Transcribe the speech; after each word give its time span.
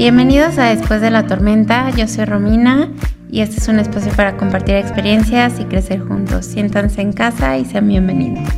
Bienvenidos 0.00 0.56
a 0.56 0.74
Después 0.74 1.02
de 1.02 1.10
la 1.10 1.26
Tormenta, 1.26 1.90
yo 1.90 2.08
soy 2.08 2.24
Romina 2.24 2.88
y 3.30 3.42
este 3.42 3.58
es 3.58 3.68
un 3.68 3.78
espacio 3.78 4.10
para 4.12 4.38
compartir 4.38 4.76
experiencias 4.76 5.60
y 5.60 5.64
crecer 5.64 6.00
juntos. 6.00 6.46
Siéntanse 6.46 7.02
en 7.02 7.12
casa 7.12 7.58
y 7.58 7.66
sean 7.66 7.86
bienvenidos. 7.86 8.48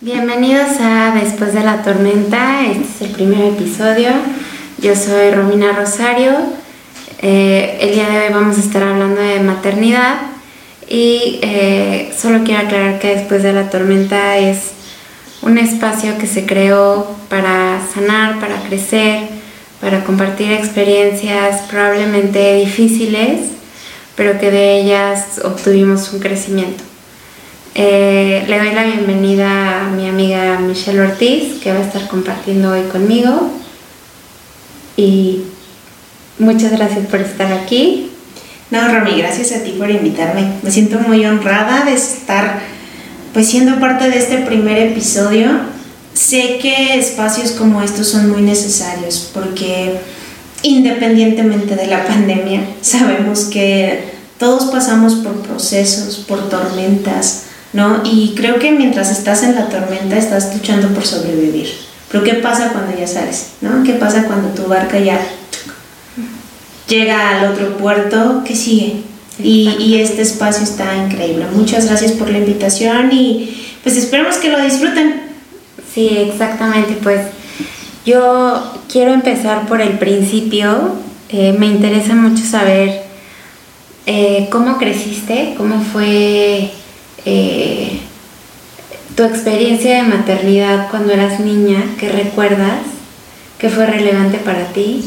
Bienvenidos 0.00 0.70
a 0.80 1.14
Después 1.22 1.52
de 1.52 1.62
la 1.62 1.82
Tormenta, 1.82 2.64
este 2.64 2.84
es 2.84 3.02
el 3.02 3.10
primer 3.10 3.52
episodio. 3.52 4.08
Yo 4.80 4.96
soy 4.96 5.32
Romina 5.32 5.72
Rosario. 5.72 6.32
Eh, 7.20 7.76
el 7.82 7.92
día 7.92 8.08
de 8.08 8.20
hoy 8.20 8.32
vamos 8.32 8.56
a 8.56 8.60
estar 8.60 8.82
hablando 8.82 9.20
de 9.20 9.40
maternidad 9.40 10.14
y 10.88 11.40
eh, 11.42 12.10
solo 12.16 12.42
quiero 12.42 12.62
aclarar 12.62 12.98
que 12.98 13.16
Después 13.16 13.42
de 13.42 13.52
la 13.52 13.68
Tormenta 13.68 14.38
es 14.38 14.77
un 15.42 15.58
espacio 15.58 16.18
que 16.18 16.26
se 16.26 16.46
creó 16.46 17.06
para 17.28 17.80
sanar, 17.94 18.40
para 18.40 18.60
crecer, 18.62 19.28
para 19.80 20.04
compartir 20.04 20.52
experiencias 20.52 21.62
probablemente 21.70 22.56
difíciles, 22.56 23.50
pero 24.16 24.38
que 24.40 24.50
de 24.50 24.80
ellas 24.80 25.40
obtuvimos 25.44 26.12
un 26.12 26.20
crecimiento. 26.20 26.82
Eh, 27.74 28.44
le 28.48 28.58
doy 28.58 28.72
la 28.72 28.84
bienvenida 28.84 29.82
a 29.82 29.88
mi 29.90 30.08
amiga 30.08 30.58
Michelle 30.58 31.00
Ortiz, 31.00 31.60
que 31.62 31.72
va 31.72 31.78
a 31.78 31.82
estar 31.82 32.08
compartiendo 32.08 32.72
hoy 32.72 32.82
conmigo. 32.90 33.52
Y 34.96 35.44
muchas 36.40 36.72
gracias 36.72 37.06
por 37.06 37.20
estar 37.20 37.52
aquí. 37.52 38.10
No, 38.70 38.92
Romy, 38.92 39.18
gracias 39.18 39.52
a 39.52 39.62
ti 39.62 39.76
por 39.78 39.88
invitarme. 39.88 40.54
Me 40.62 40.72
siento 40.72 40.98
muy 40.98 41.24
honrada 41.24 41.84
de 41.84 41.94
estar 41.94 42.58
pues 43.32 43.48
siendo 43.48 43.78
parte 43.80 44.10
de 44.10 44.18
este 44.18 44.38
primer 44.38 44.78
episodio, 44.78 45.48
sé 46.14 46.58
que 46.60 46.98
espacios 46.98 47.52
como 47.52 47.82
estos 47.82 48.08
son 48.08 48.30
muy 48.30 48.42
necesarios 48.42 49.30
porque 49.32 50.00
independientemente 50.62 51.76
de 51.76 51.86
la 51.86 52.06
pandemia, 52.08 52.62
sabemos 52.80 53.44
que 53.44 54.18
todos 54.38 54.70
pasamos 54.70 55.16
por 55.16 55.40
procesos, 55.42 56.24
por 56.28 56.48
tormentas, 56.48 57.44
¿no? 57.72 58.02
Y 58.04 58.34
creo 58.36 58.58
que 58.58 58.70
mientras 58.70 59.10
estás 59.10 59.42
en 59.42 59.54
la 59.54 59.68
tormenta 59.68 60.16
estás 60.16 60.54
luchando 60.54 60.88
por 60.88 61.04
sobrevivir. 61.04 61.68
Pero 62.10 62.24
¿qué 62.24 62.34
pasa 62.34 62.70
cuando 62.70 62.96
ya 62.96 63.06
sales? 63.06 63.48
¿No? 63.60 63.82
¿Qué 63.82 63.92
pasa 63.94 64.24
cuando 64.24 64.48
tu 64.48 64.68
barca 64.68 64.98
ya 64.98 65.20
llega 66.88 67.40
al 67.40 67.52
otro 67.52 67.76
puerto? 67.76 68.42
¿Qué 68.46 68.56
sigue? 68.56 69.02
Y, 69.42 70.00
este 70.00 70.22
espacio 70.22 70.64
está 70.64 70.96
increíble. 70.96 71.46
Muchas 71.52 71.86
gracias 71.86 72.12
por 72.12 72.30
la 72.30 72.38
invitación 72.38 73.12
y 73.12 73.56
pues 73.82 73.96
esperamos 73.96 74.36
que 74.36 74.50
lo 74.50 74.60
disfruten. 74.60 75.22
Sí, 75.94 76.08
exactamente. 76.08 76.96
Pues 77.02 77.20
yo 78.04 78.80
quiero 78.90 79.12
empezar 79.12 79.66
por 79.66 79.80
el 79.80 79.98
principio. 79.98 80.94
Eh, 81.28 81.54
me 81.58 81.66
interesa 81.66 82.14
mucho 82.14 82.44
saber 82.44 83.02
eh, 84.06 84.48
cómo 84.50 84.78
creciste, 84.78 85.54
cómo 85.56 85.82
fue 85.82 86.70
eh, 87.24 88.00
tu 89.14 89.22
experiencia 89.22 89.96
de 89.96 90.02
maternidad 90.02 90.88
cuando 90.90 91.12
eras 91.12 91.38
niña, 91.40 91.82
qué 92.00 92.08
recuerdas, 92.08 92.80
qué 93.58 93.68
fue 93.68 93.86
relevante 93.86 94.38
para 94.38 94.66
ti. 94.72 95.04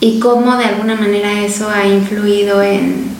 Y 0.00 0.18
cómo 0.18 0.56
de 0.56 0.64
alguna 0.64 0.96
manera 0.96 1.44
eso 1.44 1.68
ha 1.68 1.86
influido 1.86 2.62
en, 2.62 3.10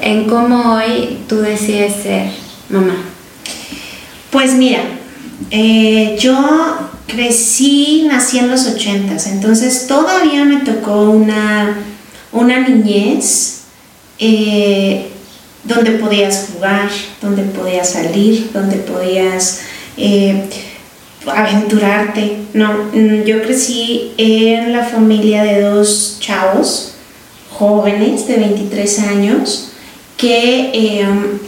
en 0.00 0.28
cómo 0.28 0.74
hoy 0.74 1.18
tú 1.28 1.38
decides 1.38 2.02
ser 2.02 2.30
mamá. 2.68 2.96
Pues 4.30 4.54
mira, 4.54 4.80
eh, 5.50 6.16
yo 6.20 6.36
crecí, 7.08 8.06
nací 8.08 8.38
en 8.38 8.50
los 8.50 8.66
ochentas, 8.66 9.26
entonces 9.26 9.88
todavía 9.88 10.44
me 10.44 10.60
tocó 10.60 11.10
una, 11.10 11.78
una 12.30 12.60
niñez 12.68 13.62
eh, 14.20 15.08
donde 15.64 15.92
podías 15.92 16.50
jugar, 16.52 16.88
donde 17.20 17.42
podías 17.42 17.90
salir, 17.90 18.50
donde 18.52 18.76
podías... 18.76 19.62
Eh, 19.96 20.48
aventurarte. 21.26 22.38
No, 22.52 22.72
mm, 22.92 23.24
yo 23.24 23.42
crecí 23.42 24.12
en 24.16 24.72
la 24.72 24.84
familia 24.84 25.42
de 25.42 25.62
dos 25.62 26.18
chavos 26.20 26.94
jóvenes 27.50 28.26
de 28.26 28.36
23 28.36 28.98
años 29.00 29.70
que 30.16 30.70
em, 30.72 31.38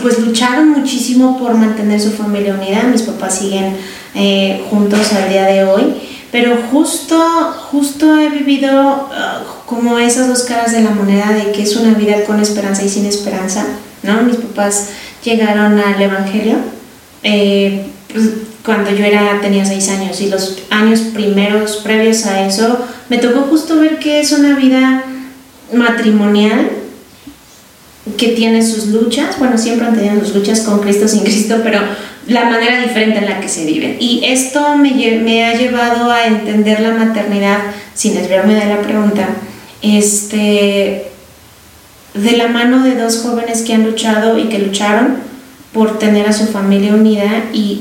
pues 0.00 0.18
lucharon 0.18 0.70
muchísimo 0.70 1.38
por 1.38 1.54
mantener 1.54 2.00
su 2.00 2.10
familia 2.10 2.54
unida. 2.54 2.82
Mis 2.84 3.02
papás 3.02 3.38
siguen 3.38 3.76
eh, 4.14 4.64
juntos 4.70 5.12
al 5.12 5.28
día 5.28 5.44
de 5.46 5.64
hoy. 5.64 5.94
Pero 6.32 6.56
justo, 6.70 7.14
justo 7.70 8.18
he 8.18 8.30
vivido 8.30 8.70
uh, 9.10 9.66
como 9.66 9.98
esas 9.98 10.28
dos 10.28 10.44
caras 10.44 10.72
de 10.72 10.80
la 10.80 10.90
moneda 10.90 11.30
de 11.30 11.52
que 11.52 11.62
es 11.62 11.76
una 11.76 11.92
vida 11.92 12.24
con 12.24 12.40
esperanza 12.40 12.82
y 12.82 12.88
sin 12.88 13.04
esperanza, 13.04 13.66
¿no? 14.02 14.22
Mis 14.22 14.36
papás 14.36 14.88
llegaron 15.22 15.78
al 15.78 16.00
Evangelio, 16.00 16.56
eh, 17.22 17.84
pues, 18.10 18.30
cuando 18.64 18.90
yo 18.90 19.04
era, 19.04 19.40
tenía 19.40 19.64
seis 19.64 19.88
años 19.88 20.20
y 20.20 20.28
los 20.28 20.58
años 20.70 21.00
primeros 21.12 21.78
previos 21.78 22.26
a 22.26 22.46
eso, 22.46 22.86
me 23.08 23.18
tocó 23.18 23.42
justo 23.42 23.80
ver 23.80 23.98
que 23.98 24.20
es 24.20 24.32
una 24.32 24.56
vida 24.56 25.04
matrimonial 25.72 26.70
que 28.16 28.28
tiene 28.28 28.64
sus 28.64 28.88
luchas, 28.88 29.38
bueno, 29.38 29.58
siempre 29.58 29.86
han 29.86 29.96
tenido 29.96 30.24
sus 30.24 30.34
luchas 30.34 30.60
con 30.60 30.80
Cristo, 30.80 31.08
sin 31.08 31.22
Cristo, 31.22 31.60
pero 31.62 31.80
la 32.26 32.44
manera 32.44 32.80
diferente 32.80 33.18
en 33.18 33.26
la 33.26 33.40
que 33.40 33.48
se 33.48 33.64
viven. 33.64 33.96
Y 34.00 34.22
esto 34.24 34.76
me, 34.76 34.90
me 35.18 35.44
ha 35.44 35.54
llevado 35.54 36.10
a 36.10 36.26
entender 36.26 36.80
la 36.80 36.92
maternidad, 36.92 37.58
sin 37.94 38.14
desviarme 38.14 38.54
de 38.54 38.66
la 38.66 38.80
pregunta, 38.80 39.28
este, 39.82 41.06
de 42.14 42.36
la 42.36 42.48
mano 42.48 42.82
de 42.84 42.96
dos 42.96 43.18
jóvenes 43.18 43.62
que 43.62 43.74
han 43.74 43.84
luchado 43.84 44.38
y 44.38 44.44
que 44.44 44.58
lucharon 44.58 45.16
por 45.72 45.98
tener 45.98 46.28
a 46.28 46.32
su 46.32 46.46
familia 46.46 46.94
unida 46.94 47.44
y 47.52 47.80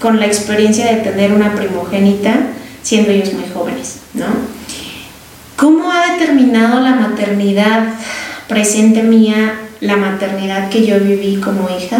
con 0.00 0.20
la 0.20 0.26
experiencia 0.26 0.86
de 0.86 1.02
tener 1.02 1.32
una 1.32 1.54
primogénita 1.54 2.34
siendo 2.82 3.10
ellos 3.10 3.32
muy 3.34 3.44
jóvenes, 3.52 3.96
¿no? 4.14 4.26
¿Cómo 5.56 5.90
ha 5.90 6.12
determinado 6.12 6.80
la 6.80 6.94
maternidad 6.94 7.94
presente 8.46 9.02
mía, 9.02 9.58
la 9.80 9.96
maternidad 9.96 10.70
que 10.70 10.86
yo 10.86 11.00
viví 11.00 11.36
como 11.40 11.68
hija? 11.68 11.98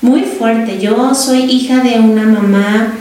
Muy 0.00 0.22
fuerte. 0.22 0.78
Yo 0.78 1.14
soy 1.14 1.42
hija 1.42 1.82
de 1.82 2.00
una 2.00 2.24
mamá 2.24 2.94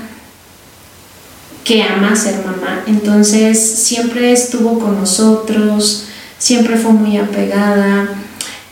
que 1.64 1.84
ama 1.84 2.16
ser 2.16 2.44
mamá, 2.46 2.84
entonces 2.88 3.60
siempre 3.60 4.32
estuvo 4.32 4.80
con 4.80 5.00
nosotros, 5.00 6.08
siempre 6.38 6.76
fue 6.76 6.92
muy 6.92 7.18
apegada, 7.18 8.10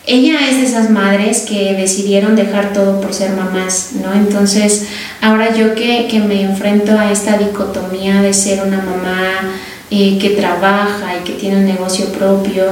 ella 0.09 0.49
es 0.49 0.57
de 0.57 0.63
esas 0.63 0.89
madres 0.89 1.41
que 1.41 1.75
decidieron 1.75 2.35
dejar 2.35 2.73
todo 2.73 2.99
por 2.99 3.13
ser 3.13 3.31
mamás, 3.33 3.91
¿no? 4.01 4.11
Entonces, 4.11 4.87
ahora 5.21 5.55
yo 5.55 5.75
que, 5.75 6.07
me 6.27 6.41
enfrento 6.41 6.97
a 6.97 7.11
esta 7.11 7.37
dicotomía 7.37 8.19
de 8.23 8.33
ser 8.33 8.63
una 8.65 8.77
mamá 8.77 9.53
eh, 9.91 10.17
que 10.17 10.31
trabaja 10.31 11.15
y 11.19 11.23
que 11.23 11.33
tiene 11.33 11.57
un 11.57 11.65
negocio 11.65 12.07
propio, 12.07 12.65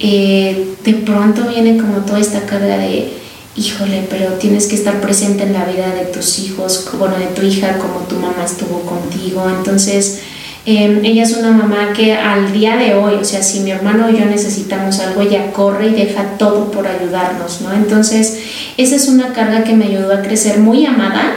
eh, 0.00 0.74
de 0.82 0.94
pronto 0.94 1.46
viene 1.46 1.76
como 1.76 1.98
toda 1.98 2.18
esta 2.18 2.40
carga 2.46 2.76
de, 2.78 3.12
híjole, 3.54 4.04
pero 4.10 4.32
tienes 4.32 4.66
que 4.66 4.74
estar 4.74 5.00
presente 5.00 5.44
en 5.44 5.52
la 5.52 5.64
vida 5.64 5.94
de 5.94 6.06
tus 6.06 6.40
hijos, 6.40 6.90
bueno, 6.98 7.16
de 7.16 7.26
tu 7.26 7.42
hija, 7.42 7.78
como 7.78 8.00
tu 8.08 8.16
mamá 8.16 8.44
estuvo 8.44 8.80
contigo. 8.80 9.48
Entonces, 9.48 10.20
Em, 10.64 11.04
ella 11.04 11.24
es 11.24 11.36
una 11.36 11.50
mamá 11.50 11.92
que 11.92 12.14
al 12.14 12.52
día 12.52 12.76
de 12.76 12.94
hoy, 12.94 13.14
o 13.14 13.24
sea, 13.24 13.42
si 13.42 13.60
mi 13.60 13.72
hermano 13.72 14.06
o 14.06 14.10
yo 14.10 14.24
necesitamos 14.26 15.00
algo, 15.00 15.22
ella 15.22 15.52
corre 15.52 15.88
y 15.88 15.94
deja 15.94 16.22
todo 16.38 16.70
por 16.70 16.86
ayudarnos, 16.86 17.62
¿no? 17.62 17.72
Entonces, 17.72 18.38
esa 18.76 18.94
es 18.94 19.08
una 19.08 19.32
carga 19.32 19.64
que 19.64 19.74
me 19.74 19.86
ayudó 19.86 20.14
a 20.14 20.22
crecer 20.22 20.58
muy 20.58 20.86
amada, 20.86 21.32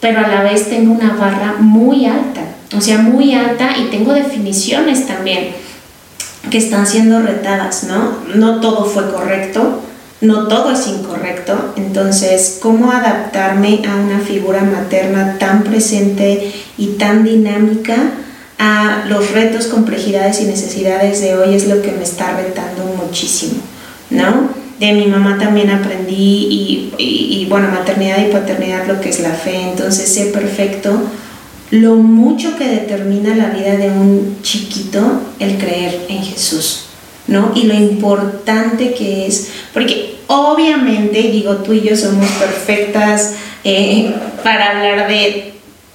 pero 0.00 0.20
a 0.20 0.28
la 0.28 0.42
vez 0.44 0.68
tengo 0.68 0.92
una 0.92 1.14
barra 1.14 1.56
muy 1.58 2.06
alta, 2.06 2.42
o 2.76 2.80
sea, 2.80 2.98
muy 2.98 3.34
alta 3.34 3.76
y 3.76 3.90
tengo 3.90 4.12
definiciones 4.12 5.06
también 5.08 5.48
que 6.48 6.58
están 6.58 6.86
siendo 6.86 7.22
retadas, 7.22 7.84
¿no? 7.84 8.18
No 8.36 8.60
todo 8.60 8.84
fue 8.84 9.10
correcto, 9.10 9.80
no 10.20 10.46
todo 10.46 10.70
es 10.70 10.86
incorrecto, 10.86 11.74
entonces, 11.74 12.58
¿cómo 12.62 12.92
adaptarme 12.92 13.82
a 13.88 13.96
una 13.96 14.20
figura 14.20 14.62
materna 14.62 15.38
tan 15.40 15.64
presente 15.64 16.52
y 16.78 16.86
tan 16.98 17.24
dinámica? 17.24 17.96
A 18.58 19.04
los 19.08 19.32
retos, 19.32 19.66
complejidades 19.66 20.40
y 20.40 20.44
necesidades 20.44 21.20
de 21.20 21.36
hoy 21.36 21.54
es 21.54 21.66
lo 21.66 21.82
que 21.82 21.92
me 21.92 22.04
está 22.04 22.36
retando 22.36 22.84
muchísimo, 22.84 23.60
¿no? 24.10 24.50
De 24.78 24.92
mi 24.92 25.06
mamá 25.06 25.38
también 25.38 25.70
aprendí 25.70 26.12
y, 26.50 26.94
y, 26.98 27.46
bueno, 27.48 27.68
maternidad 27.68 28.18
y 28.18 28.32
paternidad 28.32 28.86
lo 28.86 29.00
que 29.00 29.08
es 29.08 29.20
la 29.20 29.30
fe, 29.30 29.70
entonces 29.70 30.12
sé 30.12 30.26
perfecto 30.26 31.00
lo 31.70 31.96
mucho 31.96 32.56
que 32.56 32.68
determina 32.68 33.34
la 33.34 33.48
vida 33.48 33.76
de 33.76 33.90
un 33.90 34.38
chiquito 34.42 35.22
el 35.40 35.56
creer 35.58 36.06
en 36.08 36.22
Jesús, 36.22 36.84
¿no? 37.26 37.52
Y 37.54 37.64
lo 37.64 37.74
importante 37.74 38.94
que 38.94 39.26
es, 39.26 39.48
porque 39.72 40.16
obviamente, 40.26 41.22
digo, 41.22 41.56
tú 41.56 41.72
y 41.72 41.80
yo 41.80 41.96
somos 41.96 42.28
perfectas 42.32 43.32
eh, 43.64 44.14
para 44.42 44.70
hablar 44.70 45.08
de 45.08 45.53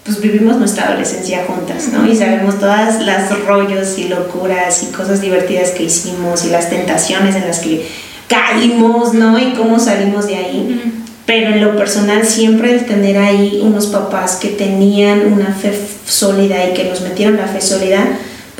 pues 0.09 0.21
vivimos 0.21 0.57
nuestra 0.57 0.87
adolescencia 0.87 1.45
juntas, 1.45 1.89
¿no? 1.89 2.11
Y 2.11 2.15
sabemos 2.15 2.57
todas 2.57 2.99
las 3.05 3.29
rollos 3.45 3.99
y 3.99 4.07
locuras 4.07 4.81
y 4.81 4.87
cosas 4.87 5.21
divertidas 5.21 5.69
que 5.69 5.83
hicimos 5.83 6.45
y 6.45 6.49
las 6.49 6.71
tentaciones 6.71 7.35
en 7.35 7.45
las 7.45 7.59
que 7.59 7.85
caímos, 8.27 9.13
¿no? 9.13 9.37
Y 9.37 9.53
cómo 9.53 9.79
salimos 9.79 10.25
de 10.25 10.37
ahí. 10.37 10.93
Pero 11.27 11.51
en 11.53 11.61
lo 11.61 11.77
personal 11.77 12.25
siempre 12.25 12.73
el 12.73 12.87
tener 12.87 13.17
ahí 13.19 13.59
unos 13.63 13.85
papás 13.85 14.37
que 14.37 14.47
tenían 14.49 15.31
una 15.31 15.53
fe 15.53 15.79
sólida 16.07 16.67
y 16.67 16.73
que 16.73 16.85
nos 16.85 17.01
metieron 17.01 17.37
la 17.37 17.45
fe 17.45 17.61
sólida, 17.61 18.03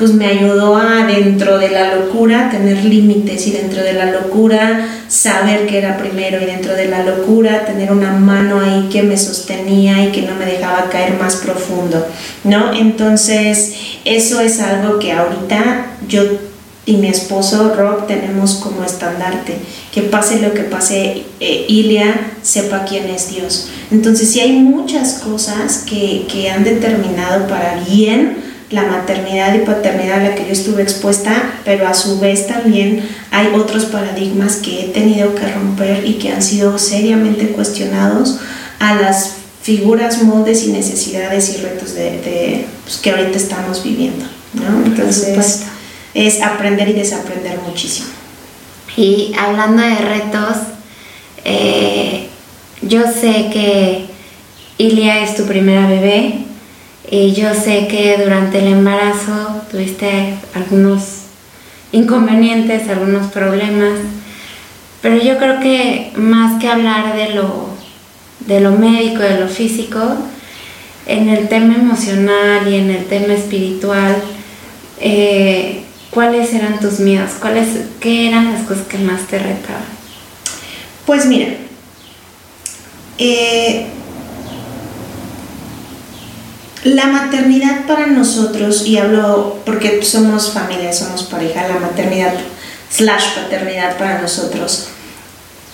pues 0.00 0.14
me 0.14 0.26
ayudó 0.26 0.76
a 0.76 1.04
dentro 1.04 1.58
de 1.58 1.68
la 1.68 1.94
locura 1.94 2.48
tener 2.50 2.82
límites 2.86 3.46
y 3.46 3.50
dentro 3.50 3.82
de 3.82 3.92
la 3.92 4.10
locura 4.10 4.88
saber 5.08 5.66
que 5.66 5.76
era 5.76 5.98
primero 5.98 6.40
y 6.40 6.46
dentro 6.46 6.74
de 6.74 6.86
la 6.86 7.04
locura 7.04 7.66
tener 7.66 7.92
una 7.92 8.12
mano 8.12 8.60
ahí 8.60 8.88
que 8.90 9.02
me 9.02 9.18
sostenía 9.18 10.02
y 10.02 10.10
que 10.10 10.22
no 10.22 10.34
me 10.36 10.46
dejaba 10.46 10.88
caer 10.88 11.18
más 11.20 11.36
profundo, 11.36 12.06
¿no? 12.44 12.72
Entonces, 12.72 13.74
eso 14.06 14.40
es 14.40 14.60
algo 14.60 14.98
que 14.98 15.12
ahorita 15.12 15.88
yo 16.08 16.22
y 16.86 16.96
mi 16.96 17.08
esposo 17.08 17.74
Rob 17.76 18.06
tenemos 18.06 18.54
como 18.54 18.82
estandarte, 18.82 19.58
que 19.92 20.00
pase 20.00 20.40
lo 20.40 20.54
que 20.54 20.62
pase, 20.62 21.24
eh, 21.40 21.66
Ilia 21.68 22.32
sepa 22.40 22.86
quién 22.88 23.10
es 23.10 23.28
Dios. 23.30 23.68
Entonces, 23.90 24.30
sí 24.30 24.40
hay 24.40 24.52
muchas 24.52 25.18
cosas 25.18 25.84
que, 25.86 26.26
que 26.32 26.50
han 26.50 26.64
determinado 26.64 27.46
para 27.46 27.84
bien, 27.86 28.49
la 28.70 28.82
maternidad 28.82 29.54
y 29.54 29.58
paternidad 29.58 30.20
a 30.20 30.30
la 30.30 30.34
que 30.34 30.46
yo 30.46 30.52
estuve 30.52 30.82
expuesta, 30.82 31.60
pero 31.64 31.88
a 31.88 31.94
su 31.94 32.20
vez 32.20 32.46
también 32.46 33.08
hay 33.30 33.48
otros 33.54 33.86
paradigmas 33.86 34.56
que 34.56 34.82
he 34.82 34.88
tenido 34.88 35.34
que 35.34 35.46
romper 35.48 36.06
y 36.06 36.14
que 36.14 36.32
han 36.32 36.42
sido 36.42 36.78
seriamente 36.78 37.48
cuestionados 37.48 38.38
a 38.78 38.94
las 38.94 39.34
figuras, 39.62 40.22
moldes 40.22 40.64
y 40.64 40.72
necesidades 40.72 41.50
y 41.50 41.62
retos 41.62 41.94
de, 41.94 42.64
pues, 42.84 42.98
que 42.98 43.10
ahorita 43.10 43.36
estamos 43.36 43.82
viviendo. 43.82 44.24
¿no? 44.54 44.86
Entonces 44.86 45.64
es 46.14 46.42
aprender 46.42 46.88
y 46.88 46.92
desaprender 46.92 47.58
muchísimo. 47.66 48.08
Y 48.96 49.32
hablando 49.38 49.82
de 49.82 49.96
retos, 49.96 50.56
eh, 51.44 52.28
yo 52.82 53.02
sé 53.02 53.50
que 53.52 54.06
Ilia 54.78 55.22
es 55.22 55.36
tu 55.36 55.44
primera 55.44 55.86
bebé, 55.86 56.46
y 57.10 57.32
yo 57.32 57.54
sé 57.54 57.88
que 57.88 58.18
durante 58.22 58.60
el 58.60 58.68
embarazo 58.68 59.62
tuviste 59.68 60.34
algunos 60.54 61.02
inconvenientes, 61.90 62.88
algunos 62.88 63.32
problemas, 63.32 63.98
pero 65.02 65.16
yo 65.16 65.36
creo 65.38 65.58
que 65.58 66.12
más 66.14 66.60
que 66.60 66.68
hablar 66.68 67.16
de 67.16 67.34
lo, 67.34 67.70
de 68.46 68.60
lo 68.60 68.72
médico, 68.72 69.22
de 69.22 69.40
lo 69.40 69.48
físico, 69.48 70.00
en 71.06 71.28
el 71.28 71.48
tema 71.48 71.74
emocional 71.74 72.68
y 72.68 72.76
en 72.76 72.90
el 72.90 73.04
tema 73.06 73.34
espiritual, 73.34 74.16
eh, 75.00 75.82
¿cuáles 76.10 76.54
eran 76.54 76.78
tus 76.78 77.00
miedos? 77.00 77.32
¿Cuáles, 77.40 77.68
¿Qué 77.98 78.28
eran 78.28 78.52
las 78.52 78.62
cosas 78.68 78.86
que 78.86 78.98
más 78.98 79.22
te 79.22 79.40
retaban? 79.40 79.82
Pues 81.06 81.26
mira, 81.26 81.48
eh, 83.18 83.86
la 86.84 87.06
maternidad 87.06 87.86
para 87.86 88.06
nosotros, 88.06 88.86
y 88.86 88.96
hablo 88.98 89.58
porque 89.64 90.02
somos 90.02 90.52
familia, 90.52 90.92
somos 90.92 91.24
pareja, 91.24 91.68
la 91.68 91.78
maternidad 91.78 92.34
slash 92.90 93.34
paternidad 93.34 93.96
para 93.98 94.20
nosotros 94.20 94.88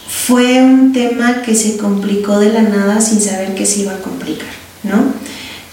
fue 0.09 0.63
un 0.63 0.93
tema 0.93 1.43
que 1.43 1.55
se 1.55 1.77
complicó 1.77 2.39
de 2.39 2.53
la 2.53 2.63
nada 2.63 3.01
sin 3.01 3.21
saber 3.21 3.55
que 3.55 3.67
se 3.67 3.81
iba 3.81 3.93
a 3.93 3.99
complicar, 3.99 4.49
¿no? 4.83 5.13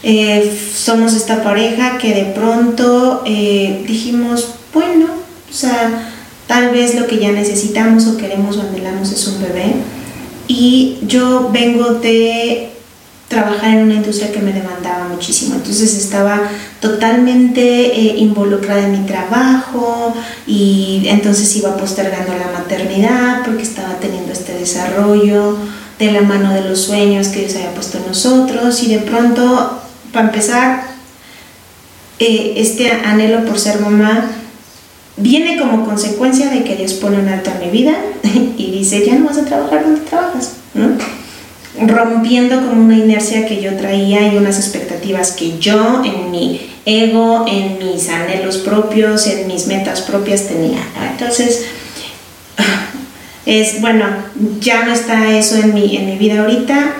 Eh, 0.01 0.59
somos 0.75 1.13
esta 1.13 1.43
pareja 1.43 1.97
que 1.97 2.13
de 2.13 2.25
pronto 2.33 3.23
eh, 3.25 3.83
dijimos, 3.87 4.55
bueno, 4.73 5.05
o 5.49 5.53
sea, 5.53 6.11
tal 6.45 6.71
vez 6.71 6.99
lo 6.99 7.07
que 7.07 7.19
ya 7.19 7.31
necesitamos 7.31 8.07
o 8.07 8.17
queremos 8.17 8.57
o 8.57 8.61
anhelamos 8.61 9.11
es 9.11 9.27
un 9.27 9.41
bebé. 9.41 9.75
Y 10.47 10.97
yo 11.03 11.49
vengo 11.53 11.93
de 11.93 12.72
trabajar 13.33 13.71
en 13.71 13.83
una 13.83 13.95
industria 13.95 14.31
que 14.31 14.39
me 14.39 14.53
demandaba 14.53 15.07
muchísimo. 15.09 15.55
Entonces 15.55 15.95
estaba 15.97 16.41
totalmente 16.79 17.61
eh, 17.61 18.15
involucrada 18.17 18.85
en 18.85 18.91
mi 18.91 19.07
trabajo 19.07 20.13
y 20.45 21.03
entonces 21.07 21.55
iba 21.55 21.75
postergando 21.75 22.33
la 22.33 22.57
maternidad 22.57 23.43
porque 23.43 23.63
estaba 23.63 23.95
teniendo 23.95 24.31
este 24.31 24.53
desarrollo 24.53 25.57
de 25.97 26.11
la 26.11 26.21
mano 26.21 26.53
de 26.53 26.61
los 26.61 26.81
sueños 26.81 27.29
que 27.29 27.39
Dios 27.41 27.55
había 27.55 27.73
puesto 27.73 27.97
en 27.97 28.07
nosotros 28.07 28.83
y 28.83 28.93
de 28.93 28.99
pronto, 28.99 29.81
para 30.11 30.27
empezar, 30.27 30.83
eh, 32.19 32.53
este 32.57 32.91
anhelo 32.91 33.45
por 33.45 33.59
ser 33.59 33.79
mamá 33.79 34.29
viene 35.17 35.57
como 35.57 35.85
consecuencia 35.85 36.49
de 36.49 36.63
que 36.63 36.75
Dios 36.75 36.93
pone 36.93 37.17
un 37.17 37.29
alto 37.29 37.51
en 37.51 37.65
mi 37.65 37.71
vida 37.71 37.95
y 38.57 38.71
dice, 38.71 39.03
ya 39.05 39.15
no 39.15 39.25
vas 39.25 39.37
a 39.39 39.45
trabajar 39.45 39.83
donde 39.83 40.01
trabajas. 40.01 40.62
Rompiendo 41.87 42.57
como 42.57 42.83
una 42.83 42.97
inercia 42.97 43.45
que 43.45 43.61
yo 43.61 43.75
traía 43.75 44.33
y 44.33 44.37
unas 44.37 44.57
expectativas 44.57 45.31
que 45.31 45.57
yo 45.59 46.01
en 46.03 46.31
mi 46.31 46.69
ego, 46.85 47.45
en 47.47 47.79
mis 47.79 48.09
anhelos 48.09 48.57
propios, 48.57 49.27
en 49.27 49.47
mis 49.47 49.67
metas 49.67 50.01
propias 50.01 50.47
tenía. 50.47 50.79
Entonces, 51.11 51.65
es 53.45 53.81
bueno, 53.81 54.05
ya 54.59 54.83
no 54.83 54.93
está 54.93 55.31
eso 55.37 55.55
en 55.55 55.73
mi, 55.73 55.97
en 55.97 56.05
mi 56.05 56.17
vida 56.17 56.41
ahorita, 56.41 56.93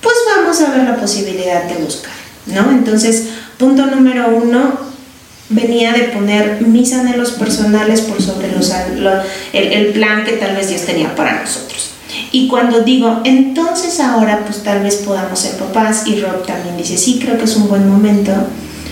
pues 0.00 0.14
vamos 0.36 0.60
a 0.60 0.70
ver 0.70 0.84
la 0.84 0.96
posibilidad 0.96 1.64
de 1.64 1.76
buscar, 1.76 2.12
¿no? 2.46 2.70
Entonces, 2.70 3.28
punto 3.58 3.86
número 3.86 4.28
uno, 4.28 4.90
venía 5.48 5.92
de 5.92 6.04
poner 6.04 6.62
mis 6.62 6.92
anhelos 6.92 7.32
personales 7.32 8.02
por 8.02 8.22
sobre 8.22 8.52
los, 8.52 8.72
el, 9.52 9.72
el 9.72 9.86
plan 9.88 10.24
que 10.24 10.32
tal 10.32 10.56
vez 10.56 10.68
Dios 10.68 10.82
tenía 10.82 11.14
para 11.14 11.40
nosotros. 11.40 11.90
Y 12.32 12.46
cuando 12.48 12.82
digo, 12.82 13.20
entonces 13.24 13.98
ahora 13.98 14.44
pues 14.44 14.62
tal 14.62 14.82
vez 14.82 14.96
podamos 14.96 15.38
ser 15.38 15.56
papás, 15.56 16.06
y 16.06 16.20
Rob 16.20 16.46
también 16.46 16.76
dice, 16.76 16.96
sí, 16.96 17.18
creo 17.20 17.36
que 17.36 17.44
es 17.44 17.56
un 17.56 17.68
buen 17.68 17.88
momento, 17.88 18.32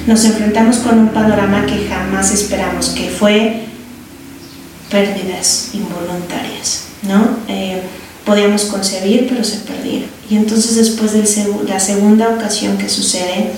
nos 0.07 0.25
enfrentamos 0.25 0.79
con 0.79 0.99
un 0.99 1.09
panorama 1.09 1.65
que 1.67 1.87
jamás 1.89 2.33
esperamos, 2.33 2.89
que 2.91 3.09
fue 3.09 3.65
pérdidas 4.91 5.71
involuntarias, 5.75 6.85
¿no? 7.03 7.39
Eh, 7.47 7.83
podíamos 8.25 8.65
concebir, 8.65 9.27
pero 9.29 9.45
se 9.45 9.59
perdieron. 9.59 10.09
Y 10.29 10.37
entonces 10.37 10.77
después 10.77 11.13
de 11.13 11.25
la 11.69 11.79
segunda 11.79 12.29
ocasión 12.31 12.77
que 12.77 12.89
sucede, 12.89 13.53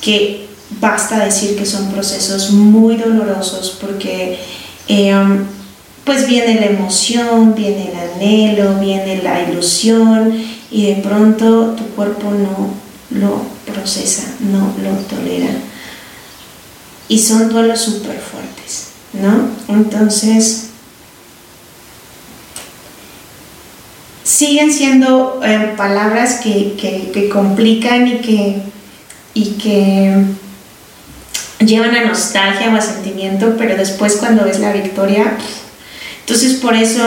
que 0.00 0.46
basta 0.80 1.24
decir 1.24 1.56
que 1.56 1.66
son 1.66 1.90
procesos 1.90 2.50
muy 2.50 2.96
dolorosos 2.96 3.78
porque 3.80 4.38
eh, 4.88 5.14
pues 6.06 6.28
viene 6.28 6.60
la 6.60 6.66
emoción, 6.66 7.56
viene 7.56 7.90
el 7.90 7.96
anhelo, 7.96 8.78
viene 8.78 9.20
la 9.22 9.42
ilusión 9.42 10.32
y 10.70 10.86
de 10.86 11.02
pronto 11.02 11.74
tu 11.76 11.84
cuerpo 11.96 12.30
no 12.30 12.70
lo 13.10 13.42
procesa, 13.66 14.22
no 14.38 14.72
lo 14.82 14.96
tolera. 15.08 15.50
Y 17.08 17.18
son 17.18 17.48
duelos 17.48 17.80
súper 17.80 18.20
fuertes, 18.20 18.90
¿no? 19.14 19.48
Entonces, 19.68 20.68
siguen 24.22 24.72
siendo 24.72 25.40
eh, 25.44 25.74
palabras 25.76 26.40
que, 26.40 27.28
complican 27.32 28.06
y 28.06 28.18
que, 28.18 28.62
y 29.34 29.44
que 29.54 30.24
llevan 31.58 31.96
a 31.96 32.04
nostalgia 32.04 32.72
o 32.72 32.76
a 32.76 32.80
sentimiento, 32.80 33.56
pero 33.58 33.76
después 33.76 34.16
cuando 34.16 34.44
ves 34.44 34.60
la 34.60 34.72
victoria, 34.72 35.36
entonces 36.26 36.54
por 36.54 36.74
eso 36.74 37.00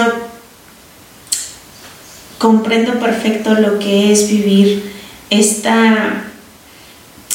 comprendo 2.38 2.94
perfecto 3.02 3.54
lo 3.54 3.78
que 3.78 4.14
es 4.14 4.30
vivir 4.30 4.94
esta, 5.30 6.24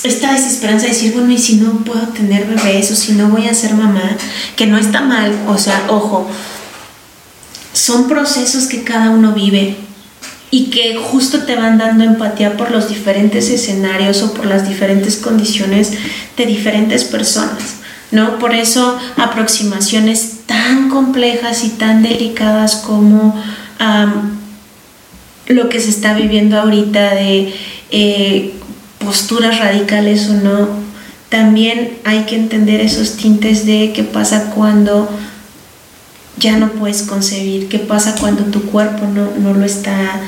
esta 0.03 0.33
desesperanza 0.33 0.87
de 0.87 0.93
decir, 0.93 1.13
bueno, 1.13 1.31
y 1.31 1.37
si 1.37 1.57
no 1.57 1.85
puedo 1.85 2.09
tener 2.09 2.47
bebés 2.47 2.91
o 2.91 2.97
si 2.97 3.13
no 3.13 3.29
voy 3.29 3.49
a 3.49 3.55
ser 3.55 3.75
mamá, 3.75 4.17
que 4.57 4.67
no 4.67 4.79
está 4.79 5.03
mal, 5.03 5.31
o 5.47 5.59
sea, 5.59 5.85
ojo, 5.89 6.27
son 7.75 8.09
procesos 8.09 8.65
que 8.65 8.83
cada 8.83 9.11
uno 9.11 9.33
vive 9.33 9.77
y 10.51 10.71
que 10.71 10.97
justo 10.97 11.43
te 11.43 11.55
van 11.55 11.77
dando 11.77 12.05
empatía 12.05 12.57
por 12.57 12.71
los 12.71 12.89
diferentes 12.89 13.51
escenarios 13.51 14.23
o 14.23 14.33
por 14.33 14.47
las 14.47 14.67
diferentes 14.67 15.17
condiciones 15.17 15.93
de 16.35 16.47
diferentes 16.47 17.05
personas. 17.05 17.75
¿no? 18.11 18.39
Por 18.39 18.55
eso 18.55 18.99
aproximaciones 19.17 20.34
tan 20.47 20.89
complejas 20.91 21.65
y 21.65 21.71
tan 21.71 22.03
delicadas 22.03 22.77
como 22.77 23.35
lo 25.47 25.69
que 25.69 25.81
se 25.81 25.91
está 25.91 26.15
viviendo 26.15 26.59
ahorita 26.59 27.15
de 27.15 27.55
eh, 27.91 28.55
posturas 28.99 29.59
radicales 29.59 30.29
o 30.31 30.35
no, 30.35 30.69
también 31.29 31.99
hay 32.05 32.25
que 32.25 32.37
entender 32.37 32.81
esos 32.81 33.17
tintes 33.17 33.67
de 33.67 33.93
qué 33.95 34.05
pasa 34.05 34.51
cuando 34.55 35.09
ya 36.37 36.57
no 36.59 36.71
puedes 36.73 37.03
concebir. 37.03 37.69
¿Qué 37.69 37.79
pasa 37.79 38.15
cuando 38.19 38.45
tu 38.45 38.63
cuerpo 38.63 39.07
no, 39.07 39.31
no 39.39 39.55
lo 39.55 39.65
está, 39.65 40.21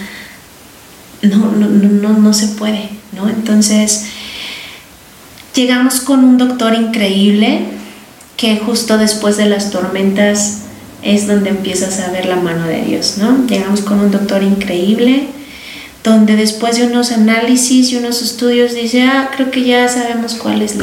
no, 1.22 1.52
no, 1.52 1.68
no, 1.68 2.12
no 2.18 2.32
se 2.32 2.48
puede, 2.48 2.90
¿no? 3.12 3.28
Entonces, 3.28 4.06
llegamos 5.54 6.00
con 6.00 6.24
un 6.24 6.38
doctor 6.38 6.74
increíble 6.74 7.66
que 8.36 8.58
justo 8.58 8.98
después 8.98 9.36
de 9.36 9.46
las 9.46 9.70
tormentas 9.70 10.62
es 11.02 11.26
donde 11.26 11.50
empiezas 11.50 12.00
a 12.00 12.10
ver 12.10 12.26
la 12.26 12.36
mano 12.36 12.66
de 12.66 12.82
Dios, 12.82 13.16
¿no? 13.18 13.46
Llegamos 13.46 13.80
con 13.80 14.00
un 14.00 14.10
doctor 14.10 14.42
increíble 14.42 15.28
donde 16.06 16.36
después 16.36 16.76
de 16.76 16.86
unos 16.86 17.10
análisis 17.10 17.90
y 17.90 17.96
unos 17.96 18.22
estudios 18.22 18.74
dice, 18.74 19.02
ah, 19.02 19.30
creo 19.34 19.50
que 19.50 19.64
ya 19.64 19.88
sabemos 19.88 20.34
cuál 20.34 20.62
es 20.62 20.76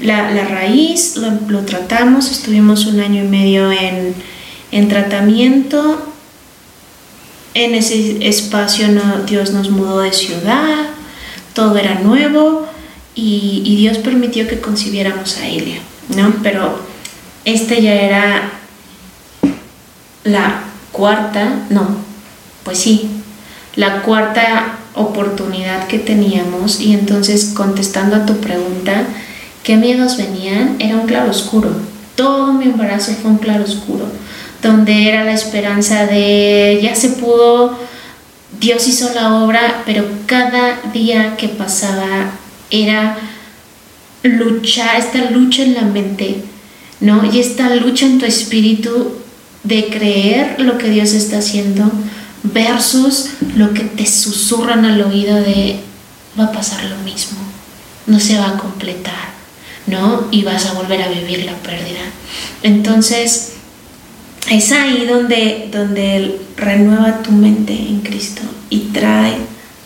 la, 0.00 0.30
la, 0.32 0.44
raíz, 0.44 1.16
lo, 1.16 1.60
tratamos, 1.60 2.30
estuvimos 2.30 2.86
un 2.86 2.98
año 2.98 3.24
y 3.24 3.28
medio 3.28 3.70
en, 3.70 4.14
en 4.72 4.88
tratamiento, 4.88 6.12
en 7.54 7.74
ese 7.74 8.28
espacio 8.28 8.88
Dios 9.26 9.52
nos 9.52 9.70
mudó 9.70 10.00
de 10.00 10.12
ciudad, 10.12 10.86
todo 11.54 11.76
era 11.78 12.00
nuevo 12.00 12.66
y, 13.14 13.62
y 13.64 13.76
Dios 13.76 13.98
permitió 13.98 14.48
que 14.48 14.60
concibiéramos 14.60 15.36
a 15.38 15.48
Elia, 15.48 15.78
¿no? 16.14 16.32
Pero 16.42 16.78
este 17.44 17.82
ya 17.82 17.94
era 17.94 18.50
la 20.24 20.62
cuarta, 20.92 21.66
no, 21.70 21.86
pues 22.64 22.78
sí, 22.78 23.10
la 23.76 24.02
cuarta 24.02 24.78
oportunidad 24.94 25.86
que 25.86 25.98
teníamos 25.98 26.80
y 26.80 26.92
entonces 26.92 27.52
contestando 27.54 28.16
a 28.16 28.26
tu 28.26 28.36
pregunta, 28.38 29.04
¿qué 29.62 29.76
miedos 29.76 30.16
venían? 30.16 30.76
Era 30.78 30.96
un 30.96 31.06
claro 31.06 31.30
oscuro. 31.30 31.70
Todo 32.16 32.52
mi 32.52 32.64
embarazo 32.64 33.12
fue 33.12 33.30
un 33.30 33.38
claro 33.38 33.64
oscuro, 33.64 34.06
donde 34.60 35.08
era 35.08 35.24
la 35.24 35.32
esperanza 35.32 36.06
de 36.06 36.80
ya 36.82 36.94
se 36.96 37.10
pudo, 37.10 37.78
Dios 38.58 38.88
hizo 38.88 39.14
la 39.14 39.36
obra, 39.36 39.82
pero 39.86 40.04
cada 40.26 40.80
día 40.92 41.36
que 41.36 41.48
pasaba 41.48 42.32
era 42.70 43.16
lucha, 44.22 44.96
esta 44.96 45.30
lucha 45.30 45.62
en 45.62 45.74
la 45.74 45.82
mente, 45.82 46.42
¿no? 47.00 47.30
Y 47.32 47.38
esta 47.38 47.74
lucha 47.76 48.06
en 48.06 48.18
tu 48.18 48.26
espíritu 48.26 49.12
de 49.64 49.88
creer 49.88 50.60
lo 50.60 50.78
que 50.78 50.90
Dios 50.90 51.12
está 51.12 51.38
haciendo, 51.38 51.90
versus 52.42 53.30
lo 53.56 53.72
que 53.74 53.82
te 53.84 54.06
susurran 54.06 54.84
al 54.84 55.00
oído 55.02 55.36
de 55.36 55.80
va 56.38 56.44
a 56.44 56.52
pasar 56.52 56.84
lo 56.84 56.96
mismo, 56.98 57.38
no 58.06 58.20
se 58.20 58.38
va 58.38 58.50
a 58.50 58.58
completar, 58.58 59.32
¿no? 59.86 60.28
Y 60.30 60.42
vas 60.42 60.66
a 60.66 60.74
volver 60.74 61.02
a 61.02 61.08
vivir 61.08 61.44
la 61.44 61.54
pérdida. 61.54 62.00
Entonces, 62.62 63.54
es 64.50 64.72
ahí 64.72 65.06
donde, 65.06 65.68
donde 65.72 66.40
renueva 66.56 67.22
tu 67.22 67.32
mente 67.32 67.72
en 67.72 68.00
Cristo 68.00 68.42
y 68.70 68.78
trae 68.92 69.36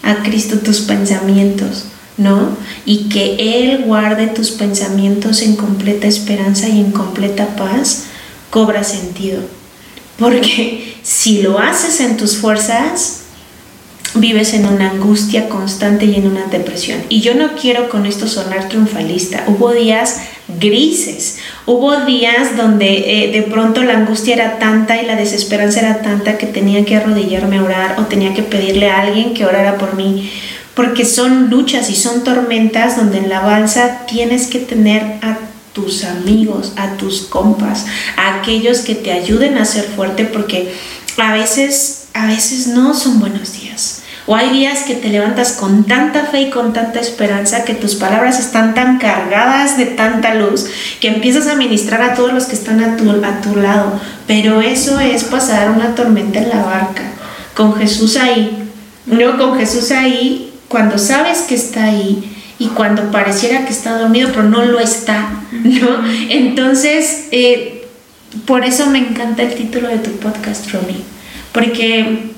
a 0.03 0.17
Cristo 0.23 0.59
tus 0.59 0.81
pensamientos, 0.81 1.87
¿no? 2.17 2.57
Y 2.85 3.09
que 3.09 3.37
Él 3.39 3.85
guarde 3.85 4.27
tus 4.29 4.51
pensamientos 4.51 5.43
en 5.43 5.57
completa 5.57 6.07
esperanza 6.07 6.69
y 6.69 6.81
en 6.81 6.93
completa 6.93 7.57
paz, 7.57 8.05
cobra 8.51 8.85
sentido. 8.85 9.41
Porque 10.19 10.97
si 11.03 11.43
lo 11.43 11.59
haces 11.59 12.01
en 12.01 12.17
tus 12.17 12.37
fuerzas, 12.37 13.23
vives 14.15 14.53
en 14.53 14.67
una 14.67 14.91
angustia 14.91 15.49
constante 15.49 16.05
y 16.05 16.15
en 16.17 16.27
una 16.27 16.47
depresión. 16.47 17.01
Y 17.09 17.21
yo 17.23 17.35
no 17.35 17.53
quiero 17.55 17.89
con 17.89 18.07
esto 18.07 18.27
sonar 18.27 18.69
triunfalista. 18.69 19.45
Hubo 19.47 19.73
días 19.73 20.21
grises, 20.61 21.39
hubo 21.67 22.05
días 22.05 22.57
donde 22.57 23.25
eh, 23.25 23.33
de 23.33 23.43
pronto 23.43 23.83
la 23.83 23.97
angustia 23.97 24.35
era 24.35 24.59
tanta 24.59 25.01
y 25.01 25.07
la 25.07 25.17
desesperanza 25.17 25.81
era 25.81 26.03
tanta 26.03 26.37
que 26.37 26.47
tenía 26.47 26.85
que 26.85 26.97
arrodillarme 26.97 27.59
a 27.59 27.63
orar 27.63 27.97
o 27.99 28.03
tenía 28.03 28.35
que 28.35 28.43
pedirle 28.43 28.91
a 28.91 29.01
alguien 29.01 29.33
que 29.33 29.47
orara 29.47 29.79
por 29.79 29.95
mí. 29.95 30.31
Porque 30.75 31.05
son 31.05 31.51
luchas 31.51 31.91
y 31.91 31.95
son 31.95 32.25
tormentas 32.25 32.97
donde 32.97 33.19
en 33.19 33.29
la 33.29 33.41
balsa 33.41 34.07
tienes 34.07 34.47
que 34.47 34.59
tener 34.59 35.03
a 35.23 35.39
tus 35.73 36.05
amigos, 36.05 36.73
a 36.77 36.97
tus 36.97 37.23
compas, 37.23 37.87
a 38.17 38.37
aquellos 38.37 38.81
que 38.81 38.95
te 38.95 39.13
ayuden 39.13 39.59
a 39.59 39.65
ser 39.65 39.85
fuerte 39.85 40.25
porque 40.25 40.75
a 41.19 41.33
veces, 41.33 42.07
a 42.15 42.27
veces 42.27 42.69
no 42.69 42.95
son 42.95 43.21
buenos 43.21 43.53
días. 43.53 44.03
O 44.27 44.37
hay 44.37 44.51
días 44.51 44.83
que 44.85 44.95
te 44.95 45.09
levantas 45.09 45.53
con 45.53 45.85
tanta 45.85 46.27
fe 46.27 46.43
y 46.43 46.51
con 46.51 46.73
tanta 46.73 47.01
esperanza 47.01 47.65
que 47.65 47.75
tus 47.75 47.97
palabras 47.97 48.39
están 48.39 48.73
tan 48.73 48.99
cargadas 48.99 49.77
de 49.77 49.87
tanta 49.87 50.35
luz 50.35 50.67
que 51.01 51.09
empiezas 51.09 51.49
a 51.49 51.57
ministrar 51.57 52.03
a 52.03 52.15
todos 52.15 52.33
los 52.33 52.45
que 52.45 52.55
están 52.55 52.81
a 52.85 52.97
tu, 52.97 53.11
a 53.11 53.41
tu 53.41 53.57
lado. 53.57 54.01
Pero 54.29 54.61
eso 54.61 55.01
es 55.01 55.25
pasar 55.25 55.71
una 55.71 55.97
tormenta 55.97 56.39
en 56.39 56.51
la 56.51 56.63
barca, 56.63 57.03
con 57.57 57.75
Jesús 57.75 58.17
ahí. 58.17 58.59
No, 59.07 59.37
con 59.37 59.59
Jesús 59.59 59.91
ahí, 59.91 60.52
cuando 60.73 60.97
sabes 60.97 61.43
que 61.43 61.55
está 61.55 61.85
ahí, 61.85 62.33
y 62.59 62.69
cuando 62.69 63.11
pareciera 63.11 63.67
que 63.67 63.73
está 63.73 63.99
dormido, 63.99 64.31
pero 64.31 64.45
no 64.45 64.65
lo 64.65 64.81
está, 64.81 65.43
¿no? 65.53 66.03
Entonces, 66.31 67.27
eh, 67.31 67.87
por 68.47 68.65
eso 68.65 68.87
me 68.87 68.99
encanta 68.99 69.43
el 69.43 69.55
título 69.55 69.89
de 69.89 69.99
tu 69.99 70.13
podcast, 70.13 70.71
Romy, 70.73 71.05
porque 71.53 72.31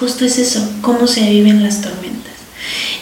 justo 0.00 0.24
es 0.24 0.38
eso, 0.38 0.68
cómo 0.80 1.06
se 1.06 1.30
viven 1.30 1.62
las 1.62 1.80
tormentas. 1.80 2.32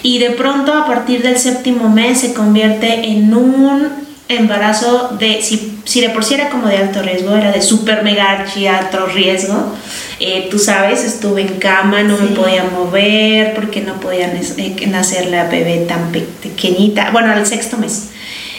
Y 0.02 0.18
de 0.18 0.30
pronto, 0.30 0.74
a 0.74 0.86
partir 0.86 1.22
del 1.22 1.38
séptimo 1.38 1.88
mes, 1.88 2.20
se 2.20 2.34
convierte 2.34 3.06
en 3.08 3.32
un 3.32 4.05
embarazo 4.28 5.16
de, 5.18 5.40
si, 5.42 5.78
si 5.84 6.00
de 6.00 6.10
por 6.10 6.24
sí 6.24 6.34
era 6.34 6.50
como 6.50 6.68
de 6.68 6.78
alto 6.78 7.02
riesgo, 7.02 7.34
era 7.34 7.52
de 7.52 7.62
super 7.62 8.02
mega 8.02 8.30
alto 8.30 9.06
riesgo, 9.06 9.72
eh, 10.18 10.48
tú 10.50 10.58
sabes, 10.58 11.04
estuve 11.04 11.42
en 11.42 11.58
cama, 11.58 12.02
no 12.02 12.16
me 12.16 12.28
podía 12.28 12.64
mover 12.64 13.54
porque 13.54 13.82
no 13.82 14.00
podía 14.00 14.32
eh, 14.32 14.86
nacer 14.88 15.26
la 15.26 15.44
bebé 15.44 15.84
tan 15.86 16.10
pequeñita, 16.10 17.10
bueno, 17.10 17.32
al 17.32 17.46
sexto 17.46 17.76
mes, 17.76 18.08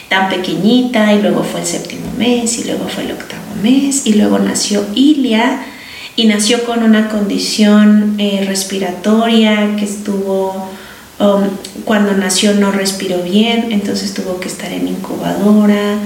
tan 0.07 0.29
pequeñita, 0.29 1.13
y 1.13 1.21
luego 1.21 1.43
fue 1.43 1.62
el 1.62 1.65
séptimo 1.65 2.12
mes, 2.17 2.57
y 2.59 2.63
luego 2.65 2.88
fue 2.88 3.03
el 3.03 3.12
octavo 3.12 3.41
mes, 3.62 4.05
y 4.05 4.13
luego 4.13 4.39
nació 4.39 4.86
Ilia, 4.95 5.65
y 6.15 6.25
nació 6.25 6.63
con 6.63 6.83
una 6.83 7.09
condición 7.09 8.15
eh, 8.17 8.43
respiratoria 8.47 9.75
que 9.77 9.86
estuvo, 9.86 10.69
um, 11.19 11.43
cuando 11.86 12.13
nació 12.13 12.53
no 12.53 12.71
respiró 12.71 13.21
bien, 13.21 13.71
entonces 13.71 14.13
tuvo 14.13 14.39
que 14.39 14.47
estar 14.47 14.71
en 14.71 14.88
incubadora, 14.88 15.97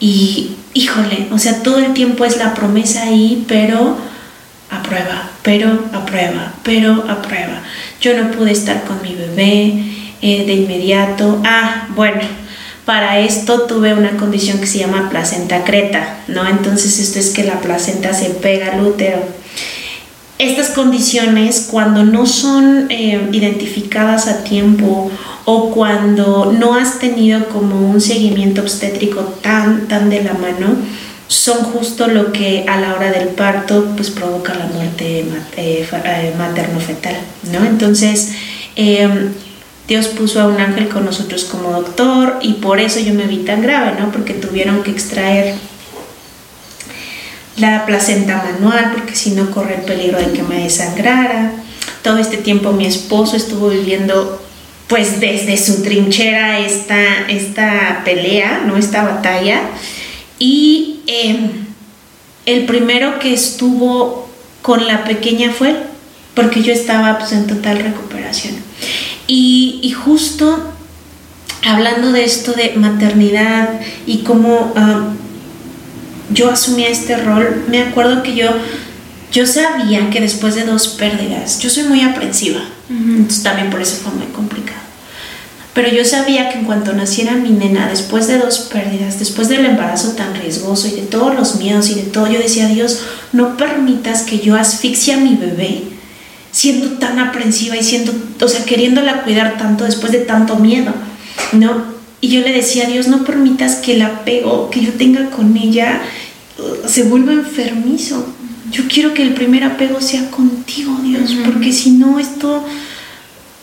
y 0.00 0.56
híjole, 0.74 1.28
o 1.30 1.38
sea, 1.38 1.62
todo 1.62 1.78
el 1.78 1.94
tiempo 1.94 2.24
es 2.24 2.36
la 2.36 2.54
promesa 2.54 3.04
ahí, 3.04 3.44
pero 3.46 3.96
aprueba, 4.70 5.30
pero 5.42 5.78
aprueba, 5.92 6.54
pero 6.62 7.04
aprueba. 7.08 7.62
Yo 8.00 8.20
no 8.20 8.30
pude 8.32 8.50
estar 8.52 8.84
con 8.84 9.00
mi 9.02 9.14
bebé 9.14 9.84
eh, 10.22 10.44
de 10.46 10.54
inmediato. 10.54 11.40
Ah, 11.44 11.88
bueno, 11.94 12.22
para 12.84 13.20
esto 13.20 13.62
tuve 13.62 13.94
una 13.94 14.16
condición 14.16 14.58
que 14.58 14.66
se 14.66 14.78
llama 14.78 15.08
placenta 15.08 15.62
creta, 15.62 16.16
¿no? 16.26 16.48
Entonces 16.48 16.98
esto 16.98 17.18
es 17.18 17.30
que 17.30 17.44
la 17.44 17.60
placenta 17.60 18.12
se 18.12 18.30
pega 18.30 18.72
al 18.72 18.80
útero. 18.84 19.22
Estas 20.42 20.70
condiciones, 20.70 21.68
cuando 21.70 22.02
no 22.02 22.26
son 22.26 22.90
eh, 22.90 23.28
identificadas 23.30 24.26
a 24.26 24.42
tiempo 24.42 25.08
o 25.44 25.70
cuando 25.70 26.52
no 26.52 26.74
has 26.74 26.98
tenido 26.98 27.48
como 27.48 27.88
un 27.88 28.00
seguimiento 28.00 28.60
obstétrico 28.60 29.20
tan, 29.40 29.86
tan 29.86 30.10
de 30.10 30.24
la 30.24 30.32
mano, 30.32 30.74
son 31.28 31.58
justo 31.58 32.08
lo 32.08 32.32
que 32.32 32.64
a 32.68 32.80
la 32.80 32.96
hora 32.96 33.12
del 33.12 33.28
parto 33.28 33.92
pues 33.94 34.10
provoca 34.10 34.52
la 34.54 34.66
muerte 34.66 35.24
eh, 35.56 36.34
materno-fetal, 36.36 37.18
¿no? 37.52 37.64
Entonces, 37.64 38.32
em, 38.74 39.32
Dios 39.86 40.08
puso 40.08 40.40
a 40.40 40.48
un 40.48 40.60
ángel 40.60 40.88
con 40.88 41.04
nosotros 41.04 41.44
como 41.44 41.70
doctor 41.70 42.40
y 42.42 42.54
por 42.54 42.80
eso 42.80 42.98
yo 42.98 43.14
me 43.14 43.28
vi 43.28 43.44
tan 43.44 43.62
grave, 43.62 43.92
¿no? 44.00 44.10
Porque 44.10 44.34
tuvieron 44.34 44.82
que 44.82 44.90
extraer 44.90 45.54
la 47.56 47.86
placenta 47.86 48.42
manual 48.42 48.92
porque 48.92 49.14
si 49.14 49.30
no 49.30 49.50
corre 49.50 49.76
el 49.76 49.82
peligro 49.82 50.18
de 50.18 50.32
que 50.32 50.42
me 50.42 50.64
desangrara. 50.64 51.52
Todo 52.02 52.18
este 52.18 52.38
tiempo 52.38 52.72
mi 52.72 52.86
esposo 52.86 53.36
estuvo 53.36 53.68
viviendo 53.68 54.42
pues 54.88 55.20
desde 55.20 55.56
su 55.56 55.82
trinchera 55.82 56.58
esta, 56.58 57.26
esta 57.28 58.02
pelea, 58.04 58.62
¿no? 58.66 58.76
Esta 58.76 59.02
batalla 59.02 59.62
y 60.38 61.00
em, 61.06 61.66
el 62.46 62.66
primero 62.66 63.18
que 63.18 63.32
estuvo 63.32 64.28
con 64.60 64.86
la 64.86 65.04
pequeña 65.04 65.52
fue 65.52 65.76
porque 66.34 66.62
yo 66.62 66.72
estaba 66.72 67.18
pues, 67.18 67.32
en 67.32 67.46
total 67.46 67.78
recuperación. 67.78 68.56
Y, 69.28 69.94
justo 70.04 70.72
hablando 71.64 72.10
de 72.10 72.24
esto 72.24 72.52
de 72.54 72.72
maternidad 72.74 73.80
y 74.04 74.18
cómo 74.24 74.74
yo 76.32 76.50
asumía 76.50 76.88
este 76.88 77.16
rol, 77.16 77.64
me 77.68 77.82
acuerdo 77.82 78.22
que 78.22 78.34
yo, 78.34 78.48
yo 79.32 79.46
sabía 79.46 80.10
que 80.10 80.20
después 80.20 80.54
de 80.54 80.64
dos 80.64 80.88
pérdidas, 80.88 81.58
yo 81.58 81.70
soy 81.70 81.84
muy 81.84 82.02
aprensiva, 82.02 82.60
entonces 82.90 83.42
también 83.42 83.70
por 83.70 83.80
eso 83.80 83.96
fue 84.02 84.12
muy 84.12 84.26
complicado 84.26 84.80
Pero 85.72 85.88
yo 85.88 86.04
sabía 86.04 86.50
que 86.50 86.58
en 86.58 86.66
cuanto 86.66 86.92
naciera 86.92 87.32
mi 87.32 87.48
nena, 87.48 87.88
después 87.88 88.26
de 88.26 88.38
dos 88.38 88.68
pérdidas, 88.70 89.18
después 89.18 89.48
del 89.48 89.64
embarazo 89.64 90.12
tan 90.12 90.34
riesgoso 90.34 90.88
y 90.88 90.92
de 90.92 91.02
todos 91.02 91.34
los 91.34 91.56
miedos 91.56 91.88
y 91.88 91.94
de 91.94 92.02
todo, 92.02 92.26
yo 92.30 92.38
decía, 92.38 92.68
Dios, 92.68 93.00
no 93.32 93.56
permitas 93.56 94.22
que 94.22 94.40
yo 94.40 94.56
asfixie 94.56 95.14
a 95.14 95.16
mi 95.16 95.36
bebé 95.36 95.84
siendo 96.52 96.98
tan 96.98 97.18
aprensiva 97.18 97.76
y 97.76 97.82
siendo, 97.82 98.12
o 98.40 98.48
sea, 98.48 98.64
queriéndola 98.64 99.22
cuidar 99.22 99.56
tanto 99.56 99.84
después 99.84 100.12
de 100.12 100.18
tanto 100.18 100.56
miedo, 100.56 100.92
¿no? 101.52 101.91
Y 102.22 102.28
yo 102.28 102.40
le 102.40 102.52
decía, 102.52 102.86
Dios, 102.86 103.08
no 103.08 103.24
permitas 103.24 103.74
que 103.74 103.94
el 103.94 104.02
apego 104.02 104.70
que 104.70 104.80
yo 104.80 104.92
tenga 104.92 105.28
con 105.30 105.56
ella 105.56 106.00
uh, 106.56 106.88
se 106.88 107.02
vuelva 107.02 107.32
enfermizo. 107.32 108.24
Yo 108.70 108.84
quiero 108.88 109.12
que 109.12 109.22
el 109.22 109.34
primer 109.34 109.64
apego 109.64 110.00
sea 110.00 110.30
contigo, 110.30 110.96
Dios, 111.02 111.34
porque 111.44 111.72
si 111.72 111.90
no, 111.90 112.20
esto 112.20 112.64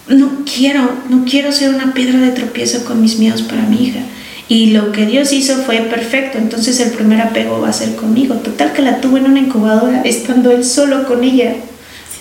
no 0.09 0.43
quiero, 0.45 0.91
no 1.09 1.23
quiero 1.23 1.53
ser 1.53 1.73
una 1.73 1.93
piedra 1.93 2.19
de 2.19 2.31
tropiezo 2.31 2.83
con 2.83 3.01
mis 3.01 3.17
miedos 3.17 3.43
para 3.43 3.63
mi 3.63 3.87
hija. 3.87 4.01
Y 4.49 4.71
lo 4.71 4.91
que 4.91 5.05
Dios 5.05 5.31
hizo 5.31 5.55
fue 5.63 5.77
perfecto, 5.77 6.37
entonces 6.37 6.81
el 6.81 6.91
primer 6.91 7.21
apego 7.21 7.61
va 7.61 7.69
a 7.69 7.73
ser 7.73 7.95
conmigo. 7.95 8.35
Total 8.35 8.73
que 8.73 8.81
la 8.81 8.99
tuve 8.99 9.19
en 9.19 9.27
una 9.27 9.39
incubadora, 9.39 10.01
estando 10.01 10.51
él 10.51 10.65
solo 10.65 11.07
con 11.07 11.23
ella. 11.23 11.55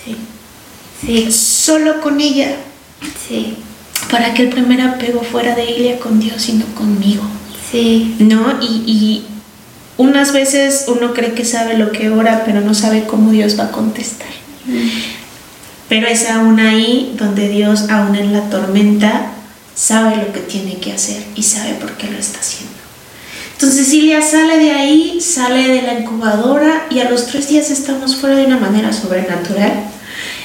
Sí. 0.05 0.15
Sí. 1.05 1.31
Solo 1.31 1.99
con 1.99 2.21
ella. 2.21 2.55
Sí. 3.27 3.55
Para 4.09 4.33
que 4.33 4.43
el 4.43 4.49
primer 4.49 4.81
apego 4.81 5.21
fuera 5.21 5.55
de 5.55 5.63
ella 5.63 5.99
con 5.99 6.19
Dios 6.19 6.49
y 6.49 6.53
no 6.53 6.65
conmigo. 6.75 7.23
Sí. 7.71 8.15
¿No? 8.19 8.59
Y, 8.61 8.83
y 8.87 9.25
unas 9.99 10.31
veces 10.31 10.85
uno 10.87 11.13
cree 11.13 11.33
que 11.33 11.43
sabe 11.43 11.77
lo 11.77 11.91
que 11.91 12.09
ora, 12.09 12.43
pero 12.45 12.61
no 12.61 12.73
sabe 12.73 13.03
cómo 13.05 13.31
Dios 13.31 13.59
va 13.59 13.65
a 13.65 13.71
contestar. 13.71 14.29
Pero 15.89 16.07
es 16.07 16.29
aún 16.29 16.59
ahí 16.59 17.15
donde 17.17 17.49
Dios, 17.49 17.89
aún 17.89 18.15
en 18.15 18.31
la 18.31 18.49
tormenta, 18.49 19.33
sabe 19.75 20.17
lo 20.17 20.31
que 20.31 20.39
tiene 20.39 20.77
que 20.77 20.93
hacer 20.93 21.23
y 21.35 21.43
sabe 21.43 21.73
por 21.73 21.93
qué 21.97 22.09
lo 22.09 22.17
está 22.17 22.39
haciendo. 22.39 22.75
Entonces 23.53 23.85
Cecilia 23.85 24.21
sale 24.21 24.57
de 24.57 24.71
ahí, 24.71 25.19
sale 25.19 25.67
de 25.67 25.81
la 25.81 25.99
incubadora 25.99 26.85
y 26.89 26.99
a 26.99 27.09
los 27.09 27.25
tres 27.25 27.49
días 27.49 27.69
estamos 27.69 28.15
fuera 28.15 28.37
de 28.37 28.45
una 28.45 28.57
manera 28.57 28.93
sobrenatural. 28.93 29.83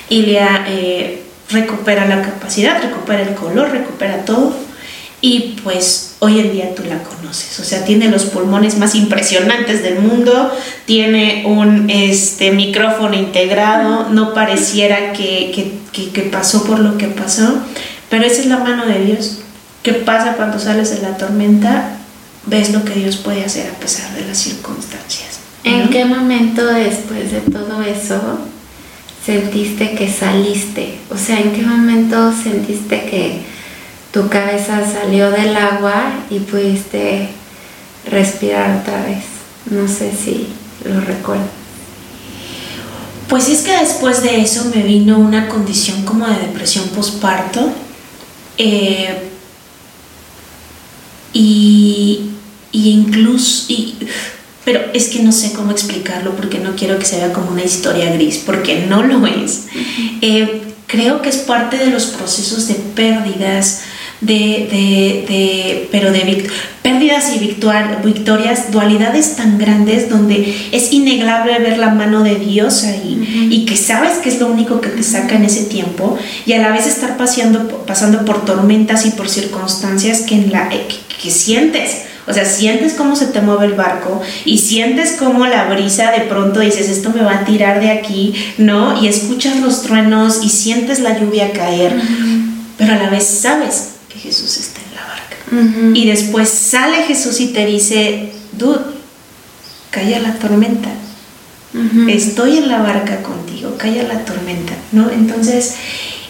Ilia 0.09 0.64
eh, 0.66 1.23
recupera 1.50 2.06
la 2.06 2.22
capacidad, 2.22 2.82
recupera 2.82 3.22
el 3.22 3.34
color, 3.34 3.70
recupera 3.70 4.24
todo 4.24 4.54
y 5.24 5.56
pues 5.64 6.16
hoy 6.18 6.38
en 6.38 6.52
día 6.52 6.74
tú 6.74 6.82
la 6.84 7.02
conoces. 7.02 7.58
O 7.58 7.64
sea, 7.64 7.82
tiene 7.86 8.10
los 8.10 8.26
pulmones 8.26 8.76
más 8.76 8.94
impresionantes 8.94 9.82
del 9.82 10.00
mundo, 10.00 10.54
tiene 10.84 11.44
un 11.46 11.88
este, 11.88 12.50
micrófono 12.50 13.14
integrado, 13.14 14.10
no 14.10 14.34
pareciera 14.34 15.14
que, 15.14 15.78
que, 15.92 16.22
pasó 16.24 16.64
por 16.64 16.78
lo 16.78 16.98
que 16.98 17.06
pasó, 17.06 17.58
pero 18.10 18.24
esa 18.24 18.42
es 18.42 18.46
la 18.48 18.58
mano 18.58 18.84
de 18.84 19.02
Dios. 19.02 19.38
¿Qué 19.82 19.94
pasa 19.94 20.34
cuando 20.34 20.58
sales 20.58 20.90
de 20.90 21.00
la 21.00 21.16
tormenta? 21.16 21.96
Ves 22.44 22.74
lo 22.74 22.84
que 22.84 22.92
Dios 22.92 23.16
puede 23.16 23.46
hacer 23.46 23.70
a 23.70 23.80
pesar 23.80 24.12
de 24.14 24.26
las 24.26 24.36
circunstancias. 24.36 25.38
¿En 25.64 25.88
qué 25.88 26.04
momento 26.04 26.66
después 26.66 27.32
de 27.32 27.40
todo 27.40 27.80
eso 27.80 28.40
sentiste 29.25 29.95
que 29.95 30.11
saliste? 30.11 30.99
O 31.11 31.16
sea, 31.16 31.40
¿en 31.40 31.52
qué 31.52 31.62
momento 31.62 32.33
sentiste 32.33 33.04
que 33.07 33.54
tu 34.14 34.28
cabeza 34.28 34.81
salió 34.88 35.33
del 35.33 35.57
agua 35.57 36.12
y 36.31 36.38
pudiste 36.38 37.31
respirar 38.09 38.81
otra 38.81 39.04
vez. 39.04 39.25
No 39.71 39.88
sé 39.88 40.12
si 40.12 40.47
lo 40.85 41.00
recuerdo. 41.00 41.49
Pues 43.28 43.49
es 43.49 43.62
que 43.62 43.76
después 43.76 44.23
de 44.23 44.40
eso 44.40 44.66
me 44.73 44.83
vino 44.83 45.19
una 45.19 45.49
condición 45.49 46.04
como 46.04 46.28
de 46.28 46.38
depresión 46.38 46.88
postparto. 46.90 47.73
Eh, 48.57 49.31
y, 51.33 52.31
incluso, 52.71 53.73
pero 54.64 54.80
es 54.92 55.09
que 55.09 55.23
no 55.23 55.33
sé 55.33 55.52
cómo 55.52 55.71
explicarlo 55.71 56.35
porque 56.37 56.59
no 56.59 56.75
quiero 56.76 56.99
que 56.99 57.04
se 57.04 57.16
vea 57.16 57.33
como 57.33 57.50
una 57.50 57.65
historia 57.65 58.12
gris, 58.12 58.43
porque 58.45 58.86
no 58.88 59.02
lo 59.02 59.26
es. 59.26 59.67
Eh, 60.21 60.62
creo 60.86 61.23
que 61.23 61.28
es 61.28 61.38
parte 61.38 61.76
de 61.76 61.86
los 61.86 62.06
procesos 62.06 62.69
de 62.69 62.75
pérdidas, 62.75 63.82
de, 64.21 65.26
de, 65.28 65.88
pero 65.91 66.10
de 66.12 66.49
pérdidas 66.82 67.34
y 67.34 67.38
victorias, 67.38 68.71
dualidades 68.71 69.36
tan 69.36 69.58
grandes 69.58 70.08
donde 70.08 70.69
es 70.73 70.93
innegable 70.93 71.58
ver 71.58 71.78
la 71.78 71.91
mano 71.91 72.23
de 72.23 72.36
Dios 72.36 72.84
ahí 72.84 73.49
y 73.50 73.67
que 73.67 73.76
sabes 73.76 74.19
que 74.19 74.28
es 74.28 74.41
lo 74.41 74.47
único 74.47 74.80
que 74.80 74.88
te 74.88 75.02
saca 75.02 75.34
en 75.34 75.45
ese 75.45 75.65
tiempo 75.65 76.17
y 76.47 76.52
a 76.52 76.58
la 76.58 76.71
vez 76.71 76.86
estar 76.86 77.17
paseando, 77.17 77.84
pasando 77.86 78.25
por 78.25 78.45
tormentas 78.45 79.04
y 79.06 79.10
por 79.10 79.28
circunstancias 79.28 80.23
que, 80.23 80.36
en 80.36 80.52
la, 80.52 80.69
eh, 80.73 80.86
que, 81.23 81.30
sientes. 81.30 82.02
O 82.26 82.32
sea, 82.32 82.45
sientes 82.45 82.95
cómo 82.95 83.17
se 83.17 83.26
te 83.26 83.41
mueve 83.41 83.67
el 83.67 83.75
barco 83.75 84.21
y 84.45 84.58
sientes 84.58 85.17
cómo 85.19 85.47
la 85.47 85.69
brisa 85.69 86.10
de 86.10 86.21
pronto 86.21 86.60
dices, 86.60 86.89
esto 86.89 87.10
me 87.10 87.23
va 87.23 87.41
a 87.41 87.45
tirar 87.45 87.80
de 87.80 87.91
aquí, 87.91 88.34
¿no? 88.56 89.02
Y 89.02 89.08
escuchas 89.08 89.60
los 89.60 89.82
truenos 89.82 90.43
y 90.43 90.49
sientes 90.49 91.00
la 91.00 91.19
lluvia 91.19 91.52
caer, 91.52 91.95
pero 92.78 92.95
a 92.95 92.97
la 92.97 93.10
vez 93.10 93.26
sabes 93.26 93.95
Jesús 94.25 94.56
está 94.56 94.80
en 94.80 94.95
la 94.95 95.04
barca. 95.06 95.99
Y 95.99 96.06
después 96.06 96.49
sale 96.49 97.02
Jesús 97.04 97.41
y 97.41 97.49
te 97.49 97.67
dice, 97.67 98.32
dude, 98.52 98.80
calla 99.91 100.19
la 100.21 100.34
tormenta. 100.34 100.89
Estoy 102.08 102.58
en 102.58 102.69
la 102.69 102.78
barca 102.78 103.21
contigo, 103.23 103.76
calla 103.76 104.04
la 104.04 104.25
tormenta, 104.25 104.73
¿no? 104.93 105.10
Entonces, 105.10 105.75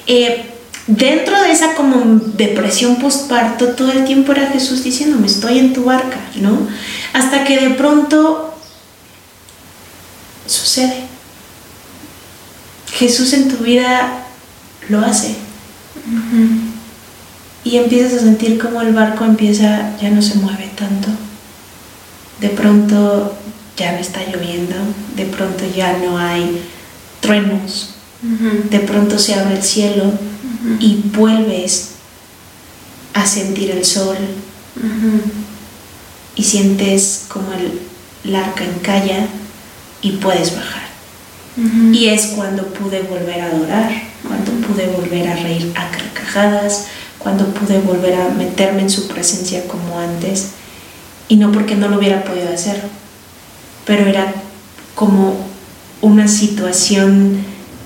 eh, 0.06 0.53
dentro 0.86 1.42
de 1.42 1.52
esa 1.52 1.74
como 1.74 2.20
depresión 2.36 2.96
postparto, 2.96 3.68
todo 3.70 3.92
el 3.92 4.04
tiempo 4.04 4.32
era 4.32 4.48
Jesús 4.48 4.84
diciéndome, 4.84 5.26
estoy 5.26 5.58
en 5.58 5.72
tu 5.72 5.84
barca, 5.84 6.18
¿no? 6.36 6.66
Hasta 7.12 7.44
que 7.44 7.58
de 7.58 7.70
pronto 7.70 8.54
sucede. 10.46 11.04
Jesús 12.92 13.32
en 13.32 13.48
tu 13.48 13.64
vida 13.64 14.24
lo 14.88 15.00
hace 15.00 15.34
y 17.64 17.76
empiezas 17.76 18.14
a 18.14 18.24
sentir 18.24 18.58
como 18.58 18.82
el 18.82 18.92
barco 18.92 19.24
empieza, 19.24 19.96
ya 20.00 20.10
no 20.10 20.22
se 20.22 20.36
mueve 20.36 20.70
tanto. 20.76 21.08
De 22.40 22.50
pronto 22.50 23.34
ya 23.76 23.92
no 23.92 23.98
está 23.98 24.20
lloviendo, 24.24 24.76
de 25.16 25.24
pronto 25.24 25.64
ya 25.74 25.96
no 25.98 26.18
hay 26.18 26.62
truenos, 27.20 27.94
de 28.70 28.78
pronto 28.80 29.18
se 29.18 29.34
abre 29.34 29.56
el 29.56 29.62
cielo 29.62 30.12
y 30.80 31.02
vuelves 31.14 31.90
a 33.12 33.26
sentir 33.26 33.70
el 33.70 33.84
sol 33.84 34.16
y 36.34 36.42
sientes 36.42 37.24
como 37.28 37.52
el, 37.52 38.34
arca 38.34 38.64
encalla 38.64 39.26
y 40.00 40.12
puedes 40.12 40.54
bajar. 40.56 40.84
Y 41.92 42.06
es 42.06 42.28
cuando 42.28 42.66
pude 42.66 43.02
volver 43.02 43.40
a 43.40 43.46
adorar, 43.46 43.92
cuando 44.26 44.50
pude 44.66 44.86
volver 44.88 45.28
a 45.28 45.36
reír 45.36 45.72
a 45.76 45.90
carcajadas, 45.90 46.86
cuando 47.18 47.46
pude 47.54 47.78
volver 47.78 48.14
a 48.14 48.28
meterme 48.30 48.82
en 48.82 48.90
su 48.90 49.06
presencia 49.06 49.66
como 49.68 49.98
antes, 49.98 50.48
y 51.28 51.36
no 51.36 51.52
porque 51.52 51.76
no 51.76 51.88
lo 51.88 51.98
hubiera 51.98 52.24
podido 52.24 52.52
hacer, 52.52 52.82
pero 53.86 54.06
era 54.06 54.34
como 54.94 55.36
una 56.00 56.26
situación 56.26 57.38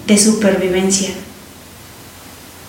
de 0.06 0.18
supervivencia. 0.18 1.10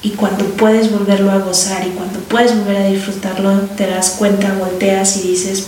Y 0.01 0.11
cuando 0.11 0.45
puedes 0.45 0.91
volverlo 0.91 1.31
a 1.31 1.39
gozar 1.39 1.85
y 1.85 1.89
cuando 1.89 2.19
puedes 2.19 2.57
volver 2.57 2.77
a 2.77 2.87
disfrutarlo, 2.87 3.59
te 3.75 3.85
das 3.85 4.11
cuenta, 4.11 4.53
volteas 4.53 5.17
y 5.17 5.29
dices, 5.29 5.67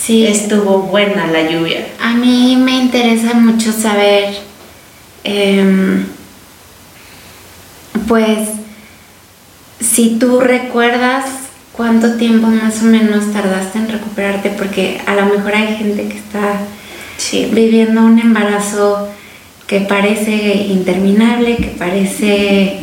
sí, 0.00 0.26
estuvo 0.26 0.82
buena 0.82 1.26
la 1.26 1.50
lluvia. 1.50 1.88
A 2.00 2.14
mí 2.14 2.56
me 2.56 2.76
interesa 2.78 3.34
mucho 3.34 3.72
saber, 3.72 4.36
em, 5.24 6.06
pues, 8.06 8.48
si 9.80 10.16
tú 10.18 10.40
recuerdas 10.40 11.24
cuánto 11.72 12.16
tiempo 12.16 12.46
más 12.46 12.82
o 12.82 12.84
menos 12.84 13.32
tardaste 13.32 13.78
en 13.78 13.88
recuperarte, 13.88 14.50
porque 14.50 15.00
a 15.06 15.14
lo 15.14 15.26
mejor 15.26 15.54
hay 15.54 15.76
gente 15.76 16.08
que 16.08 16.18
está 16.18 16.60
viviendo 17.52 18.02
un 18.02 18.18
embarazo 18.18 19.08
que 19.70 19.80
parece 19.82 20.66
interminable, 20.66 21.56
que 21.56 21.68
parece 21.68 22.80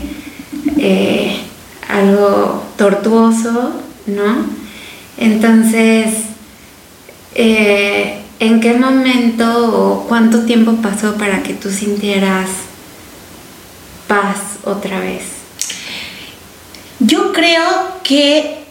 eh, 0.78 1.38
algo 1.90 2.64
tortuoso, 2.78 3.74
¿no? 4.06 4.46
Entonces, 5.18 6.14
eh, 7.36 8.22
¿en 8.40 8.62
qué 8.62 8.74
momento 8.76 9.46
o 9.78 10.08
cuánto 10.08 10.46
tiempo 10.46 10.76
pasó 10.82 11.16
para 11.16 11.44
que 11.44 11.54
tú 11.56 11.70
sintieras 11.72 12.52
paz 14.08 14.38
otra 14.64 15.02
vez? 15.02 15.24
Yo 17.02 17.34
creo 17.34 18.00
que, 18.02 18.64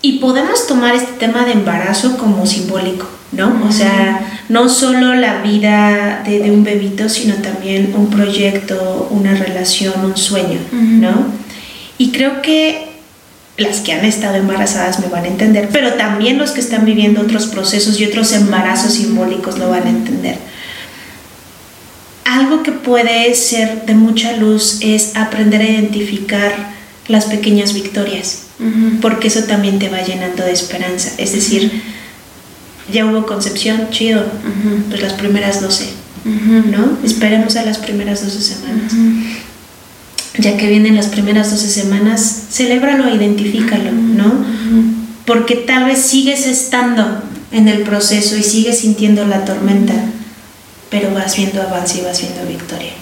y 0.00 0.20
podemos 0.20 0.68
tomar 0.68 0.94
este 0.94 1.14
tema 1.14 1.44
de 1.44 1.54
embarazo 1.54 2.18
como 2.18 2.46
simbólico, 2.46 3.08
¿no? 3.32 3.66
O 3.68 3.72
sea, 3.72 4.33
no 4.48 4.68
solo 4.68 5.14
la 5.14 5.42
vida 5.42 6.22
de, 6.24 6.50
un 6.50 6.64
bebito, 6.64 7.08
sino 7.08 7.36
también 7.36 7.94
un 7.96 8.10
proyecto, 8.10 9.08
una 9.10 9.34
relación, 9.34 10.04
un 10.04 10.16
sueño, 10.16 10.58
¿no? 10.72 11.26
Y 11.96 12.10
creo 12.10 12.42
que 12.42 12.94
las 13.56 13.80
que 13.80 13.92
han 13.92 14.04
estado 14.04 14.34
embarazadas 14.34 14.98
me 14.98 15.06
van 15.08 15.24
a 15.24 15.28
entender, 15.28 15.68
pero 15.72 15.94
también 15.94 16.38
los 16.38 16.50
que 16.50 16.60
están 16.60 16.84
viviendo 16.84 17.20
otros 17.20 17.46
procesos 17.46 18.00
y 18.00 18.04
otros 18.04 18.32
embarazos 18.32 18.94
simbólicos 18.94 19.58
lo 19.58 19.70
van 19.70 19.86
a 19.86 19.90
entender. 19.90 20.36
Algo 22.24 22.62
que 22.62 22.72
puede 22.72 23.32
ser 23.34 23.86
de 23.86 23.94
mucha 23.94 24.36
luz 24.36 24.78
es 24.80 25.14
aprender 25.14 25.60
a 25.60 25.68
identificar 25.68 26.74
las 27.06 27.26
pequeñas 27.26 27.74
victorias, 27.74 28.42
porque 29.00 29.28
eso 29.28 29.44
también 29.44 29.78
te 29.78 29.88
va 29.88 30.02
llenando 30.02 30.42
de 30.42 30.52
esperanza. 30.52 31.12
Es 31.18 31.32
decir, 31.32 31.82
ya 32.92 33.06
hubo 33.06 33.26
concepción, 33.26 33.88
chido, 33.90 34.24
pues 34.88 35.00
las 35.02 35.14
primeras 35.14 35.60
12, 35.60 35.88
¿no? 36.70 36.98
Esperemos 37.04 37.56
a 37.56 37.64
las 37.64 37.78
primeras 37.78 38.22
12 38.24 38.40
semanas. 38.40 38.92
Ya 40.36 40.56
que 40.56 40.68
vienen 40.68 40.96
las 40.96 41.06
primeras 41.06 41.50
12 41.50 41.68
semanas, 41.68 42.46
celébralo, 42.50 43.14
identifícalo, 43.14 43.92
¿no? 43.92 44.32
Porque 45.24 45.54
tal 45.56 45.84
vez 45.86 46.00
sigues 46.00 46.46
estando 46.46 47.22
en 47.52 47.68
el 47.68 47.82
proceso 47.82 48.36
y 48.36 48.42
sigues 48.42 48.80
sintiendo 48.80 49.24
la 49.24 49.44
tormenta, 49.44 49.94
pero 50.90 51.14
vas 51.14 51.36
viendo 51.36 51.62
avance 51.62 51.98
y 51.98 52.02
vas 52.02 52.20
viendo 52.20 52.44
victoria, 52.46 52.92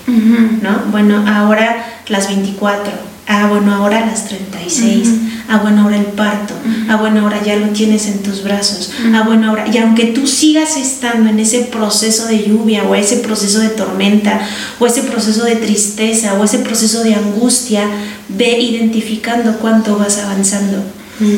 ¿no? 0.62 0.90
Bueno, 0.90 1.24
ahora 1.26 1.84
las 2.08 2.28
24, 2.28 3.12
Ah, 3.28 3.46
bueno, 3.48 3.72
ahora 3.74 4.04
las 4.04 4.26
36. 4.26 5.08
Ah, 5.48 5.58
bueno, 5.58 5.82
ahora 5.82 5.96
el 5.96 6.06
parto. 6.06 6.54
Ah, 6.88 6.96
bueno, 6.96 7.20
ahora 7.20 7.42
ya 7.42 7.56
lo 7.56 7.68
tienes 7.68 8.06
en 8.06 8.22
tus 8.22 8.42
brazos. 8.42 8.90
Ah, 9.14 9.22
bueno, 9.26 9.48
ahora. 9.48 9.66
Y 9.68 9.76
aunque 9.78 10.06
tú 10.06 10.26
sigas 10.26 10.76
estando 10.76 11.30
en 11.30 11.38
ese 11.38 11.60
proceso 11.60 12.26
de 12.26 12.44
lluvia 12.44 12.84
o 12.84 12.94
ese 12.94 13.18
proceso 13.18 13.58
de 13.60 13.68
tormenta 13.70 14.40
o 14.78 14.86
ese 14.86 15.02
proceso 15.02 15.44
de 15.44 15.56
tristeza 15.56 16.34
o 16.34 16.44
ese 16.44 16.58
proceso 16.60 17.02
de 17.02 17.14
angustia, 17.14 17.88
ve 18.28 18.58
identificando 18.60 19.58
cuánto 19.58 19.96
vas 19.98 20.18
avanzando. 20.18 20.82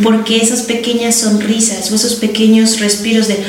Porque 0.03 0.39
esas 0.39 0.63
pequeñas 0.63 1.17
sonrisas 1.17 1.91
o 1.91 1.95
esos 1.95 2.15
pequeños 2.15 2.81
respiros 2.81 3.29
de 3.29 3.45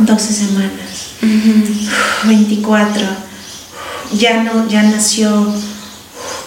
12 0.00 0.32
semanas, 0.32 1.14
24, 2.24 3.02
ya 4.18 4.42
no, 4.42 4.68
ya 4.68 4.82
nació 4.82 5.46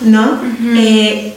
¿no? 0.02 0.40
Eh, 0.76 1.36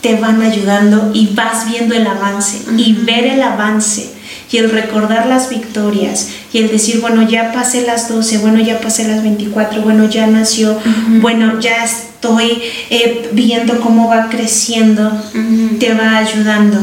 te 0.00 0.16
van 0.16 0.42
ayudando 0.42 1.10
y 1.12 1.28
vas 1.34 1.68
viendo 1.68 1.94
el 1.94 2.06
avance 2.06 2.58
y 2.76 2.92
ver 2.94 3.24
el 3.26 3.42
avance 3.42 4.18
y 4.50 4.56
el 4.56 4.70
recordar 4.70 5.26
las 5.26 5.50
victorias 5.50 6.28
y 6.52 6.58
el 6.58 6.70
decir, 6.70 7.00
bueno, 7.00 7.28
ya 7.28 7.52
pasé 7.52 7.82
las 7.82 8.08
12, 8.08 8.38
bueno, 8.38 8.60
ya 8.60 8.80
pasé 8.80 9.06
las 9.06 9.22
24, 9.22 9.82
bueno, 9.82 10.08
ya 10.08 10.26
nació, 10.26 10.78
bueno, 11.20 11.60
ya 11.60 11.84
estoy 11.84 12.62
eh, 12.90 13.28
viendo 13.32 13.80
cómo 13.80 14.08
va 14.08 14.28
creciendo, 14.30 15.10
te 15.78 15.92
va 15.94 16.16
ayudando 16.16 16.78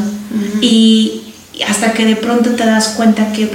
y 0.61 1.21
hasta 1.67 1.93
que 1.93 2.05
de 2.05 2.15
pronto 2.15 2.51
te 2.51 2.65
das 2.65 2.89
cuenta 2.89 3.31
que, 3.31 3.49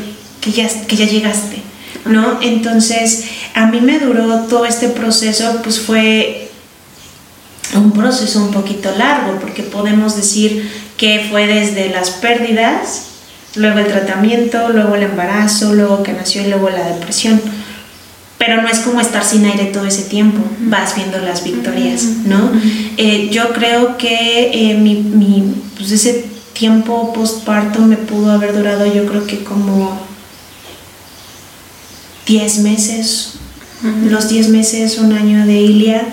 ya, 0.51 0.69
que 0.87 0.97
ya 0.97 1.07
llegaste, 1.07 1.63
¿no? 2.05 2.39
Entonces, 2.41 3.25
a 3.55 3.67
mí 3.67 3.81
me 3.81 3.99
duró 3.99 4.41
todo 4.49 4.65
este 4.65 4.89
proceso, 4.89 5.61
pues 5.63 5.79
fue 5.79 6.50
un 7.75 7.93
proceso 7.93 8.41
un 8.41 8.51
poquito 8.51 8.91
largo, 8.97 9.39
porque 9.41 9.63
podemos 9.63 10.17
decir 10.17 10.71
que 10.97 11.27
fue 11.31 11.47
desde 11.47 11.91
las 11.91 12.11
pérdidas, 12.11 13.07
luego 13.55 13.79
el 13.79 13.87
tratamiento, 13.87 14.69
luego 14.71 14.95
el 14.95 15.05
embarazo, 15.05 15.75
luego 15.75 16.03
que 16.03 16.13
nació 16.13 16.43
y 16.43 16.49
luego 16.49 16.71
la 16.71 16.89
depresión. 16.89 17.41
Pero 18.39 18.63
no 18.63 18.69
es 18.69 18.81
como 18.81 19.01
estar 19.01 19.25
sin 19.25 19.45
aire 19.45 19.67
todo 19.67 19.85
ese 19.85 20.05
tiempo, 20.05 20.41
vas 20.61 20.97
viendo 20.97 21.19
las 21.19 21.45
victorias, 21.45 22.05
¿no? 22.25 22.51
Eh, 22.97 23.29
yo 23.31 23.53
creo 23.53 23.99
que 23.99 24.51
eh, 24.53 24.75
mi, 24.75 24.95
mi, 24.95 25.55
pues 25.77 25.93
ese 25.93 26.25
tiempo 26.55 27.13
postparto 27.13 27.81
me 27.81 27.97
pudo 27.97 28.33
haber 28.33 28.55
durado 28.55 28.87
yo 28.87 29.07
creo 29.07 29.27
que 29.27 29.45
como 29.45 29.99
10 32.27 32.59
meses, 32.59 33.35
los 33.83 34.29
10 34.29 34.49
meses, 34.49 34.99
un 34.99 35.13
año 35.13 35.47
de 35.47 35.61
Ilia, 35.61 36.07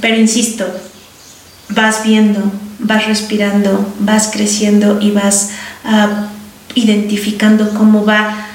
pero 0.00 0.16
insisto, 0.16 0.66
vas 1.70 2.02
viendo, 2.04 2.52
vas 2.78 3.06
respirando, 3.06 3.94
vas 4.00 4.30
creciendo 4.32 4.98
y 5.00 5.10
vas 5.10 5.50
ah, 5.84 6.28
identificando 6.74 7.70
cómo 7.74 8.04
va. 8.04 8.46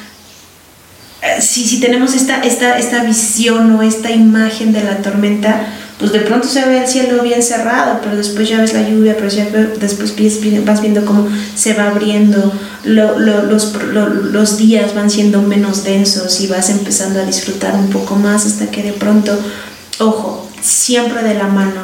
Eh, 1.22 1.42
si, 1.42 1.66
si 1.66 1.80
tenemos 1.80 2.14
esta, 2.14 2.42
esta, 2.42 2.78
esta 2.78 3.04
visión 3.04 3.72
o 3.76 3.82
esta 3.82 4.12
imagen 4.12 4.74
de 4.74 4.84
la 4.84 4.98
tormenta, 4.98 5.68
pues 6.00 6.12
de 6.12 6.20
pronto 6.20 6.48
se 6.48 6.66
ve 6.66 6.80
el 6.82 6.88
cielo 6.88 7.22
bien 7.24 7.44
cerrado, 7.44 8.00
pero 8.02 8.16
después 8.16 8.50
ya 8.50 8.60
ves 8.60 8.74
la 8.74 8.88
lluvia, 8.88 9.16
pero 9.16 9.30
después 9.80 10.16
vas 10.66 10.82
viendo 10.82 11.06
cómo 11.06 11.28
se 11.56 11.74
va 11.74 11.90
abriendo, 11.90 12.52
los, 12.84 13.74
los 14.32 14.58
días 14.58 14.96
van 14.96 15.10
siendo 15.10 15.42
menos 15.42 15.84
densos 15.84 16.42
y 16.42 16.48
vas 16.48 16.70
empezando 16.70 17.22
a 17.22 17.26
disfrutar 17.26 17.76
un 17.76 17.90
poco 17.90 18.16
más 18.16 18.46
hasta 18.46 18.72
que 18.72 18.84
de 18.84 18.94
pronto, 18.94 19.38
ojo, 20.00 20.50
siempre 20.62 21.22
de 21.22 21.36
la 21.36 21.48
mano 21.48 21.82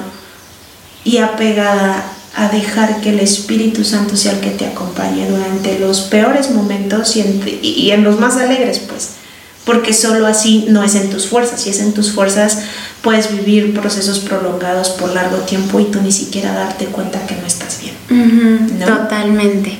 y 1.03 1.17
apegada 1.17 2.03
a 2.35 2.49
dejar 2.49 3.01
que 3.01 3.09
el 3.09 3.19
Espíritu 3.19 3.83
Santo 3.83 4.15
sea 4.15 4.33
el 4.33 4.39
que 4.39 4.51
te 4.51 4.65
acompañe 4.65 5.29
durante 5.29 5.79
los 5.79 6.01
peores 6.01 6.51
momentos 6.51 7.15
y 7.15 7.21
en, 7.21 7.59
y 7.61 7.91
en 7.91 8.03
los 8.03 8.19
más 8.19 8.37
alegres, 8.37 8.79
pues 8.79 9.18
porque 9.65 9.93
solo 9.93 10.25
así 10.25 10.65
no 10.69 10.83
es 10.83 10.95
en 10.95 11.09
tus 11.09 11.27
fuerzas. 11.27 11.61
Si 11.61 11.69
es 11.69 11.79
en 11.79 11.93
tus 11.93 12.11
fuerzas, 12.11 12.59
puedes 13.01 13.31
vivir 13.31 13.73
procesos 13.79 14.19
prolongados 14.19 14.89
por 14.89 15.13
largo 15.13 15.37
tiempo 15.37 15.79
y 15.79 15.85
tú 15.85 16.01
ni 16.01 16.11
siquiera 16.11 16.53
darte 16.53 16.85
cuenta 16.85 17.25
que 17.25 17.35
no 17.35 17.45
estás 17.45 17.79
bien. 17.81 18.79
Totalmente. 18.79 19.77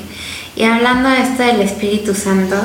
Y 0.56 0.64
hablando 0.64 1.08
de 1.08 1.22
esto 1.22 1.42
del 1.42 1.60
Espíritu 1.62 2.14
Santo, 2.14 2.56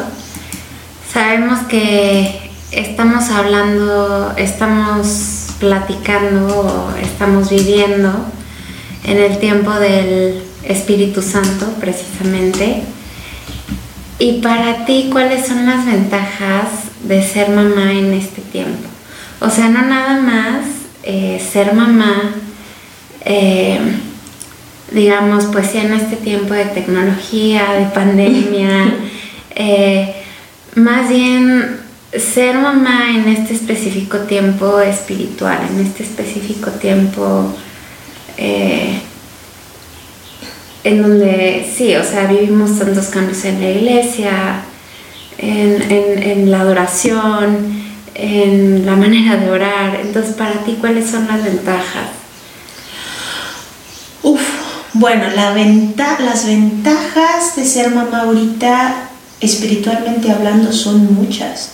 sabemos 1.12 1.60
que 1.68 2.52
estamos 2.72 3.30
hablando, 3.30 4.34
estamos 4.38 5.46
platicando, 5.60 6.94
estamos 7.02 7.50
viviendo 7.50 8.12
en 9.06 9.18
el 9.18 9.40
tiempo 9.40 9.72
del 9.76 10.44
Espíritu 10.64 11.22
Santo, 11.22 11.68
precisamente. 11.80 12.84
Y 14.20 14.42
para 14.42 14.86
ti, 14.86 15.10
¿cuáles 15.12 15.48
son 15.48 15.66
las 15.66 15.86
ventajas 15.86 16.68
de 17.08 17.24
ser 17.24 17.50
mamá 17.50 17.92
en 17.94 18.14
este 18.14 18.42
tiempo? 18.42 18.88
O 19.40 19.50
sea, 19.50 19.70
no 19.70 19.82
nada 19.84 20.22
más 20.22 20.66
eh, 21.04 21.40
ser 21.52 21.74
mamá, 21.74 22.34
eh, 23.24 23.80
digamos, 24.92 25.46
pues 25.46 25.74
ya 25.74 25.84
en 25.84 25.94
este 25.94 26.16
tiempo 26.16 26.54
de 26.54 26.66
tecnología, 26.66 27.74
de 27.74 27.86
pandemia, 27.86 28.96
eh, 29.56 30.16
más 30.76 31.10
bien 31.10 31.80
ser 32.18 32.56
mamá 32.56 33.10
en 33.10 33.28
este 33.28 33.54
específico 33.54 34.20
tiempo 34.20 34.80
espiritual, 34.80 35.60
en 35.70 35.86
este 35.86 36.04
específico 36.04 36.72
tiempo 36.72 37.56
en 40.86 41.02
donde 41.02 41.68
sí, 41.76 41.96
o 41.96 42.04
sea, 42.04 42.28
vivimos 42.28 42.78
tantos 42.78 43.08
cambios 43.08 43.44
en 43.46 43.60
la 43.60 43.70
iglesia, 43.72 44.65
en, 45.38 46.52
la 46.52 46.62
adoración, 46.62 47.84
en 48.14 48.86
la 48.86 48.96
manera 48.96 49.38
de 49.38 49.52
orar. 49.52 50.00
Entonces, 50.02 50.36
para 50.36 50.64
ti, 50.64 50.78
¿cuáles 50.80 51.10
son 51.10 51.28
las 51.28 51.44
ventajas? 51.44 52.10
Uf, 54.24 54.42
bueno, 54.94 55.28
la 55.36 55.56
las 55.56 56.46
ventajas 56.46 57.56
de 57.56 57.66
ser 57.66 57.92
mamá 57.92 58.22
ahorita, 58.22 59.10
espiritualmente 59.42 60.32
hablando, 60.32 60.72
son 60.72 61.14
muchas. 61.14 61.72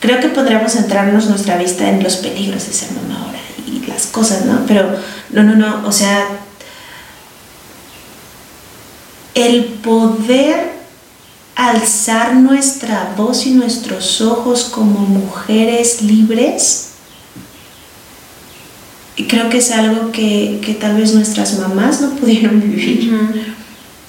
Creo 0.00 0.20
que 0.20 0.28
podríamos 0.28 0.72
centrarnos 0.72 1.26
nuestra 1.26 1.56
vista 1.56 1.88
en 1.88 2.02
los 2.02 2.16
peligros 2.16 2.66
de 2.66 2.72
ser 2.72 2.92
mamá 2.92 3.24
ahora 3.24 3.38
y 3.66 3.84
las 3.86 4.06
cosas, 4.06 4.44
¿no? 4.44 4.60
Pero 4.66 4.96
no, 5.30 5.42
no, 5.42 5.56
no, 5.56 5.86
o 5.86 5.92
sea, 5.92 6.28
el 9.34 9.64
poder 9.64 10.75
alzar 11.56 12.34
nuestra 12.36 13.14
voz 13.16 13.46
y 13.46 13.50
nuestros 13.52 14.20
ojos 14.20 14.64
como 14.64 15.00
mujeres 15.00 16.02
libres, 16.02 16.90
creo 19.26 19.48
que 19.48 19.58
es 19.58 19.70
algo 19.70 20.12
que, 20.12 20.76
tal 20.80 20.96
vez 20.96 21.14
nuestras 21.14 21.58
mamás 21.58 22.00
no 22.00 22.10
pudieron 22.10 22.60
vivir. 22.70 23.56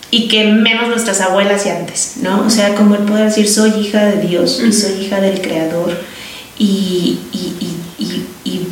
Y 0.09 0.29
que 0.29 0.45
menos 0.45 0.87
nuestras 0.87 1.19
abuelas 1.19 1.65
y 1.65 1.69
antes, 1.69 2.13
¿no? 2.21 2.45
O 2.45 2.49
sea, 2.49 2.75
como 2.75 2.95
el 2.95 3.03
poder 3.03 3.25
decir, 3.25 3.49
soy 3.49 3.71
hija 3.71 4.05
de 4.05 4.25
Dios 4.25 4.61
y 4.65 4.71
soy 4.71 5.01
hija 5.01 5.19
del 5.19 5.41
Creador 5.41 5.97
y, 6.57 7.19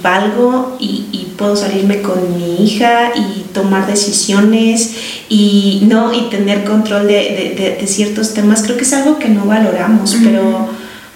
valgo 0.01 0.77
y, 0.79 1.24
puedo 1.37 1.55
salirme 1.55 2.01
con 2.01 2.37
mi 2.37 2.63
hija 2.65 3.11
y 3.15 3.43
tomar 3.53 3.87
decisiones 3.87 4.95
y 5.29 5.83
no 5.87 6.13
y 6.13 6.29
tener 6.29 6.63
control 6.63 7.07
de, 7.07 7.83
ciertos 7.87 8.33
temas 8.33 8.63
creo 8.63 8.77
que 8.77 8.83
es 8.83 8.93
algo 8.93 9.19
que 9.19 9.29
no 9.29 9.45
valoramos 9.45 10.17
pero 10.23 10.69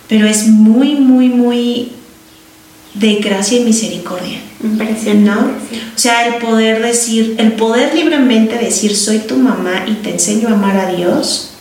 pero 0.08 0.28
es 0.28 0.48
muy 0.48 0.96
muy 0.96 1.30
muy 1.30 1.92
de 2.94 3.16
gracia 3.16 3.60
y 3.60 3.64
misericordia. 3.64 4.40
Impresionante. 4.64 5.24
¿No? 5.24 5.40
O 5.96 6.00
sea, 6.00 6.28
el 6.28 6.36
poder 6.36 6.82
decir, 6.82 7.36
el 7.38 7.54
poder 7.54 7.94
libremente 7.96 8.58
decir, 8.58 8.96
soy 8.96 9.20
tu 9.20 9.38
mamá 9.38 9.86
y 9.88 9.94
te 9.96 10.12
enseño 10.12 10.50
a 10.50 10.54
amar 10.54 10.78
a 10.78 10.92
Dios, 10.94 11.52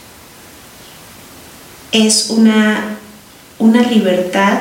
es 1.92 2.30
una, 2.30 2.98
una 3.58 3.82
libertad 3.82 4.58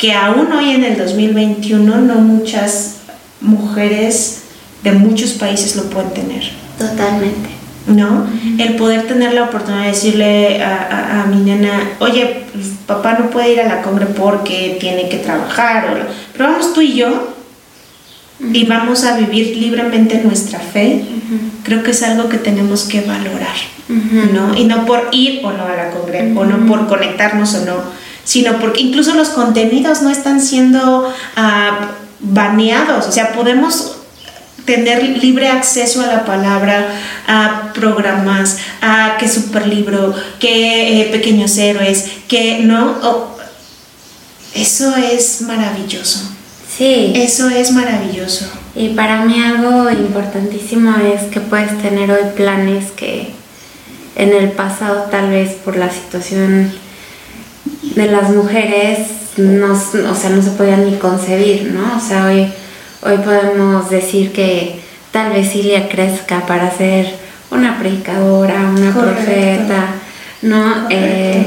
que 0.00 0.14
aún 0.14 0.50
hoy 0.50 0.70
en 0.70 0.82
el 0.82 0.96
2021 0.96 2.00
no 2.00 2.14
muchas 2.14 3.00
mujeres 3.42 4.44
de 4.82 4.92
muchos 4.92 5.32
países 5.32 5.76
lo 5.76 5.84
pueden 5.90 6.10
tener. 6.12 6.42
Totalmente. 6.78 7.50
¿No? 7.86 8.26
El 8.58 8.76
poder 8.76 9.06
tener 9.06 9.34
la 9.34 9.44
oportunidad 9.44 9.82
de 9.82 9.88
decirle 9.88 10.62
a, 10.62 11.26
mi 11.28 11.42
nena, 11.42 11.96
oye, 11.98 12.44
pues, 12.52 12.68
papá 12.86 13.18
no 13.18 13.30
puede 13.30 13.52
ir 13.52 13.60
a 13.60 13.68
la 13.68 13.82
congre 13.82 14.06
porque 14.06 14.78
tiene 14.80 15.08
que 15.08 15.18
trabajar, 15.18 16.08
pero 16.32 16.50
vamos 16.50 16.72
tú 16.72 16.80
y 16.80 16.94
yo 16.94 17.34
y 18.52 18.64
vamos 18.66 19.04
a 19.04 19.18
vivir 19.18 19.56
libremente 19.56 20.22
nuestra 20.24 20.60
fe, 20.60 21.04
creo 21.64 21.82
que 21.82 21.90
es 21.90 22.02
algo 22.02 22.28
que 22.28 22.38
tenemos 22.38 22.84
que 22.84 23.00
valorar, 23.00 23.56
¿no? 24.32 24.56
Y 24.56 24.64
no 24.64 24.86
por 24.86 25.08
ir 25.12 25.40
o 25.44 25.52
no 25.52 25.64
a 25.64 25.74
la 25.74 25.90
congre, 25.90 26.32
o 26.36 26.44
no 26.44 26.66
por 26.66 26.86
conectarnos 26.86 27.54
o 27.54 27.64
no, 27.64 27.82
sino 28.24 28.58
porque 28.58 28.80
incluso 28.80 29.14
los 29.14 29.30
contenidos 29.30 30.02
no 30.02 30.10
están 30.10 30.40
siendo 30.40 31.12
ah, 31.36 31.92
baneados, 32.20 33.06
o 33.06 33.12
sea, 33.12 33.32
podemos 33.32 33.96
tener 34.64 35.02
libre 35.18 35.48
acceso 35.48 36.02
a 36.02 36.06
la 36.06 36.24
palabra, 36.24 36.88
a 37.26 37.72
programas, 37.72 38.58
a 38.80 39.16
qué 39.18 39.28
libro, 39.66 40.14
qué 40.38 41.02
eh, 41.02 41.04
pequeños 41.06 41.56
héroes, 41.58 42.04
que 42.28 42.60
no, 42.60 43.36
eso 44.54 44.94
es 44.96 45.40
maravilloso. 45.42 46.20
Sí. 46.76 47.12
Eso 47.14 47.48
es 47.48 47.72
maravilloso. 47.72 48.46
Y 48.74 48.90
para 48.90 49.24
mí 49.24 49.42
algo 49.42 49.90
importantísimo 49.90 50.94
es 50.98 51.22
que 51.30 51.40
puedes 51.40 51.80
tener 51.82 52.10
hoy 52.10 52.30
planes 52.36 52.92
que 52.92 53.30
en 54.16 54.32
el 54.32 54.52
pasado 54.52 55.08
tal 55.10 55.30
vez 55.30 55.54
por 55.64 55.76
la 55.76 55.90
situación 55.90 56.72
de 57.94 58.06
las 58.06 58.30
mujeres 58.30 58.98
no, 59.36 59.72
o 59.72 60.14
sea, 60.14 60.30
no 60.30 60.42
se 60.42 60.50
podían 60.50 60.90
ni 60.90 60.96
concebir, 60.96 61.72
¿no? 61.72 61.96
O 61.96 62.00
sea, 62.00 62.26
hoy 62.26 62.52
Hoy 63.02 63.16
podemos 63.16 63.88
decir 63.88 64.30
que 64.30 64.78
tal 65.10 65.32
vez 65.32 65.56
Ilia 65.56 65.88
crezca 65.88 66.44
para 66.44 66.70
ser 66.70 67.06
una 67.50 67.78
predicadora, 67.78 68.60
una 68.76 68.92
profeta, 68.92 69.94
¿no? 70.42 70.86
Eh, 70.90 71.46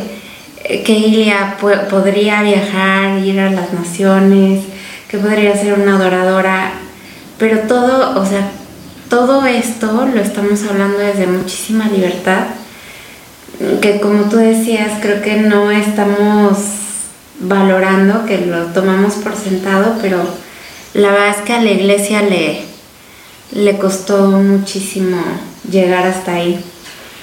que 0.83 0.93
Ilia 0.93 1.55
podría 1.91 2.41
viajar, 2.41 3.19
ir 3.23 3.39
a 3.39 3.51
las 3.51 3.71
naciones, 3.71 4.63
que 5.07 5.19
podría 5.19 5.55
ser 5.55 5.73
una 5.73 5.97
adoradora, 5.97 6.71
pero 7.37 7.59
todo, 7.67 8.19
o 8.19 8.25
sea, 8.25 8.49
todo 9.07 9.45
esto 9.45 10.09
lo 10.11 10.21
estamos 10.21 10.63
hablando 10.67 10.97
desde 10.97 11.27
muchísima 11.27 11.87
libertad, 11.87 12.45
que 13.81 13.99
como 14.01 14.23
tú 14.25 14.37
decías, 14.37 14.99
creo 15.01 15.21
que 15.21 15.37
no 15.37 15.71
estamos 15.71 16.57
valorando, 17.39 18.25
que 18.25 18.45
lo 18.45 18.65
tomamos 18.67 19.15
por 19.15 19.35
sentado, 19.35 19.97
pero 20.01 20.23
la 20.93 21.11
verdad 21.11 21.29
es 21.29 21.45
que 21.45 21.53
a 21.53 21.61
la 21.61 21.71
iglesia 21.71 22.21
le, 22.21 22.63
le 23.51 23.77
costó 23.77 24.27
muchísimo 24.27 25.17
llegar 25.69 26.05
hasta 26.05 26.33
ahí. 26.33 26.63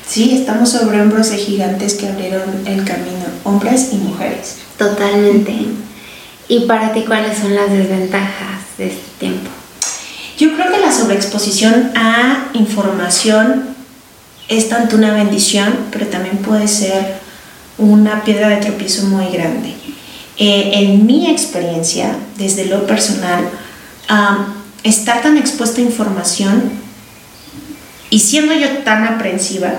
Sí, 0.06 0.34
estamos 0.34 0.70
sobre 0.70 1.00
hombros 1.00 1.30
de 1.30 1.36
gigantes 1.36 1.94
que 1.94 2.08
abrieron 2.08 2.66
el 2.66 2.84
camino, 2.84 3.26
hombres 3.44 3.90
y 3.92 3.96
mujeres. 3.96 4.56
Totalmente. 4.76 5.54
¿Y 6.48 6.60
para 6.60 6.92
ti 6.92 7.04
cuáles 7.06 7.38
son 7.38 7.54
las 7.54 7.70
desventajas 7.70 8.76
de 8.76 8.88
este 8.88 9.08
tiempo? 9.20 9.50
Yo 10.36 10.52
creo 10.54 10.72
que 10.72 10.80
la 10.80 10.90
sobreexposición 10.90 11.92
a 11.94 12.48
información 12.54 13.69
es 14.50 14.68
tanto 14.68 14.96
una 14.96 15.14
bendición, 15.14 15.72
pero 15.92 16.06
también 16.08 16.38
puede 16.38 16.66
ser 16.66 17.20
una 17.78 18.24
piedra 18.24 18.48
de 18.48 18.56
tropiezo 18.56 19.04
muy 19.04 19.28
grande. 19.30 19.74
Eh, 20.36 20.72
en 20.74 21.06
mi 21.06 21.30
experiencia, 21.30 22.16
desde 22.36 22.66
lo 22.66 22.86
personal, 22.86 23.48
estar 24.82 25.22
tan 25.22 25.38
expuesta 25.38 25.80
a 25.80 25.84
información 25.84 26.72
y 28.10 28.18
siendo 28.18 28.52
yo 28.54 28.68
tan 28.78 29.04
aprensiva, 29.04 29.72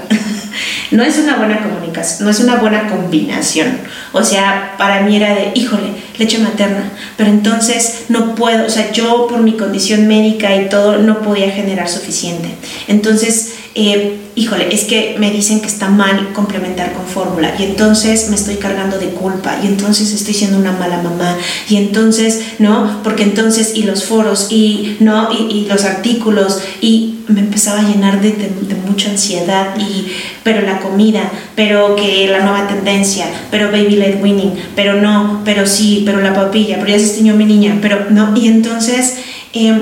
no 0.91 1.03
es 1.03 1.17
una 1.17 1.35
buena 1.35 1.61
comunicación, 1.63 2.23
no 2.23 2.29
es 2.31 2.39
una 2.39 2.55
buena 2.55 2.87
combinación. 2.87 3.77
O 4.13 4.23
sea, 4.23 4.75
para 4.77 5.01
mí 5.01 5.17
era 5.17 5.35
de, 5.35 5.51
híjole, 5.53 5.95
leche 6.17 6.37
materna, 6.37 6.91
pero 7.17 7.29
entonces 7.29 8.05
no 8.07 8.35
puedo, 8.35 8.67
o 8.67 8.69
sea, 8.69 8.93
yo 8.93 9.27
por 9.27 9.41
mi 9.41 9.57
condición 9.57 10.07
médica 10.07 10.55
y 10.55 10.69
todo 10.69 10.97
no 10.97 11.21
podía 11.21 11.51
generar 11.51 11.89
suficiente. 11.89 12.55
Entonces, 12.87 13.50
eh, 13.73 14.17
híjole, 14.35 14.73
es 14.73 14.83
que 14.83 15.15
me 15.17 15.31
dicen 15.31 15.61
que 15.61 15.67
está 15.67 15.89
mal 15.89 16.33
complementar 16.33 16.91
con 16.91 17.05
fórmula 17.05 17.53
y 17.57 17.63
entonces 17.63 18.29
me 18.29 18.35
estoy 18.35 18.55
cargando 18.55 18.97
de 18.97 19.07
culpa 19.07 19.59
y 19.63 19.67
entonces 19.67 20.13
estoy 20.13 20.33
siendo 20.33 20.57
una 20.57 20.73
mala 20.73 21.01
mamá 21.01 21.37
y 21.69 21.77
entonces, 21.77 22.41
¿no? 22.59 23.01
Porque 23.01 23.23
entonces 23.23 23.73
y 23.75 23.83
los 23.83 24.03
foros 24.03 24.47
y, 24.49 24.97
¿no? 24.99 25.29
Y, 25.31 25.67
los 25.71 25.85
artículos 25.85 26.59
y 26.81 27.19
me 27.29 27.39
empezaba 27.39 27.79
a 27.79 27.83
llenar 27.83 28.19
de, 28.21 28.31
de, 28.31 28.75
mucha 28.89 29.09
ansiedad 29.09 29.77
y, 29.79 30.11
pero 30.43 30.61
la 30.61 30.79
comida, 30.79 31.31
pero 31.55 31.95
que 31.95 32.27
la 32.27 32.41
nueva 32.41 32.67
tendencia, 32.67 33.25
pero 33.51 33.71
baby 33.71 33.95
led 33.95 34.21
winning, 34.21 34.51
pero 34.75 34.95
no, 34.95 35.41
pero 35.45 35.65
sí, 35.65 36.03
pero 36.05 36.19
la 36.19 36.33
papilla, 36.33 36.75
pero 36.77 36.89
ya 36.89 36.99
se 36.99 37.05
estiñó 37.05 37.35
mi 37.35 37.45
niña, 37.45 37.77
pero 37.81 38.09
no, 38.09 38.35
y 38.35 38.47
entonces... 38.47 39.15
Eh, 39.53 39.81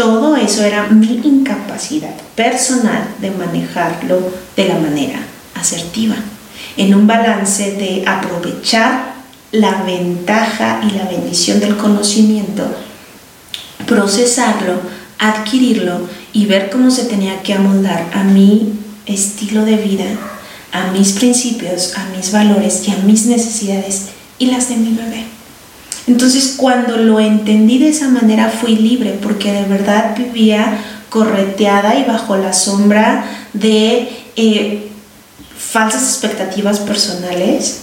todo 0.00 0.34
eso 0.34 0.64
era 0.64 0.86
mi 0.86 1.20
incapacidad 1.24 2.14
personal 2.34 3.06
de 3.18 3.32
manejarlo 3.32 4.32
de 4.56 4.64
la 4.66 4.76
manera 4.76 5.18
asertiva, 5.54 6.14
en 6.78 6.94
un 6.94 7.06
balance 7.06 7.72
de 7.72 8.04
aprovechar 8.06 9.12
la 9.52 9.82
ventaja 9.82 10.80
y 10.82 10.92
la 10.92 11.04
bendición 11.04 11.60
del 11.60 11.76
conocimiento, 11.76 12.64
procesarlo, 13.84 14.80
adquirirlo 15.18 16.08
y 16.32 16.46
ver 16.46 16.70
cómo 16.70 16.90
se 16.90 17.04
tenía 17.04 17.42
que 17.42 17.52
amoldar 17.52 18.06
a 18.14 18.24
mi 18.24 18.72
estilo 19.04 19.66
de 19.66 19.76
vida, 19.76 20.06
a 20.72 20.92
mis 20.92 21.12
principios, 21.12 21.94
a 21.98 22.06
mis 22.16 22.32
valores 22.32 22.88
y 22.88 22.92
a 22.92 22.96
mis 23.04 23.26
necesidades 23.26 24.06
y 24.38 24.46
las 24.46 24.70
de 24.70 24.76
mi 24.76 24.94
bebé. 24.94 25.39
Entonces 26.10 26.54
cuando 26.56 26.96
lo 26.96 27.20
entendí 27.20 27.78
de 27.78 27.90
esa 27.90 28.08
manera 28.08 28.48
fui 28.48 28.74
libre 28.74 29.16
porque 29.22 29.52
de 29.52 29.64
verdad 29.66 30.16
vivía 30.16 30.76
correteada 31.08 32.00
y 32.00 32.04
bajo 32.04 32.36
la 32.36 32.52
sombra 32.52 33.24
de 33.52 34.08
eh, 34.34 34.88
falsas 35.56 36.02
expectativas 36.02 36.80
personales 36.80 37.82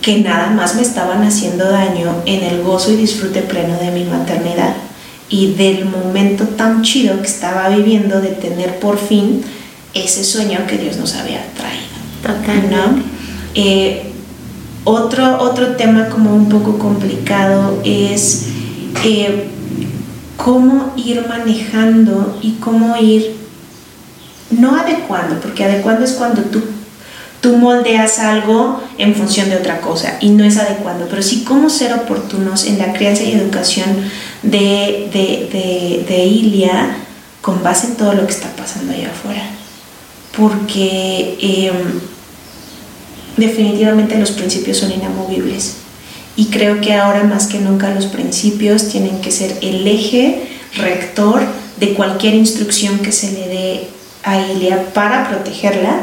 que 0.00 0.18
nada 0.18 0.50
más 0.50 0.76
me 0.76 0.82
estaban 0.82 1.24
haciendo 1.24 1.68
daño 1.68 2.22
en 2.24 2.44
el 2.44 2.62
gozo 2.62 2.92
y 2.92 2.96
disfrute 2.96 3.42
pleno 3.42 3.76
de 3.76 3.90
mi 3.90 4.04
maternidad 4.04 4.74
y 5.28 5.54
del 5.54 5.86
momento 5.86 6.44
tan 6.44 6.82
chido 6.82 7.20
que 7.20 7.26
estaba 7.26 7.68
viviendo 7.68 8.20
de 8.20 8.28
tener 8.28 8.78
por 8.78 8.96
fin 8.96 9.42
ese 9.92 10.22
sueño 10.22 10.60
que 10.68 10.78
Dios 10.78 10.98
nos 10.98 11.16
había 11.16 11.44
traído. 11.54 11.90
Totalmente. 12.22 13.02
Eh, 13.56 14.10
otro, 14.84 15.38
otro 15.40 15.76
tema 15.76 16.08
como 16.08 16.34
un 16.34 16.48
poco 16.48 16.78
complicado 16.78 17.80
es 17.84 18.46
eh, 19.04 19.48
cómo 20.36 20.92
ir 20.96 21.26
manejando 21.28 22.38
y 22.42 22.52
cómo 22.52 22.96
ir, 22.96 23.36
no 24.50 24.76
adecuando, 24.76 25.38
porque 25.40 25.64
adecuando 25.64 26.04
es 26.04 26.12
cuando 26.12 26.42
tú, 26.42 26.62
tú 27.40 27.56
moldeas 27.58 28.18
algo 28.18 28.80
en 28.96 29.14
función 29.14 29.50
de 29.50 29.56
otra 29.56 29.80
cosa 29.80 30.16
y 30.20 30.30
no 30.30 30.44
es 30.44 30.56
adecuando, 30.56 31.06
pero 31.10 31.22
sí 31.22 31.44
cómo 31.46 31.68
ser 31.68 31.92
oportunos 31.92 32.66
en 32.66 32.78
la 32.78 32.92
crianza 32.92 33.22
y 33.22 33.32
educación 33.32 33.96
de, 34.42 35.10
de, 35.12 36.04
de, 36.08 36.24
Ilia 36.24 36.96
con 37.42 37.62
base 37.62 37.88
en 37.88 37.96
todo 37.96 38.14
lo 38.14 38.26
que 38.26 38.32
está 38.32 38.48
pasando 38.56 38.92
allá 38.92 39.10
afuera. 39.10 39.42
Porque... 40.36 41.36
Em, 41.40 42.00
definitivamente 43.40 44.18
los 44.18 44.30
principios 44.30 44.78
son 44.78 44.92
inamovibles. 44.92 45.76
Y 46.36 46.46
creo 46.46 46.80
que 46.80 46.94
ahora 46.94 47.24
más 47.24 47.46
que 47.46 47.58
nunca 47.58 47.92
los 47.92 48.06
principios 48.06 48.88
tienen 48.88 49.20
que 49.20 49.30
ser 49.30 49.56
el 49.62 49.86
eje 49.86 50.46
rector 50.76 51.42
de 51.78 51.94
cualquier 51.94 52.34
instrucción 52.34 53.00
que 53.00 53.10
se 53.10 53.32
le 53.32 53.48
dé 53.48 53.88
a 54.22 54.38
Ilia 54.40 54.92
para 54.94 55.28
protegerla, 55.28 56.00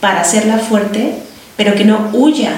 para 0.00 0.22
hacerla 0.22 0.58
fuerte, 0.58 1.14
pero 1.56 1.74
que 1.74 1.84
no 1.84 2.10
huya. 2.12 2.52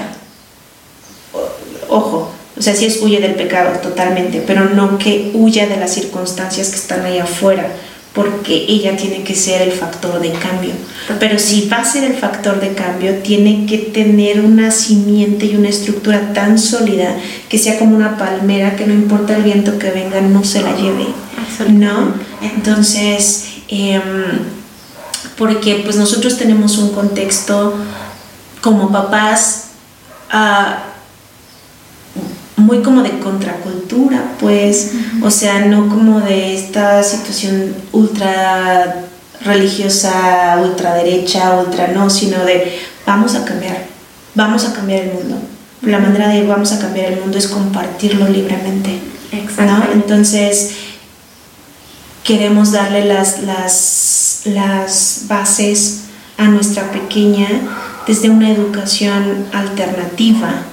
Ojo, 1.89 2.31
o 2.57 2.61
sea, 2.61 2.75
sí 2.75 2.85
es 2.85 3.01
huye 3.01 3.19
del 3.19 3.35
pecado 3.35 3.79
totalmente, 3.79 4.43
pero 4.45 4.65
no 4.65 4.97
que 4.97 5.31
huya 5.33 5.67
de 5.67 5.77
las 5.77 5.93
circunstancias 5.93 6.69
que 6.69 6.75
están 6.75 7.03
ahí 7.05 7.17
afuera, 7.17 7.67
porque 8.13 8.65
ella 8.67 8.97
tiene 8.97 9.23
que 9.23 9.35
ser 9.35 9.61
el 9.61 9.71
factor 9.71 10.19
de 10.19 10.31
cambio. 10.33 10.73
Pero 11.19 11.39
si 11.39 11.69
va 11.69 11.77
a 11.77 11.85
ser 11.85 12.03
el 12.03 12.17
factor 12.17 12.59
de 12.59 12.73
cambio, 12.73 13.15
tiene 13.19 13.65
que 13.65 13.77
tener 13.77 14.41
una 14.41 14.69
simiente 14.71 15.45
y 15.45 15.55
una 15.55 15.69
estructura 15.69 16.33
tan 16.33 16.59
sólida 16.59 17.15
que 17.47 17.57
sea 17.57 17.79
como 17.79 17.95
una 17.95 18.17
palmera 18.17 18.75
que 18.75 18.85
no 18.85 18.93
importa 18.93 19.37
el 19.37 19.43
viento 19.43 19.79
que 19.79 19.91
venga, 19.91 20.19
no 20.19 20.43
se 20.43 20.61
la 20.61 20.75
lleve. 20.75 21.07
¿No? 21.69 22.13
Entonces, 22.41 23.45
em, 23.69 24.01
porque 25.37 25.81
pues 25.83 25.95
nosotros 25.95 26.37
tenemos 26.37 26.77
un 26.77 26.91
contexto 26.91 27.75
como 28.61 28.91
papás 28.91 29.69
ah, 30.29 30.90
muy 32.61 32.81
como 32.81 33.03
de 33.03 33.19
contracultura, 33.19 34.33
pues, 34.39 34.91
o 35.21 35.31
sea, 35.31 35.65
no 35.65 35.89
como 35.89 36.19
de 36.21 36.55
esta 36.55 37.03
situación 37.03 37.75
ultra 37.91 39.05
religiosa, 39.43 40.59
ultraderecha, 40.63 41.59
ultra 41.59 41.87
no, 41.87 42.09
sino 42.09 42.43
de 42.45 42.79
vamos 43.05 43.35
a 43.35 43.45
cambiar, 43.45 43.85
vamos 44.35 44.65
a 44.65 44.73
cambiar 44.73 45.01
el 45.05 45.13
mundo. 45.13 45.37
La 45.81 45.99
manera 45.99 46.27
de 46.29 46.45
vamos 46.45 46.71
a 46.73 46.79
cambiar 46.79 47.13
el 47.13 47.19
mundo 47.19 47.37
es 47.37 47.47
compartirlo 47.47 48.27
libremente. 48.29 48.99
¿no? 49.57 49.91
Entonces, 49.93 50.71
queremos 52.23 52.71
darle 52.71 53.05
las, 53.05 53.41
las, 53.41 54.41
las 54.45 55.23
bases 55.27 56.01
a 56.37 56.47
nuestra 56.47 56.91
pequeña 56.91 57.47
desde 58.07 58.29
una 58.29 58.51
educación 58.51 59.47
alternativa, 59.53 60.63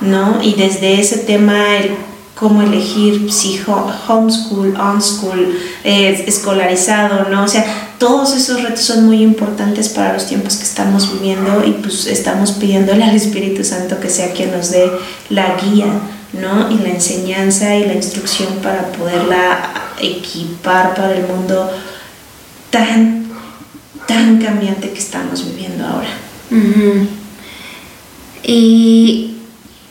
¿no? 0.00 0.42
Y 0.42 0.54
desde 0.54 1.00
ese 1.00 1.18
tema, 1.18 1.76
el 1.76 1.96
cómo 2.38 2.62
elegir 2.62 3.32
si 3.32 3.60
homeschool, 3.66 4.76
on-school, 4.76 5.58
eh, 5.82 6.24
escolarizado, 6.26 7.28
¿no? 7.28 7.44
O 7.44 7.48
sea, 7.48 7.64
todos 7.98 8.34
esos 8.36 8.62
retos 8.62 8.84
son 8.84 9.06
muy 9.06 9.22
importantes 9.22 9.88
para 9.88 10.12
los 10.12 10.26
tiempos 10.26 10.56
que 10.56 10.62
estamos 10.62 11.12
viviendo 11.12 11.64
y 11.66 11.72
pues 11.72 12.06
estamos 12.06 12.52
pidiéndole 12.52 13.02
al 13.08 13.16
Espíritu 13.16 13.64
Santo 13.64 13.98
que 13.98 14.08
sea 14.08 14.32
quien 14.32 14.52
nos 14.52 14.70
dé 14.70 14.88
la 15.30 15.56
guía, 15.56 15.86
¿no? 16.32 16.70
Y 16.70 16.78
la 16.78 16.90
enseñanza 16.90 17.74
y 17.74 17.86
la 17.86 17.94
instrucción 17.94 18.54
para 18.62 18.92
poderla 18.92 19.70
equipar 20.00 20.94
para 20.94 21.16
el 21.16 21.26
mundo 21.26 21.68
tan, 22.70 23.26
tan 24.06 24.40
cambiante 24.40 24.90
que 24.90 24.98
estamos 24.98 25.44
viviendo 25.44 25.84
ahora. 25.84 26.08
Y 28.44 29.37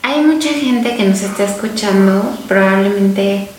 hay 0.08 0.22
mucha 0.22 0.54
gente 0.54 0.96
que 0.96 1.04
nos 1.04 1.22
está 1.22 1.43
escuchando, 1.43 2.38
probablemente 2.48 3.50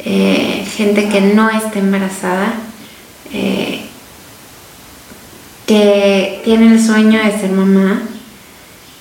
eh, 0.00 0.66
gente 0.76 1.08
que 1.08 1.20
no 1.20 1.48
esté 1.48 1.78
embarazada, 1.78 2.52
eh, 3.32 3.82
que 5.68 6.40
tiene 6.42 6.72
el 6.72 6.84
sueño 6.84 7.22
de 7.22 7.38
ser 7.38 7.52
mamá. 7.52 8.02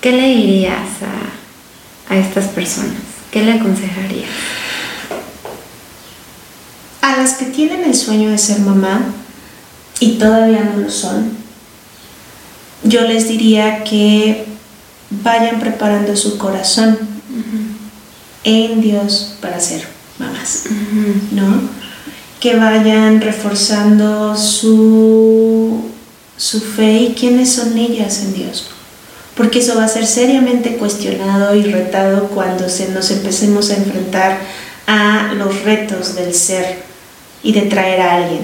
¿Qué 0.01 0.11
le 0.11 0.35
dirías 0.35 0.87
a, 1.01 2.13
a 2.13 2.17
estas 2.17 2.45
personas? 2.49 3.01
¿Qué 3.31 3.41
le 3.41 3.53
aconsejarías? 3.53 4.29
A 7.01 7.17
las 7.17 7.33
que 7.33 7.45
tienen 7.45 7.85
el 7.85 7.95
sueño 7.95 8.29
de 8.29 8.37
ser 8.37 8.59
mamá 8.59 9.01
y 9.99 10.19
todavía 10.19 10.63
no 10.63 10.77
lo 10.79 10.91
son, 10.91 11.31
yo 12.83 13.01
les 13.01 13.27
diría 13.27 13.83
que 13.83 14.52
vayan 15.21 15.59
preparando 15.59 16.15
su 16.15 16.37
corazón 16.37 16.97
en 18.43 18.81
Dios 18.81 19.35
para 19.41 19.59
ser 19.59 19.85
mamás, 20.19 20.63
¿no? 21.31 21.61
Que 22.39 22.55
vayan 22.55 23.21
reforzando 23.21 24.35
su, 24.35 25.89
su 26.37 26.59
fe 26.61 26.93
y 26.93 27.13
quiénes 27.13 27.53
son 27.53 27.77
ellas 27.77 28.21
en 28.23 28.33
Dios. 28.33 28.67
Porque 29.35 29.59
eso 29.59 29.75
va 29.75 29.85
a 29.85 29.87
ser 29.87 30.05
seriamente 30.05 30.77
cuestionado 30.77 31.55
y 31.55 31.63
retado 31.63 32.27
cuando 32.27 32.69
se 32.69 32.89
nos 32.89 33.09
empecemos 33.11 33.71
a 33.71 33.77
enfrentar 33.77 34.39
a 34.85 35.33
los 35.35 35.63
retos 35.63 36.15
del 36.15 36.33
ser 36.33 36.83
y 37.41 37.53
de 37.53 37.63
traer 37.63 38.01
a 38.01 38.15
alguien 38.15 38.41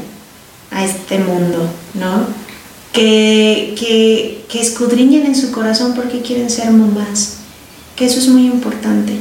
a 0.71 0.83
este 0.83 1.19
mundo, 1.19 1.69
¿no? 1.93 2.48
Que, 2.93 3.75
que, 3.77 4.45
que 4.49 4.61
escudriñen 4.61 5.25
en 5.25 5.35
su 5.35 5.51
corazón 5.51 5.93
porque 5.95 6.21
quieren 6.21 6.49
ser 6.49 6.71
mamás, 6.71 7.37
que 7.95 8.05
eso 8.05 8.19
es 8.19 8.27
muy 8.27 8.45
importante, 8.45 9.13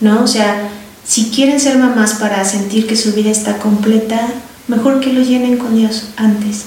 ¿no? 0.00 0.22
O 0.22 0.26
sea, 0.26 0.70
si 1.06 1.26
quieren 1.30 1.60
ser 1.60 1.78
mamás 1.78 2.14
para 2.14 2.44
sentir 2.44 2.86
que 2.86 2.96
su 2.96 3.12
vida 3.12 3.30
está 3.30 3.58
completa, 3.58 4.28
mejor 4.68 5.00
que 5.00 5.12
lo 5.12 5.22
llenen 5.22 5.58
con 5.58 5.76
Dios 5.76 6.08
antes. 6.16 6.64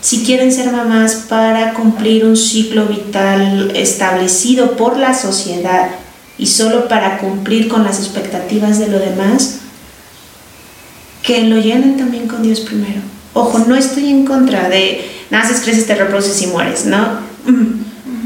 Si 0.00 0.24
quieren 0.24 0.52
ser 0.52 0.70
mamás 0.72 1.24
para 1.28 1.74
cumplir 1.74 2.24
un 2.24 2.36
ciclo 2.36 2.86
vital 2.86 3.72
establecido 3.74 4.76
por 4.76 4.96
la 4.96 5.12
sociedad 5.12 5.90
y 6.38 6.46
solo 6.46 6.88
para 6.88 7.18
cumplir 7.18 7.68
con 7.68 7.84
las 7.84 7.98
expectativas 7.98 8.78
de 8.78 8.88
lo 8.88 9.00
demás, 9.00 9.58
que 11.22 11.42
lo 11.42 11.58
llenen 11.58 11.96
también 11.96 12.28
con 12.28 12.42
Dios 12.42 12.60
primero. 12.60 13.00
Ojo, 13.34 13.60
no 13.60 13.76
estoy 13.76 14.10
en 14.10 14.24
contra 14.24 14.68
de 14.68 15.08
naces, 15.30 15.60
creces, 15.60 15.86
te 15.86 15.94
reproduces 15.94 16.40
y 16.42 16.46
mueres, 16.48 16.86
¿no? 16.86 17.20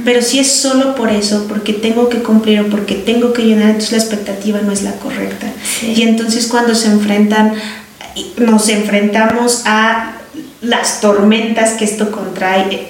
Pero 0.05 0.23
si 0.23 0.41
es 0.41 0.51
solo 0.51 0.95
por 0.95 1.11
eso, 1.11 1.47
porque 1.49 1.73
tengo 1.73 2.09
que 2.09 2.23
cumplir 2.23 2.61
o 2.61 2.67
porque 2.69 2.95
tengo 2.95 3.33
que 3.33 3.43
llenar, 3.43 3.71
entonces 3.71 3.93
la 3.93 3.99
expectativa 3.99 4.61
no 4.61 4.73
es 4.73 4.83
la 4.83 4.93
correcta. 4.97 5.47
Y 5.83 6.03
entonces 6.03 6.47
cuando 6.47 6.75
se 6.75 6.89
enfrentan, 6.89 7.55
nos 8.37 8.69
enfrentamos 8.69 9.63
a 9.65 10.15
las 10.61 11.01
tormentas 11.01 11.73
que 11.73 11.85
esto 11.85 12.11
contrae, 12.11 12.75
eh, 12.75 12.89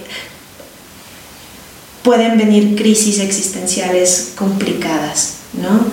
pueden 2.03 2.37
venir 2.37 2.77
crisis 2.77 3.19
existenciales 3.21 4.33
complicadas, 4.37 5.37
¿no? 5.53 5.87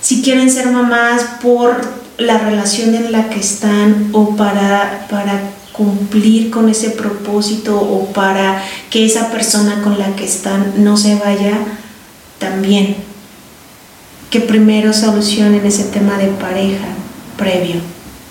Si 0.00 0.22
quieren 0.22 0.50
ser 0.50 0.68
mamás 0.68 1.22
por 1.42 1.80
la 2.18 2.38
relación 2.38 2.94
en 2.94 3.12
la 3.12 3.28
que 3.28 3.40
están 3.40 4.10
o 4.12 4.36
para, 4.36 5.06
para 5.10 5.40
cumplir 5.72 6.50
con 6.50 6.68
ese 6.68 6.90
propósito 6.90 7.78
o 7.78 8.06
para 8.12 8.62
que 8.90 9.04
esa 9.04 9.30
persona 9.30 9.82
con 9.82 9.98
la 9.98 10.16
que 10.16 10.24
están 10.24 10.84
no 10.84 10.96
se 10.96 11.14
vaya 11.16 11.58
también. 12.38 12.96
Que 14.30 14.40
primero 14.40 14.92
solucionen 14.92 15.64
ese 15.66 15.84
tema 15.84 16.16
de 16.18 16.28
pareja 16.28 16.86
previo, 17.36 17.76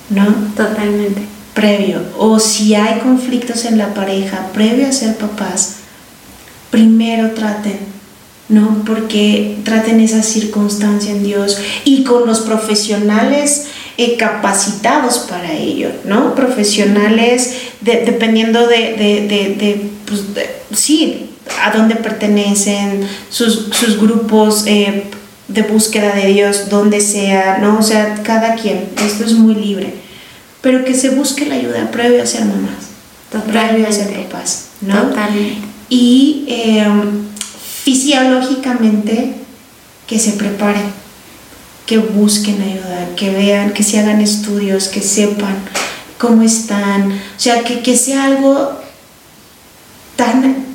¿no? 0.09 0.25
Totalmente. 0.55 1.21
Previo. 1.53 2.01
O 2.17 2.39
si 2.39 2.75
hay 2.75 2.99
conflictos 2.99 3.63
en 3.65 3.77
la 3.77 3.93
pareja 3.93 4.49
previo 4.51 4.87
a 4.87 4.91
ser 4.91 5.15
papás, 5.15 5.75
primero 6.69 7.31
traten 7.31 7.95
¿no? 8.47 8.83
Porque 8.85 9.57
traten 9.63 9.99
esa 9.99 10.21
circunstancia 10.21 11.11
en 11.11 11.23
Dios 11.23 11.57
y 11.83 12.03
con 12.03 12.27
los 12.27 12.41
profesionales 12.41 13.67
eh, 13.97 14.17
capacitados 14.17 15.19
para 15.19 15.53
ello, 15.53 15.89
¿no? 16.03 16.35
Profesionales 16.35 17.53
dependiendo 17.81 18.67
de, 18.67 19.89
pues, 20.05 20.23
sí, 20.73 21.29
a 21.63 21.71
dónde 21.71 21.95
pertenecen, 21.95 23.07
sus, 23.29 23.97
grupos 23.99 24.63
eh, 24.65 25.03
de 25.47 25.61
búsqueda 25.61 26.13
de 26.15 26.27
Dios, 26.27 26.69
donde 26.69 26.99
sea, 27.01 27.59
¿no? 27.59 27.79
O 27.79 27.83
sea, 27.83 28.21
cada 28.23 28.55
quien, 28.55 28.89
esto 29.05 29.23
es 29.23 29.33
muy 29.33 29.55
libre, 29.55 29.93
pero 30.61 30.83
que 30.83 30.93
se 30.93 31.11
busque 31.11 31.45
la 31.45 31.55
ayuda 31.55 31.91
previo 31.91 32.21
a 32.21 32.25
ser 32.25 32.45
mamás, 32.45 32.89
previo 33.47 33.87
a 33.87 33.91
ser 33.91 34.11
papás, 34.23 34.65
¿no? 34.81 35.09
Totalmente. 35.09 35.67
Y 35.89 36.45
em, 36.47 37.27
fisiológicamente 37.83 39.35
que 40.07 40.19
se 40.19 40.31
preparen, 40.31 41.04
que 41.85 41.97
busquen 41.99 42.61
ayuda, 42.61 43.15
que 43.15 43.29
vean, 43.29 43.73
que 43.73 43.83
se 43.83 43.99
hagan 43.99 44.21
estudios, 44.21 44.87
que 44.87 45.01
sepan 45.01 45.55
cómo 46.17 46.41
están, 46.41 47.11
o 47.11 47.39
sea, 47.39 47.63
que, 47.63 47.97
sea 47.97 48.25
algo 48.25 48.79
tan, 50.15 50.65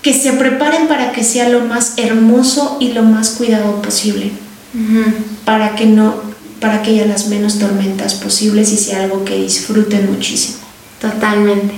que 0.00 0.14
se 0.14 0.32
preparen 0.32 0.88
para 0.88 1.12
que 1.12 1.24
sea 1.24 1.48
lo 1.48 1.60
más 1.60 1.94
hermoso 1.98 2.78
y 2.80 2.92
lo 2.92 3.02
más 3.02 3.30
cuidado 3.30 3.82
posible, 3.82 4.30
para 5.44 5.74
que 5.74 5.86
no, 5.86 6.14
para 6.60 6.82
que 6.82 6.90
haya 6.90 7.06
las 7.06 7.28
menos 7.28 7.58
tormentas 7.58 8.14
posibles 8.14 8.72
y 8.72 8.76
sea 8.76 9.02
algo 9.02 9.24
que 9.24 9.36
disfruten 9.36 10.10
muchísimo. 10.10 10.58
Totalmente. 11.00 11.74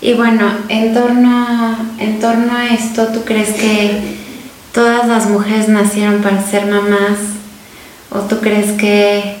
Y 0.00 0.14
bueno, 0.14 0.50
en 0.68 0.94
torno, 0.94 1.76
en 1.98 2.18
torno 2.18 2.54
a 2.54 2.68
esto, 2.68 3.08
¿tú 3.08 3.22
crees 3.24 3.50
que 3.50 4.16
todas 4.72 5.06
las 5.06 5.28
mujeres 5.28 5.68
nacieron 5.68 6.22
para 6.22 6.44
ser 6.44 6.66
mamás? 6.66 7.18
¿O 8.10 8.20
tú 8.20 8.40
crees 8.40 8.72
que 8.72 9.36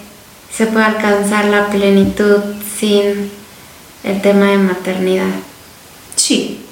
se 0.56 0.66
puede 0.66 0.84
alcanzar 0.84 1.46
la 1.46 1.68
plenitud 1.68 2.38
sin 2.78 3.30
el 4.04 4.22
tema 4.22 4.46
de 4.46 4.58
maternidad? 4.58 5.30
Sí. 6.14 6.64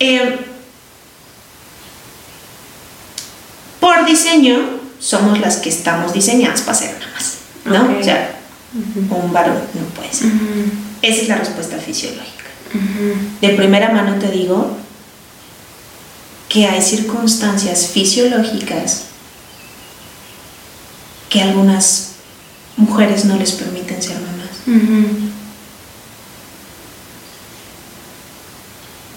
Eh, 0.00 0.38
por 3.78 4.04
diseño, 4.04 4.80
somos 4.98 5.38
las 5.40 5.58
que 5.58 5.68
estamos 5.68 6.12
diseñadas 6.12 6.62
para 6.62 6.76
ser 6.76 6.96
mamás, 6.98 7.36
¿no? 7.64 7.98
O 7.98 8.02
sea, 8.02 8.38
un 8.74 9.32
varón 9.32 9.58
no 9.74 9.82
puede 9.94 10.12
ser. 10.12 10.30
Esa 11.02 11.22
es 11.22 11.28
la 11.28 11.36
respuesta 11.36 11.76
fisiológica. 11.78 12.44
De 13.40 13.48
primera 13.50 13.90
mano 13.90 14.18
te 14.18 14.30
digo 14.30 14.76
que 16.48 16.66
hay 16.66 16.82
circunstancias 16.82 17.88
fisiológicas 17.92 19.09
que 21.30 21.40
algunas 21.40 22.10
mujeres 22.76 23.24
no 23.24 23.36
les 23.36 23.52
permiten 23.52 24.02
ser 24.02 24.16
mamás. 24.16 24.50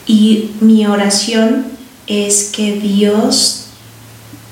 Y 0.05 0.51
mi 0.61 0.85
oración 0.85 1.65
es 2.07 2.51
que 2.53 2.73
Dios 2.73 3.65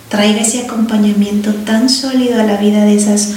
traiga 0.09 0.41
ese 0.41 0.63
acompañamiento 0.63 1.53
tan 1.53 1.89
sólido 1.89 2.39
a 2.39 2.43
la 2.43 2.57
vida 2.57 2.83
de 2.83 2.95
esas, 2.95 3.35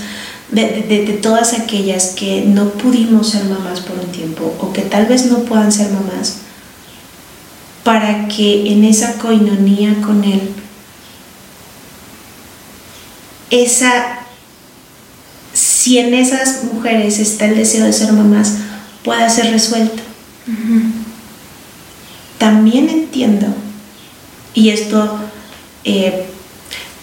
de, 0.51 1.19
todas 1.23 1.53
aquellas 1.55 2.09
que 2.09 2.45
no 2.47 2.71
pudimos 2.71 3.31
ser 3.31 3.45
mamás 3.45 3.81
por 3.81 3.99
un 3.99 4.11
tiempo 4.11 4.55
o 4.61 4.73
que 4.73 4.83
tal 4.83 5.07
vez 5.07 5.27
no 5.27 5.41
puedan 5.41 5.71
ser 5.71 5.91
mamás, 5.93 6.39
para 7.85 8.27
que 8.29 8.73
en 8.73 8.85
esa 8.85 9.19
coinonía 9.19 10.01
con 10.01 10.25
Él, 10.25 10.51
esa, 13.63 14.19
si 15.53 15.99
en 15.99 16.15
esas 16.15 16.65
mujeres 16.65 17.19
está 17.19 17.47
el 17.47 17.57
deseo 17.57 17.85
de 17.85 17.93
ser 17.93 18.13
mamás, 18.13 18.55
pueda 19.05 19.29
ser 19.31 19.53
resuelto. 19.53 20.03
También 22.39 22.89
entiendo, 22.89 23.47
y 24.53 24.71
esto 24.71 25.21
eh, 25.85 26.27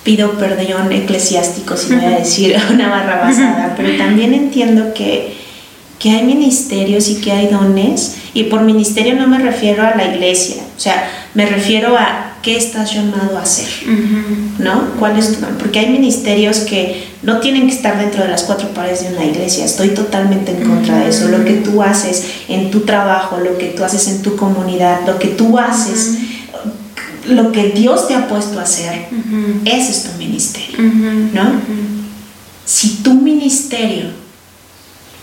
pido 0.03 0.33
perdón 0.37 0.91
eclesiástico 0.91 1.77
si 1.77 1.95
voy 1.95 2.05
a 2.05 2.19
decir 2.19 2.55
una 2.71 2.89
barra 2.89 3.21
basada, 3.21 3.73
pero 3.77 3.97
también 3.97 4.33
entiendo 4.33 4.93
que, 4.93 5.37
que 5.99 6.11
hay 6.11 6.23
ministerios 6.23 7.07
y 7.09 7.21
que 7.21 7.31
hay 7.31 7.47
dones, 7.47 8.17
y 8.33 8.43
por 8.43 8.61
ministerio 8.61 9.15
no 9.15 9.27
me 9.27 9.39
refiero 9.39 9.83
a 9.83 9.95
la 9.95 10.05
iglesia, 10.05 10.63
o 10.75 10.79
sea, 10.79 11.09
me 11.33 11.45
refiero 11.45 11.97
a 11.97 12.30
qué 12.41 12.57
estás 12.57 12.93
llamado 12.93 13.37
a 13.37 13.41
hacer, 13.41 13.69
¿no? 14.57 14.95
¿Cuál 14.99 15.17
es 15.17 15.33
tu? 15.33 15.45
Porque 15.57 15.79
hay 15.79 15.89
ministerios 15.89 16.59
que 16.59 17.07
no 17.21 17.39
tienen 17.39 17.67
que 17.67 17.75
estar 17.75 17.99
dentro 17.99 18.23
de 18.23 18.29
las 18.29 18.43
cuatro 18.43 18.69
paredes 18.69 19.03
de 19.03 19.15
una 19.15 19.25
iglesia. 19.25 19.65
Estoy 19.65 19.89
totalmente 19.89 20.51
en 20.51 20.67
contra 20.67 20.99
de 20.99 21.09
eso. 21.09 21.27
Lo 21.27 21.45
que 21.45 21.53
tú 21.53 21.83
haces 21.83 22.23
en 22.47 22.71
tu 22.71 22.81
trabajo, 22.81 23.37
lo 23.37 23.57
que 23.57 23.67
tú 23.67 23.83
haces 23.83 24.07
en 24.07 24.21
tu 24.21 24.35
comunidad, 24.35 25.05
lo 25.05 25.19
que 25.19 25.27
tú 25.27 25.59
haces, 25.59 26.17
lo 27.27 27.51
que 27.51 27.69
Dios 27.69 28.07
te 28.07 28.15
ha 28.15 28.27
puesto 28.27 28.59
a 28.59 28.63
hacer, 28.63 29.07
ese 29.65 29.91
es 29.91 30.03
tu 30.03 30.17
ministerio, 30.17 30.77
¿no? 31.33 31.61
Si 32.65 33.01
tu 33.03 33.13
ministerio, 33.13 34.05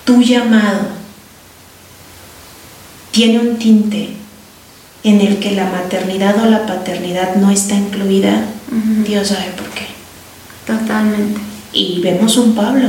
tu 0.04 0.22
llamado, 0.22 0.98
tiene 3.10 3.40
un 3.40 3.56
tinte 3.56 4.10
en 5.04 5.20
el 5.20 5.38
que 5.38 5.52
la 5.52 5.70
maternidad 5.70 6.42
o 6.42 6.46
la 6.46 6.66
paternidad 6.66 7.36
no 7.36 7.50
está 7.50 7.74
incluida, 7.74 8.44
Dios 9.06 9.28
sabe 9.28 9.50
por 9.56 9.68
qué. 9.70 9.86
Totalmente. 10.66 11.40
Y 11.72 12.00
vemos 12.02 12.36
un 12.36 12.54
Pablo, 12.54 12.88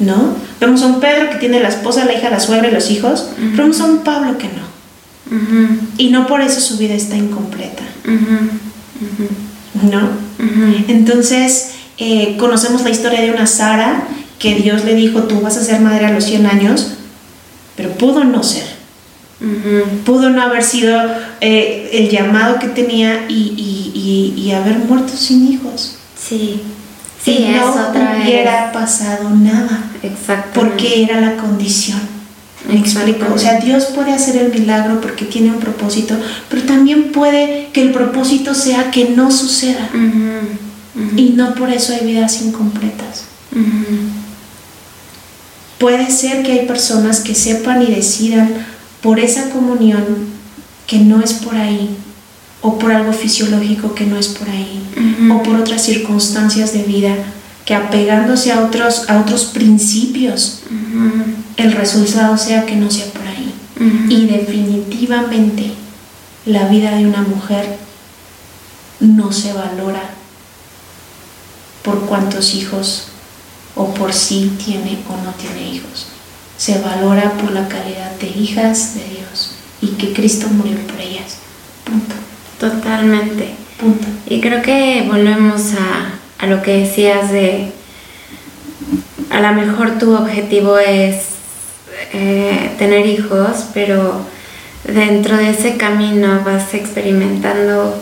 ¿no? 0.00 0.36
Vemos 0.60 0.82
a 0.82 0.86
un 0.86 1.00
Pedro 1.00 1.30
que 1.30 1.36
tiene 1.36 1.60
la 1.60 1.68
esposa, 1.68 2.04
la 2.04 2.14
hija, 2.14 2.30
la 2.30 2.40
suegra 2.40 2.68
y 2.68 2.72
los 2.72 2.90
hijos, 2.90 3.30
pero 3.36 3.64
vemos 3.64 3.80
a 3.80 3.84
un 3.84 3.98
Pablo 3.98 4.38
que 4.38 4.48
no. 4.48 4.72
Y 5.98 6.10
no 6.10 6.26
por 6.26 6.40
eso 6.40 6.60
su 6.60 6.76
vida 6.78 6.94
está 6.94 7.16
incompleta. 7.16 7.82
¿No? 9.90 10.08
Entonces, 10.88 11.72
eh, 11.98 12.36
conocemos 12.38 12.82
la 12.82 12.90
historia 12.90 13.20
de 13.20 13.30
una 13.30 13.46
Sara 13.46 14.04
que 14.38 14.56
Dios 14.56 14.84
le 14.84 14.94
dijo, 14.94 15.22
tú 15.24 15.40
vas 15.40 15.56
a 15.56 15.64
ser 15.64 15.80
madre 15.80 16.06
a 16.06 16.10
los 16.10 16.24
100 16.24 16.46
años, 16.46 16.94
pero 17.76 17.90
pudo 17.90 18.24
no 18.24 18.42
ser. 18.42 18.71
Pudo 20.04 20.30
no 20.30 20.40
haber 20.40 20.62
sido 20.62 21.00
eh, 21.40 21.90
el 21.92 22.08
llamado 22.08 22.60
que 22.60 22.68
tenía 22.68 23.26
y, 23.28 24.52
haber 24.54 24.78
muerto 24.78 25.16
sin 25.16 25.52
hijos. 25.52 25.96
Sí. 26.16 26.60
Sí, 27.24 27.38
y 27.38 27.52
no 27.52 27.74
hubiera 28.22 28.70
pasado 28.72 29.30
nada. 29.30 29.84
Exacto. 30.02 30.60
Porque 30.60 31.02
era 31.02 31.20
la 31.20 31.36
condición. 31.36 32.00
¿Me 32.68 32.78
explico? 32.78 33.32
O 33.34 33.38
sea, 33.38 33.58
Dios 33.58 33.86
puede 33.86 34.12
hacer 34.12 34.36
el 34.36 34.52
milagro 34.52 35.00
porque 35.00 35.24
tiene 35.24 35.50
un 35.50 35.58
propósito, 35.58 36.14
pero 36.48 36.62
también 36.62 37.10
puede 37.10 37.68
que 37.72 37.82
el 37.82 37.92
propósito 37.92 38.54
sea 38.54 38.90
que 38.90 39.10
no 39.10 39.30
suceda. 39.30 39.88
Y 41.16 41.30
no 41.30 41.54
por 41.54 41.70
eso 41.70 41.92
hay 41.92 42.06
vidas 42.06 42.42
incompletas. 42.42 43.24
Puede 45.78 46.10
ser 46.12 46.44
que 46.44 46.52
hay 46.52 46.66
personas 46.66 47.20
que 47.20 47.34
sepan 47.34 47.82
y 47.82 47.86
decidan 47.86 48.71
por 49.02 49.18
esa 49.18 49.50
comunión 49.50 50.04
que 50.86 50.98
no 50.98 51.20
es 51.20 51.34
por 51.34 51.56
ahí, 51.56 51.96
o 52.60 52.78
por 52.78 52.92
algo 52.92 53.12
fisiológico 53.12 53.94
que 53.94 54.06
no 54.06 54.16
es 54.16 54.28
por 54.28 54.48
ahí, 54.48 54.80
o 55.30 55.42
por 55.42 55.56
otras 55.56 55.82
circunstancias 55.82 56.72
de 56.72 56.84
vida 56.84 57.14
que 57.64 57.74
apegándose 57.74 58.52
a 58.52 58.60
otros, 58.64 59.08
a 59.08 59.20
otros 59.20 59.46
principios, 59.46 60.60
el 61.56 61.72
resultado 61.72 62.38
sea 62.38 62.64
que 62.64 62.76
no 62.76 62.90
sea 62.90 63.06
por 63.06 63.26
ahí. 63.26 63.52
Y 64.08 64.26
definitivamente 64.26 65.72
la 66.46 66.68
vida 66.68 66.96
de 66.96 67.06
una 67.06 67.22
mujer 67.22 67.78
no 69.00 69.32
se 69.32 69.52
valora 69.52 70.10
por 71.82 72.06
cuántos 72.06 72.54
hijos 72.54 73.04
o 73.74 73.92
por 73.94 74.12
si 74.12 74.52
tiene 74.64 74.98
o 75.08 75.24
no 75.24 75.32
tiene 75.32 75.74
hijos. 75.74 76.06
Se 76.56 76.78
valora 76.80 77.32
por 77.32 77.50
la 77.52 77.68
calidad 77.68 78.12
de 78.20 78.28
hijas 78.28 78.94
de 78.94 79.04
Dios 79.04 79.56
y 79.80 79.88
que 79.96 80.12
Cristo 80.12 80.48
murió 80.48 80.78
por 80.86 81.00
ellas. 81.00 81.38
Punto. 81.84 82.14
Totalmente. 82.60 83.54
Punto. 83.80 84.06
Y 84.28 84.40
creo 84.40 84.62
que 84.62 85.04
volvemos 85.08 85.72
a, 85.74 86.44
a 86.44 86.46
lo 86.46 86.62
que 86.62 86.78
decías 86.78 87.32
de, 87.32 87.72
a 89.30 89.40
lo 89.40 89.52
mejor 89.52 89.98
tu 89.98 90.14
objetivo 90.14 90.78
es 90.78 91.32
eh, 92.12 92.70
tener 92.78 93.06
hijos, 93.06 93.66
pero 93.72 94.20
dentro 94.84 95.36
de 95.36 95.50
ese 95.50 95.76
camino 95.76 96.42
vas 96.44 96.74
experimentando 96.74 97.96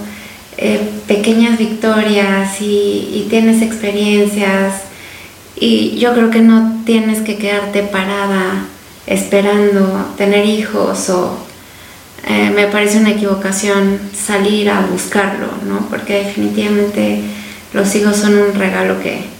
eh, 0.56 0.80
pequeñas 1.06 1.58
victorias 1.58 2.60
y, 2.60 3.26
tienes 3.30 3.62
experiencias 3.62 4.82
y 5.60 5.98
yo 5.98 6.14
creo 6.14 6.30
que 6.30 6.40
no 6.40 6.82
tienes 6.86 7.20
que 7.20 7.36
quedarte 7.36 7.82
parada 7.82 8.64
esperando 9.06 10.14
tener 10.16 10.46
hijos 10.46 11.10
o 11.10 11.36
eh, 12.26 12.50
me 12.54 12.66
parece 12.66 12.98
una 12.98 13.10
equivocación 13.10 13.98
salir 14.14 14.70
a 14.70 14.80
buscarlo, 14.86 15.48
¿no? 15.66 15.86
Porque 15.90 16.24
definitivamente 16.24 17.20
los 17.74 17.94
hijos 17.94 18.16
son 18.16 18.38
un 18.38 18.54
regalo 18.54 18.96
que, 19.00 19.38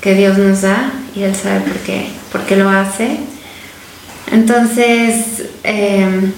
Dios 0.00 0.38
nos 0.38 0.62
da 0.62 0.90
y 1.14 1.24
Él 1.24 1.34
sabe 1.34 1.60
por 1.60 1.76
qué, 1.80 2.06
por 2.32 2.40
qué 2.46 2.56
lo 2.56 2.70
hace. 2.70 3.18
Entonces, 4.32 5.42
em, 5.64 6.32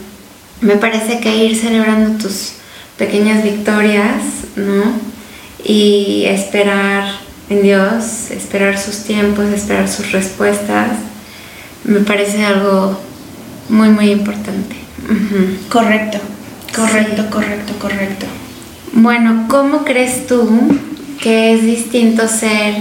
me 0.60 0.74
parece 0.74 1.20
que 1.20 1.36
ir 1.36 1.56
celebrando 1.56 2.20
tus 2.20 2.54
pequeñas 2.98 3.44
victorias, 3.44 4.22
¿no? 4.56 4.92
Y 5.62 6.24
esperar 6.26 7.19
en 7.50 7.62
Dios, 7.62 8.30
esperar 8.30 8.78
sus 8.78 9.04
tiempos, 9.04 9.46
esperar 9.46 9.88
sus 9.88 10.12
respuestas, 10.12 10.92
me 11.84 12.00
parece 12.00 12.44
algo 12.44 12.98
muy, 13.68 13.88
muy 13.90 14.10
importante. 14.10 14.76
Correcto, 15.68 16.18
correcto, 16.74 17.26
correcto, 17.30 17.72
correcto. 17.78 18.26
Bueno, 18.92 19.46
¿cómo 19.48 19.84
crees 19.84 20.26
tú 20.26 20.48
que 21.20 21.54
es 21.54 21.62
distinto 21.62 22.26
ser 22.28 22.74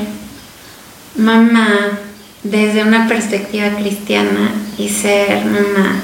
mamá 1.16 2.00
desde 2.44 2.84
una 2.84 3.08
perspectiva 3.08 3.70
cristiana 3.72 4.52
y 4.78 4.90
ser 4.90 5.44
mamá 5.46 6.04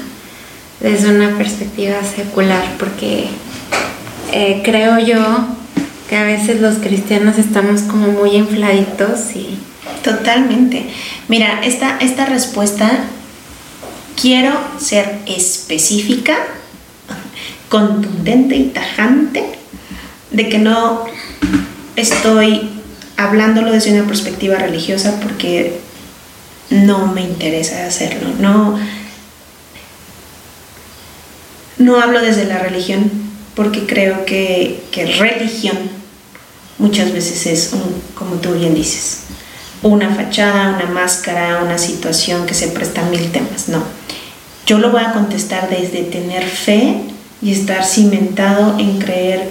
desde 0.80 1.10
una 1.10 1.36
perspectiva 1.38 2.02
secular, 2.02 2.64
porque 2.78 3.28
eh, 4.32 4.60
creo 4.64 4.98
yo 4.98 5.46
que 6.08 6.16
a 6.16 6.24
veces 6.24 6.60
los 6.60 6.76
cristianos 6.76 7.38
estamos 7.38 7.82
como 7.82 8.08
muy 8.08 8.36
infladitos 8.36 9.34
y... 9.34 9.58
Totalmente. 10.02 10.86
Mira, 11.28 11.60
esta, 11.64 11.98
esta 11.98 12.26
respuesta 12.26 12.90
quiero 14.20 14.52
ser 14.78 15.18
específica, 15.26 16.36
contundente 17.68 18.56
y 18.56 18.64
tajante 18.64 19.44
de 20.30 20.48
que 20.48 20.58
no 20.58 21.04
estoy 21.96 22.70
hablándolo 23.16 23.72
desde 23.72 23.98
una 23.98 24.06
perspectiva 24.06 24.56
religiosa 24.56 25.18
porque 25.20 25.80
no 26.70 27.06
me 27.08 27.22
interesa 27.22 27.86
hacerlo. 27.86 28.28
No, 28.38 28.78
no 31.78 32.00
hablo 32.00 32.20
desde 32.20 32.44
la 32.44 32.58
religión 32.58 33.10
porque 33.54 33.86
creo 33.86 34.24
que, 34.26 34.82
religión 35.18 35.95
muchas 36.78 37.12
veces 37.12 37.46
es, 37.46 37.70
como 38.14 38.36
tú 38.36 38.52
bien 38.52 38.74
dices, 38.74 39.20
una 39.82 40.14
fachada, 40.14 40.74
una 40.76 40.86
máscara, 40.86 41.62
una 41.62 41.78
situación 41.78 42.46
que 42.46 42.54
se 42.54 42.68
presta 42.68 43.06
a 43.06 43.10
mil 43.10 43.30
temas, 43.32 43.68
no. 43.68 43.82
Yo 44.66 44.78
lo 44.78 44.90
voy 44.90 45.02
a 45.02 45.12
contestar 45.12 45.70
desde 45.70 46.02
tener 46.02 46.44
fe 46.44 47.02
y 47.40 47.52
estar 47.52 47.84
cimentado 47.84 48.78
en 48.78 48.98
creer 48.98 49.50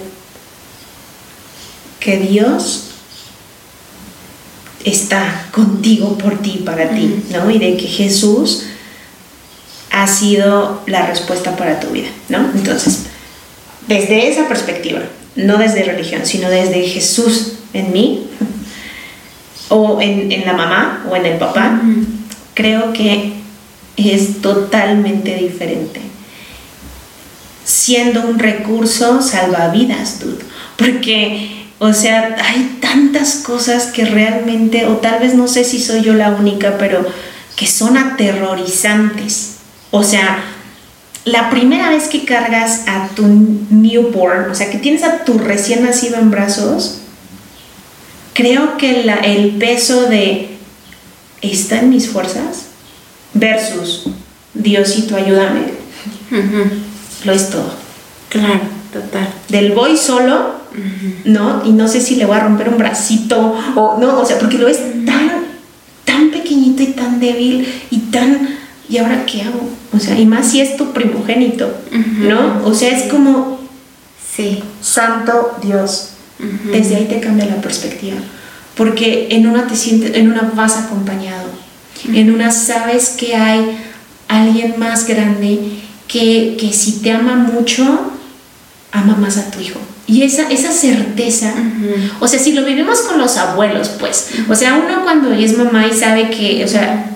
que 1.99 2.17
Dios 2.17 2.89
está 4.83 5.47
contigo 5.51 6.17
por 6.17 6.41
ti, 6.41 6.61
para 6.65 6.89
ti, 6.89 7.23
¿no? 7.31 7.49
Y 7.49 7.57
de 7.59 7.77
que 7.77 7.87
Jesús 7.87 8.65
ha 9.91 10.07
sido 10.07 10.81
la 10.85 11.05
respuesta 11.05 11.55
para 11.55 11.79
tu 11.79 11.87
vida, 11.87 12.09
¿no? 12.29 12.51
Entonces, 12.53 13.03
desde 13.87 14.29
esa 14.29 14.47
perspectiva, 14.47 15.01
no 15.35 15.57
desde 15.57 15.83
religión, 15.83 16.25
sino 16.25 16.49
desde 16.49 16.81
Jesús 16.83 17.53
en 17.73 17.91
mí, 17.91 18.27
o 19.69 19.99
en, 20.01 20.45
la 20.45 20.53
mamá 20.53 21.05
o 21.09 21.15
en 21.15 21.25
el 21.25 21.37
papá, 21.37 21.81
creo 22.53 22.93
que 22.93 23.33
es 23.97 24.41
totalmente 24.41 25.35
diferente. 25.35 26.01
Siendo 27.63 28.21
un 28.21 28.37
recurso 28.39 29.21
salvavidas, 29.21 30.19
dude. 30.19 30.45
Porque, 30.77 31.67
o 31.79 31.93
sea, 31.93 32.35
hay 32.43 32.77
tantas 32.79 33.35
cosas 33.37 33.87
que 33.87 34.05
realmente, 34.05 34.85
o 34.85 34.97
tal 34.97 35.19
vez 35.19 35.33
no 35.33 35.47
sé 35.47 35.63
si 35.63 35.81
soy 35.81 36.03
yo 36.03 36.13
la 36.13 36.29
única, 36.31 36.77
pero 36.77 37.05
que 37.55 37.65
son 37.65 37.97
aterrorizantes. 37.97 39.55
O 39.91 40.03
sea, 40.03 40.43
la 41.25 41.49
primera 41.49 41.89
vez 41.89 42.07
que 42.07 42.23
cargas 42.23 42.83
a 42.87 43.09
tu 43.15 43.23
newborn, 43.69 44.49
o 44.51 44.55
sea, 44.55 44.69
que 44.71 44.77
tienes 44.77 45.03
a 45.03 45.23
tu 45.23 45.37
recién 45.37 45.83
nacido 45.83 46.17
en 46.17 46.31
brazos, 46.31 47.01
creo 48.33 48.77
que 48.77 49.01
el 49.01 49.55
peso 49.57 50.03
de 50.03 50.57
¿está 51.41 51.79
en 51.79 51.89
mis 51.89 52.09
fuerzas? 52.09 52.65
versus 53.35 54.05
Diosito, 54.53 55.17
ayúdame, 55.17 55.63
lo 57.25 57.33
es 57.33 57.49
todo. 57.49 57.73
Claro, 58.29 58.61
total. 58.91 59.27
Del 59.49 59.73
voy 59.73 59.97
solo, 59.97 60.55
¿no? 61.25 61.61
Y 61.65 61.71
no 61.71 61.87
sé 61.89 61.99
si 61.99 62.15
le 62.15 62.25
voy 62.25 62.37
a 62.37 62.39
romper 62.39 62.69
un 62.69 62.77
bracito 62.77 63.53
o 63.75 63.97
no, 63.99 64.21
o 64.21 64.25
sea, 64.25 64.39
porque 64.39 64.57
lo 64.57 64.69
es 64.69 64.79
tan, 65.05 65.29
tan 66.05 66.31
pequeñito 66.31 66.83
y 66.83 66.87
tan 66.87 67.19
débil 67.19 67.67
y 67.91 67.99
tan. 67.99 68.57
¿Y 68.89 68.97
ahora 68.97 69.25
qué 69.25 69.41
hago? 69.41 69.69
O 69.93 69.99
sea, 69.99 70.17
y 70.19 70.25
más 70.25 70.51
si 70.51 70.61
es 70.61 70.77
tu 70.77 70.93
primogénito, 70.93 71.73
¿no? 72.19 72.61
O 72.65 72.73
sea, 72.73 72.95
es 72.95 73.11
como. 73.11 73.59
Sí. 74.35 74.61
Santo 74.81 75.57
Dios. 75.61 76.09
Desde 76.71 76.97
ahí 76.97 77.05
te 77.05 77.19
cambia 77.19 77.45
la 77.45 77.61
perspectiva. 77.61 78.17
Porque 78.75 79.27
en 79.31 79.47
una 79.47 79.67
te 79.67 79.75
sientes, 79.75 80.15
en 80.15 80.29
una 80.29 80.51
vas 80.53 80.77
acompañado. 80.77 81.49
En 82.13 82.31
una 82.31 82.51
sabes 82.51 83.09
que 83.09 83.35
hay 83.35 83.77
alguien 84.27 84.75
más 84.77 85.07
grande 85.07 85.79
que, 86.07 86.57
que 86.59 86.73
si 86.73 86.99
te 86.99 87.11
ama 87.11 87.35
mucho, 87.35 88.11
ama 88.91 89.15
más 89.15 89.37
a 89.37 89.49
tu 89.49 89.59
hijo. 89.59 89.79
Y 90.07 90.21
esa, 90.21 90.49
esa 90.49 90.71
certeza, 90.71 91.51
o 92.19 92.27
sea, 92.27 92.39
si 92.39 92.53
lo 92.53 92.63
vivimos 92.63 92.99
con 93.01 93.17
los 93.17 93.37
abuelos, 93.37 93.89
pues, 93.99 94.29
o 94.47 94.53
sea, 94.53 94.75
uno 94.75 95.03
cuando 95.03 95.31
es 95.33 95.57
mamá 95.57 95.87
y 95.87 95.93
sabe 95.93 96.29
que, 96.29 96.63
o 96.63 96.67
sea, 96.67 97.14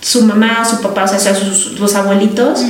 su 0.00 0.22
mamá 0.22 0.62
o 0.62 0.68
su 0.68 0.80
papá, 0.80 1.04
o 1.04 1.08
sea, 1.08 1.34
sus, 1.34 1.78
los 1.78 1.94
abuelitos, 1.94 2.60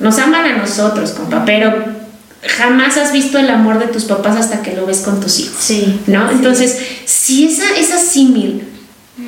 nos 0.00 0.18
aman 0.18 0.44
a 0.44 0.56
nosotros, 0.56 1.10
compa, 1.10 1.44
pero 1.44 1.98
jamás 2.56 2.96
has 2.96 3.12
visto 3.12 3.38
el 3.38 3.50
amor 3.50 3.78
de 3.78 3.86
tus 3.86 4.04
papás 4.04 4.36
hasta 4.36 4.62
que 4.62 4.74
lo 4.74 4.86
ves 4.86 5.00
con 5.00 5.20
tus 5.20 5.40
hijos. 5.40 5.56
Sí. 5.58 6.00
¿No? 6.06 6.30
Entonces, 6.30 6.78
si 7.04 7.46
esa, 7.46 7.76
esa 7.76 7.98
símil 7.98 8.62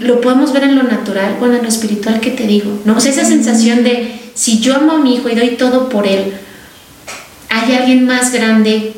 lo 0.01 0.20
podemos 0.20 0.53
ver 0.53 0.64
en 0.64 0.76
lo 0.76 0.84
natural 0.84 1.36
o 1.40 1.46
en 1.46 1.62
lo 1.62 1.68
espiritual 1.68 2.20
que 2.20 2.30
te 2.30 2.46
digo, 2.46 2.80
¿no? 2.84 2.96
O 2.96 3.01
sea, 3.01 3.11
esa 3.11 3.24
sensación 3.24 3.82
de 3.82 4.20
si 4.34 4.61
yo 4.61 4.76
amo 4.76 4.92
a 4.92 4.98
mi 4.98 5.16
hijo 5.16 5.28
y 5.28 5.34
doy 5.34 5.57
todo 5.57 5.88
por 5.88 6.07
él, 6.07 6.32
hay 7.48 7.74
alguien 7.74 8.07
más 8.07 8.32
grande 8.32 8.94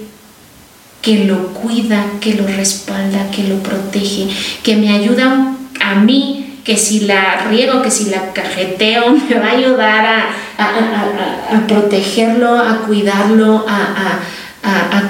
que 1.00 1.24
lo 1.24 1.48
cuida, 1.54 2.04
que 2.20 2.34
lo 2.34 2.46
respalda, 2.46 3.30
que 3.30 3.44
lo 3.44 3.62
protege, 3.62 4.28
que 4.62 4.76
me 4.76 4.90
ayuda 4.90 5.56
a 5.80 5.94
mí 5.96 6.41
que 6.64 6.76
si 6.76 7.00
la 7.00 7.46
riego, 7.48 7.82
que 7.82 7.90
si 7.90 8.10
la 8.10 8.32
cajeteo, 8.32 9.16
me 9.28 9.38
va 9.38 9.48
a 9.48 9.52
ayudar 9.52 10.06
a, 10.06 11.66
protegerlo, 11.66 12.58
a 12.58 12.82
cuidarlo, 12.86 13.64
a, 13.68 14.20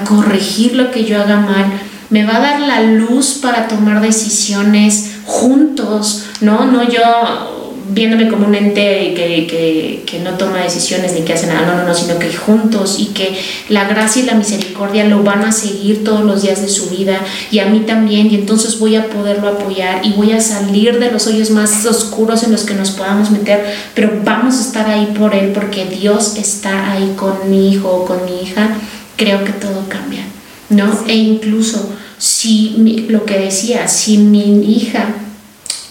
corregir 0.07 0.75
lo 0.75 0.91
que 0.91 1.05
yo 1.05 1.21
haga 1.21 1.37
mal. 1.37 1.65
Me 2.09 2.25
va 2.25 2.37
a 2.37 2.39
dar 2.39 2.59
la 2.59 2.81
luz 2.81 3.39
para 3.41 3.67
tomar 3.67 4.01
decisiones 4.01 5.17
juntos, 5.25 6.25
¿no? 6.41 6.65
No 6.65 6.83
yo 6.83 7.62
viéndome 7.89 8.29
como 8.29 8.47
un 8.47 8.55
ente 8.55 9.13
que, 9.13 10.03
que, 10.05 10.19
no 10.19 10.37
toma 10.37 10.59
decisiones 10.59 11.13
ni 11.13 11.21
que 11.21 11.33
hace 11.33 11.47
nada, 11.47 11.65
no, 11.65 11.75
no, 11.75 11.87
no, 11.87 11.93
sino 11.93 12.17
que 12.17 12.31
juntos 12.31 12.97
y 12.99 13.07
que 13.07 13.37
la 13.69 13.87
gracia 13.87 14.21
y 14.21 14.25
la 14.25 14.35
misericordia 14.35 15.05
lo 15.05 15.23
van 15.23 15.43
a 15.43 15.51
seguir 15.51 16.03
todos 16.03 16.23
los 16.23 16.43
días 16.43 16.61
de 16.61 16.69
su 16.69 16.89
vida 16.89 17.19
y 17.51 17.59
a 17.59 17.65
mí 17.65 17.81
también 17.81 18.27
y 18.31 18.35
entonces 18.35 18.79
voy 18.79 18.95
a 18.95 19.09
poderlo 19.09 19.49
apoyar 19.49 20.05
y 20.05 20.13
voy 20.13 20.31
a 20.31 20.39
salir 20.39 20.99
de 20.99 21.11
los 21.11 21.27
hoyos 21.27 21.49
más 21.49 21.85
oscuros 21.85 22.43
en 22.43 22.51
los 22.51 22.63
que 22.63 22.73
nos 22.73 22.91
podamos 22.91 23.31
meter, 23.31 23.65
pero 23.93 24.11
vamos 24.23 24.57
a 24.57 24.61
estar 24.61 24.87
ahí 24.87 25.13
por 25.17 25.35
él 25.35 25.51
porque 25.53 25.85
Dios 25.85 26.37
está 26.37 26.91
ahí 26.91 27.13
con 27.17 27.49
mi 27.49 27.73
hijo 27.73 27.89
o 27.89 28.05
con 28.05 28.23
mi 28.25 28.43
hija, 28.43 28.77
creo 29.17 29.43
que 29.43 29.51
todo 29.51 29.83
cambia, 29.89 30.23
¿no? 30.69 30.89
E 31.07 31.15
incluso 31.15 31.89
si 32.17 33.07
lo 33.09 33.25
que 33.25 33.39
decía, 33.39 33.87
si 33.87 34.17
mi 34.17 34.61
hija 34.73 35.15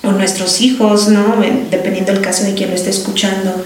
o 0.02 0.12
nuestros 0.12 0.60
hijos, 0.60 1.08
¿no? 1.08 1.36
Dependiendo 1.70 2.12
del 2.12 2.22
caso 2.22 2.44
de 2.44 2.54
quien 2.54 2.70
lo 2.70 2.76
esté 2.76 2.90
escuchando. 2.90 3.64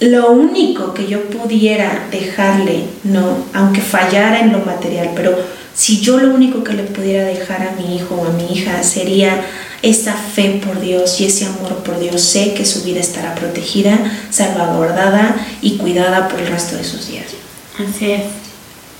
Lo 0.00 0.30
único 0.30 0.94
que 0.94 1.06
yo 1.06 1.22
pudiera 1.24 2.06
dejarle, 2.10 2.84
¿no? 3.04 3.44
Aunque 3.52 3.80
fallara 3.80 4.40
en 4.40 4.52
lo 4.52 4.60
material, 4.60 5.10
pero 5.14 5.36
si 5.74 6.00
yo 6.00 6.18
lo 6.18 6.34
único 6.34 6.64
que 6.64 6.72
le 6.72 6.84
pudiera 6.84 7.24
dejar 7.24 7.62
a 7.62 7.72
mi 7.72 7.96
hijo 7.96 8.16
o 8.16 8.26
a 8.26 8.32
mi 8.32 8.52
hija 8.52 8.82
sería 8.82 9.44
esa 9.82 10.12
fe 10.12 10.60
por 10.64 10.80
Dios 10.80 11.20
y 11.20 11.26
ese 11.26 11.46
amor 11.46 11.84
por 11.84 12.00
Dios, 12.00 12.20
sé 12.20 12.54
que 12.54 12.64
su 12.64 12.82
vida 12.82 13.00
estará 13.00 13.34
protegida, 13.34 13.96
salvaguardada 14.30 15.36
y 15.62 15.76
cuidada 15.76 16.28
por 16.28 16.40
el 16.40 16.48
resto 16.48 16.76
de 16.76 16.84
sus 16.84 17.08
días. 17.08 17.26
Así 17.78 18.10
es. 18.10 18.22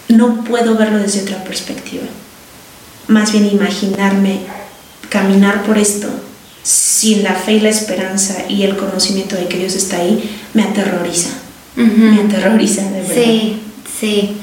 No 0.08 0.44
puedo 0.44 0.76
verlo 0.76 0.98
desde 0.98 1.22
otra 1.22 1.42
perspectiva. 1.42 2.04
Más 3.08 3.32
bien 3.32 3.46
imaginarme 3.46 4.40
caminar 5.08 5.62
por 5.64 5.78
esto 5.78 6.08
sin 6.62 7.22
la 7.22 7.32
fe 7.32 7.54
y 7.54 7.60
la 7.60 7.70
esperanza 7.70 8.44
y 8.48 8.62
el 8.62 8.76
conocimiento 8.76 9.36
de 9.36 9.46
que 9.46 9.58
Dios 9.58 9.74
está 9.74 9.98
ahí, 9.98 10.38
me 10.52 10.62
aterroriza. 10.62 11.30
Me 11.76 12.20
aterroriza, 12.20 12.82
de 12.82 13.00
verdad. 13.00 13.14
Sí, 13.14 13.62
sí. 14.00 14.36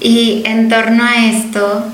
Y 0.00 0.42
en 0.44 0.68
torno 0.68 1.02
a 1.02 1.26
esto, 1.26 1.84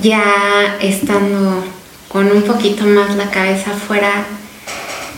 ya 0.00 0.76
estando 0.80 1.64
con 2.08 2.30
un 2.30 2.42
poquito 2.42 2.84
más 2.84 3.16
la 3.16 3.30
cabeza 3.30 3.72
fuera 3.72 4.26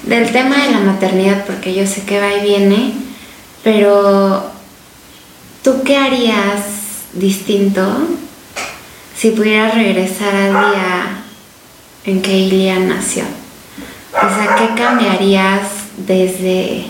del 0.05 0.31
tema 0.33 0.65
de 0.65 0.71
la 0.71 0.79
maternidad, 0.79 1.45
porque 1.45 1.75
yo 1.75 1.87
sé 1.87 2.03
que 2.05 2.19
va 2.19 2.33
y 2.33 2.43
viene, 2.43 2.95
pero 3.63 4.51
¿tú 5.63 5.83
qué 5.85 5.97
harías 5.97 6.63
distinto 7.13 7.83
si 9.17 9.33
pudieras 9.33 9.75
regresar 9.75 10.35
al 10.35 10.53
día 10.53 11.20
en 12.05 12.23
que 12.23 12.37
Ilia 12.37 12.79
nació. 12.79 13.25
O 14.13 14.29
sea, 14.29 14.57
¿qué 14.57 14.75
cambiarías 14.75 15.63
desde, 15.97 16.87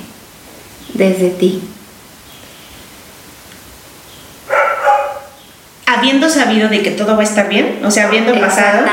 desde 0.95 1.31
ti? 1.31 1.63
Habiendo 5.87 6.31
sabido 6.31 6.69
de 6.69 6.83
que 6.83 6.93
todo 6.93 7.17
va 7.17 7.23
a 7.23 7.25
estar 7.25 7.49
bien, 7.49 7.81
o 7.85 7.91
sea, 7.91 8.07
habiendo 8.07 8.39
pasado. 8.41 8.87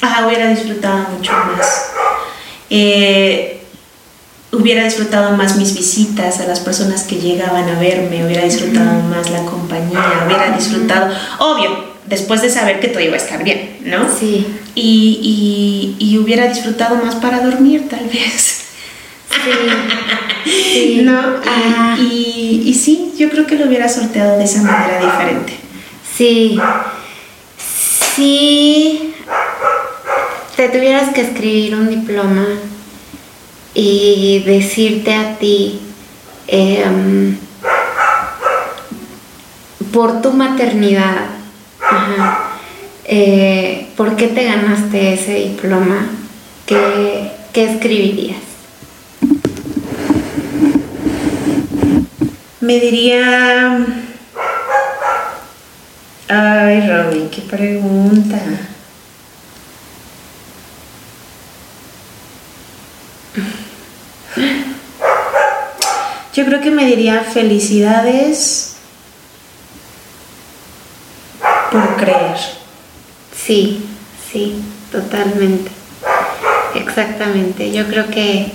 Ah, 0.00 0.24
hubiera 0.26 0.48
disfrutado 0.48 1.08
mucho 1.10 1.32
más. 1.32 1.90
Eh, 2.70 3.58
hubiera 4.52 4.84
disfrutado 4.84 5.36
más 5.36 5.56
mis 5.56 5.76
visitas 5.76 6.40
a 6.40 6.46
las 6.46 6.60
personas 6.60 7.02
que 7.02 7.16
llegaban 7.16 7.68
a 7.68 7.78
verme, 7.78 8.24
hubiera 8.24 8.44
disfrutado 8.44 9.02
más 9.02 9.30
la 9.30 9.44
compañía, 9.44 10.24
hubiera 10.26 10.50
disfrutado, 10.56 11.14
obvio, 11.38 11.87
después 12.08 12.42
de 12.42 12.50
saber 12.50 12.80
que 12.80 12.88
todo 12.88 13.00
iba 13.00 13.14
a 13.14 13.18
estar 13.18 13.42
bien, 13.44 13.78
¿no? 13.84 14.08
Sí. 14.08 14.46
Y, 14.74 16.18
hubiera 16.22 16.48
disfrutado 16.48 16.96
más 16.96 17.14
para 17.16 17.40
dormir, 17.40 17.88
tal 17.88 18.06
vez. 18.06 18.64
Sí. 20.74 21.00
¿No? 21.02 21.20
Ah. 21.46 21.96
Y, 21.98 22.62
y, 22.66 22.74
sí, 22.74 23.14
yo 23.16 23.30
creo 23.30 23.46
que 23.46 23.56
lo 23.56 23.66
hubiera 23.66 23.88
sorteado 23.88 24.36
de 24.36 24.44
esa 24.44 24.62
manera 24.62 24.98
diferente. 25.00 25.54
Sí. 26.16 26.58
Si 28.14 29.14
te 30.56 30.68
tuvieras 30.68 31.14
que 31.14 31.20
escribir 31.20 31.76
un 31.76 31.88
diploma 31.88 32.46
y 33.74 34.42
decirte 34.44 35.14
a 35.14 35.38
ti, 35.38 35.80
em, 36.48 37.38
por 39.92 40.20
tu 40.20 40.32
maternidad, 40.32 41.37
Eh, 43.04 43.88
¿por 43.96 44.16
qué 44.16 44.28
te 44.28 44.44
ganaste 44.44 45.14
ese 45.14 45.34
diploma? 45.34 46.10
¿Qué, 46.66 47.30
qué 47.52 47.72
escribirías? 47.72 48.38
Me 52.60 52.78
diría... 52.78 53.86
Ay, 56.28 56.86
Robin, 56.86 57.30
qué 57.30 57.40
pregunta. 57.40 58.38
Yo 66.34 66.44
creo 66.44 66.60
que 66.60 66.70
me 66.70 66.84
diría 66.84 67.22
felicidades 67.22 68.67
creer. 71.98 72.36
Sí, 73.36 73.84
sí, 74.32 74.62
totalmente. 74.90 75.70
Exactamente. 76.74 77.72
Yo 77.72 77.86
creo 77.86 78.08
que 78.08 78.52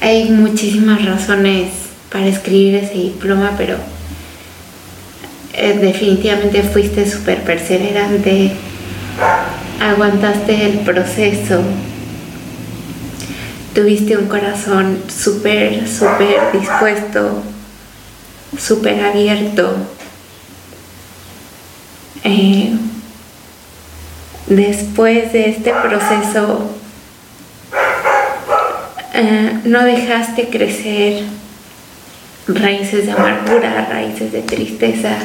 hay 0.00 0.30
muchísimas 0.30 1.04
razones 1.04 1.70
para 2.10 2.26
escribir 2.26 2.76
ese 2.76 2.94
diploma, 2.94 3.52
pero 3.56 3.76
eh, 5.54 5.78
definitivamente 5.80 6.62
fuiste 6.62 7.08
súper 7.08 7.42
perseverante, 7.42 8.52
aguantaste 9.80 10.66
el 10.66 10.78
proceso, 10.80 11.62
tuviste 13.74 14.16
un 14.16 14.26
corazón 14.26 14.98
súper, 15.08 15.88
súper 15.88 16.52
dispuesto, 16.52 17.42
súper 18.58 19.04
abierto. 19.04 19.76
Eh, 22.24 22.72
después 24.46 25.32
de 25.32 25.50
este 25.50 25.72
proceso, 25.72 26.70
eh, 29.14 29.60
no 29.64 29.82
dejaste 29.84 30.48
crecer 30.48 31.24
raíces 32.46 33.06
de 33.06 33.12
amargura, 33.12 33.86
raíces 33.90 34.32
de 34.32 34.42
tristeza. 34.42 35.16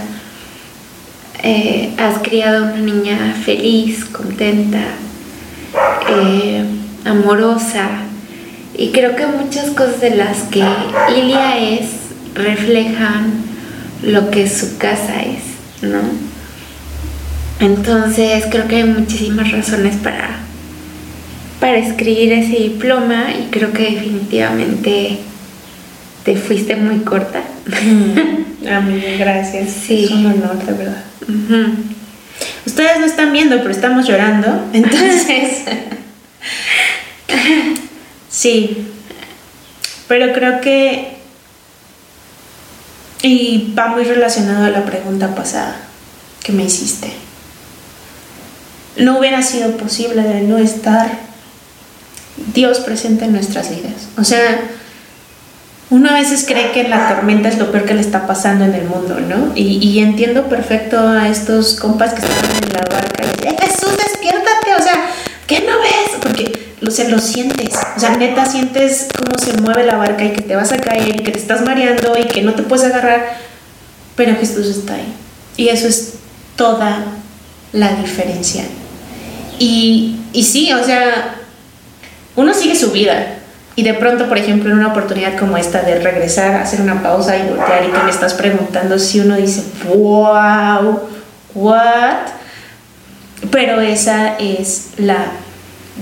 Eh, 1.43 1.93
has 1.98 2.18
criado 2.20 2.66
una 2.66 2.78
niña 2.78 3.36
feliz, 3.45 4.06
contenta, 4.06 4.82
amorosa, 7.06 7.89
y 8.76 8.91
creo 8.91 9.16
que 9.16 9.26
muchas 9.28 9.70
cosas 9.72 10.02
de 10.02 10.16
las 10.16 10.43
que 10.43 10.64
Ilia 11.16 11.58
es 11.58 11.89
reflejan 12.34 13.34
lo 14.04 14.30
que 14.30 14.50
su 14.50 14.78
casa 14.78 15.22
es, 15.22 15.84
¿no? 15.84 16.26
Entonces 17.60 18.45
creo 18.51 18.68
que 18.68 18.78
hay 18.78 18.84
muchísimas 18.84 19.51
razones 19.51 19.95
para, 19.97 20.38
para 21.60 21.78
escribir 21.78 22.34
ese 22.34 22.58
diploma 22.58 23.28
y 23.32 23.49
creo 23.49 23.74
que 23.74 23.91
definitivamente 23.91 25.18
te 26.24 26.36
fuiste 26.36 26.76
muy 26.76 26.99
corta. 26.99 27.41
A 28.70 28.80
mí, 28.82 29.01
gracias. 29.18 29.72
Sí. 29.72 30.05
Es 30.05 30.12
un 30.12 30.26
honor, 30.26 30.64
de 30.66 30.74
verdad. 30.74 31.03
Ustedes 32.66 32.99
no 32.99 33.05
están 33.05 33.32
viendo, 33.32 33.58
pero 33.58 33.72
estamos 33.72 34.08
llorando. 34.08 34.70
Entonces... 34.74 35.64
Sí, 38.38 38.86
pero 40.08 40.32
creo 40.32 40.62
que, 40.62 41.18
y 43.24 43.74
va 43.78 43.88
muy 43.88 44.03
relacionado 44.03 44.66
a 44.66 44.70
la 44.70 44.86
pregunta 44.86 45.34
pasada 45.34 45.76
que 46.43 46.51
me 46.51 46.66
hiciste, 46.66 47.12
no 49.00 49.20
hubiera 49.20 49.41
sido 49.41 49.78
posible 49.78 50.24
de 50.24 50.41
no 50.41 50.58
estar 50.58 51.10
Dios 52.54 52.80
presente 52.80 53.26
en 53.26 53.34
nuestras 53.34 53.70
vidas. 53.70 54.10
O 54.18 54.24
sea, 54.24 54.62
uno 55.89 56.10
a 56.10 56.14
veces 56.14 56.45
cree 56.45 56.72
que 56.72 56.88
la 56.88 57.16
tormenta 57.16 57.50
es 57.50 57.58
lo 57.58 57.72
peor 57.72 57.86
que 57.86 57.93
le 57.93 58.02
está 58.02 58.28
pasando 58.28 58.66
en 58.66 58.74
el 58.74 58.86
mundo, 58.86 59.20
¿no? 59.20 59.54
Y, 59.56 60.00
entiendo 60.00 60.48
perfecto 60.50 61.00
a 61.00 61.30
estos 61.30 61.76
compas 61.76 62.14
que 62.14 62.22
están 62.26 62.64
en 62.64 62.74
la 62.74 62.84
barca 62.89 63.24
y 63.24 63.38
dicen, 63.38 63.58
Jesús, 63.58 63.98
despiértate, 63.98 64.76
o 64.78 64.84
sea, 64.84 65.10
¿qué 65.48 65.62
no 65.62 65.80
ves? 65.80 66.20
Porque 66.22 66.68
o 66.86 66.91
sea, 66.91 67.10
lo 67.10 67.20
sientes. 67.20 67.74
O 67.95 68.00
sea, 68.00 68.18
neta 68.18 68.45
sientes 68.45 69.08
cómo 69.18 69.38
se 69.39 69.60
mueve 69.62 69.86
la 69.86 69.98
barca 69.98 70.26
y 70.26 70.34
que 70.34 70.41
te 70.41 70.56
vas 70.56 70.72
a 70.72 70.78
caer 70.78 71.16
y 71.16 71.24
que 71.24 71.32
te 71.32 71.39
estás 71.39 71.62
mareando 71.62 72.16
y 72.18 72.26
que 72.26 72.41
no 72.41 72.54
te 72.54 72.64
puedes 72.64 72.86
agarrar. 72.86 73.38
Pero 74.16 74.36
Jesús 74.36 74.68
está 74.68 74.95
ahí. 74.95 75.14
Y 75.56 75.70
eso 75.70 75.88
es 75.88 76.16
toda 76.56 77.04
la 77.74 77.95
diferencia. 77.95 78.64
Y, 79.60 80.18
y 80.34 80.43
sí, 80.43 80.72
o 80.74 80.84
sea, 80.84 81.36
uno 82.36 82.53
sigue 82.53 82.76
su 82.76 82.91
vida. 82.91 83.38
Y 83.76 83.84
de 83.84 83.93
pronto, 83.93 84.28
por 84.28 84.38
ejemplo, 84.39 84.72
en 84.72 84.80
una 84.80 84.88
oportunidad 84.88 85.38
como 85.38 85.55
esta 85.55 85.84
de 85.84 85.99
regresar, 85.99 86.55
hacer 86.55 86.82
una 86.82 87.03
pausa 87.03 87.38
y 87.38 87.47
voltear 87.47 87.86
y 87.86 87.91
que 87.91 88.03
me 88.03 88.10
estás 88.10 88.34
preguntando 88.34 88.97
si 88.97 89.20
uno 89.20 89.36
dice, 89.36 89.64
wow, 89.88 91.01
what? 91.53 92.28
Pero 93.51 93.80
esa 93.80 94.36
es 94.39 94.93
la 94.97 95.28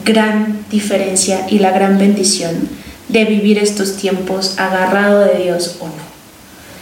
gran 0.05 0.65
diferencia 0.69 1.47
y 1.49 1.59
la 1.59 1.71
gran 1.71 1.97
bendición 1.97 2.69
de 3.09 3.25
vivir 3.25 3.57
estos 3.59 3.97
tiempos 3.97 4.57
agarrado 4.57 5.19
de 5.19 5.43
Dios 5.43 5.77
o 5.81 5.87
no. 5.87 6.04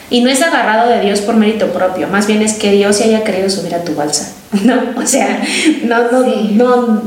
Y 0.10 0.22
no 0.22 0.30
es 0.30 0.41
agarrado 0.41 0.89
de 0.89 1.01
Dios 1.01 1.22
por 1.22 1.36
mérito 1.36 1.68
propio, 1.68 2.08
más 2.08 2.28
bien 2.28 2.41
es 2.41 2.54
que 2.54 2.72
Dios 2.72 2.97
se 2.97 3.06
haya 3.06 3.24
querido 3.24 3.49
subir 3.49 3.74
a 3.74 3.84
tu 3.84 3.95
balsa, 3.95 4.34
¿no? 4.64 4.82
O 4.97 5.08
sea, 5.08 5.41
no, 5.84 6.12
no, 6.12 6.24
no, 6.51 7.01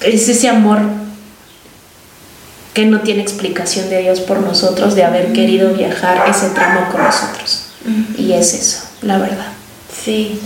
es 0.00 0.28
ese 0.28 0.48
amor 0.48 0.80
que 2.74 2.84
no 2.84 3.00
tiene 3.00 3.22
explicación 3.22 3.88
de 3.88 4.02
Dios 4.02 4.20
por 4.20 4.40
nosotros 4.40 4.94
de 4.94 5.04
haber 5.04 5.32
querido 5.32 5.72
viajar 5.72 6.28
ese 6.28 6.50
tramo 6.50 6.88
con 6.92 7.02
nosotros. 7.02 7.62
Y 8.18 8.32
es 8.32 8.52
eso, 8.52 8.82
la 9.00 9.16
verdad. 9.16 9.46
Sí, 10.04 10.38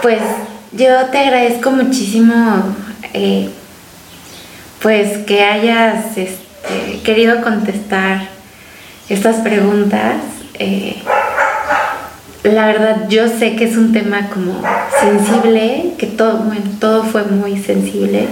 pues 0.00 0.20
yo 0.72 1.06
te 1.10 1.18
agradezco 1.18 1.70
muchísimo 1.70 2.76
eh, 3.14 3.48
pues 4.80 5.24
que 5.24 5.42
hayas 5.42 6.16
este, 6.16 7.00
querido 7.02 7.42
contestar 7.42 8.28
estas 9.08 9.36
preguntas. 9.36 10.16
Eh, 10.58 10.96
la 12.44 12.66
verdad, 12.66 13.08
yo 13.08 13.28
sé 13.28 13.56
que 13.56 13.64
es 13.64 13.76
un 13.76 13.92
tema 13.92 14.28
como 14.28 14.62
sensible, 15.00 15.94
que 15.98 16.06
todo, 16.06 16.38
bueno, 16.38 16.64
todo 16.78 17.02
fue 17.04 17.24
muy 17.24 17.58
sensible, 17.62 18.28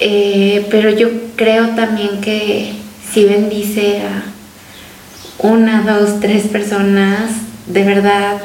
eh, 0.00 0.66
pero 0.70 0.90
yo 0.90 1.08
creo 1.34 1.70
también 1.70 2.20
que 2.20 2.72
si 3.12 3.24
bendice 3.24 4.02
a 4.02 4.22
una, 5.38 5.82
dos, 5.82 6.20
tres 6.20 6.44
personas, 6.44 7.30
de 7.66 7.82
verdad 7.82 8.40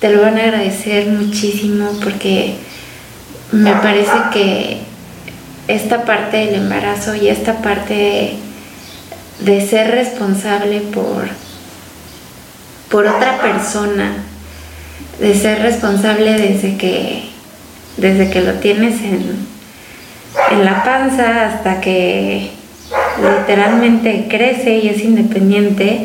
te 0.00 0.10
lo 0.10 0.22
van 0.22 0.38
a 0.38 0.42
agradecer 0.42 1.06
muchísimo 1.08 1.90
porque 2.02 2.54
me 3.52 3.72
parece 3.72 4.12
que 4.32 4.78
esta 5.68 6.04
parte 6.04 6.38
del 6.38 6.54
embarazo 6.54 7.14
y 7.14 7.28
esta 7.28 7.60
parte 7.62 7.94
de, 7.94 8.47
ser 9.66 9.90
responsable 9.90 10.80
por, 10.80 11.28
por 12.90 13.06
otra 13.06 13.40
persona, 13.40 14.16
de 15.20 15.34
ser 15.34 15.62
responsable 15.62 16.32
desde 16.32 16.76
que, 16.76 17.30
desde 17.96 18.30
que 18.30 18.42
lo 18.42 18.54
tienes 18.54 19.00
en, 19.02 19.36
en 20.50 20.64
la 20.64 20.84
panza 20.84 21.46
hasta 21.46 21.80
que 21.80 22.50
literalmente 23.22 24.26
crece 24.28 24.78
y 24.78 24.88
es 24.88 25.02
independiente, 25.02 26.04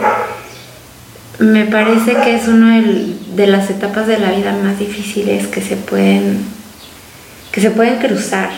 me 1.39 1.65
parece 1.65 2.15
que 2.17 2.35
es 2.35 2.47
una 2.47 2.81
de 2.81 3.47
las 3.47 3.69
etapas 3.69 4.07
de 4.07 4.19
la 4.19 4.31
vida 4.31 4.53
más 4.63 4.79
difíciles 4.79 5.47
que 5.47 5.61
se 5.61 5.75
pueden 5.75 6.45
que 7.53 7.61
se 7.61 7.69
pueden 7.69 7.99
cruzar. 7.99 8.49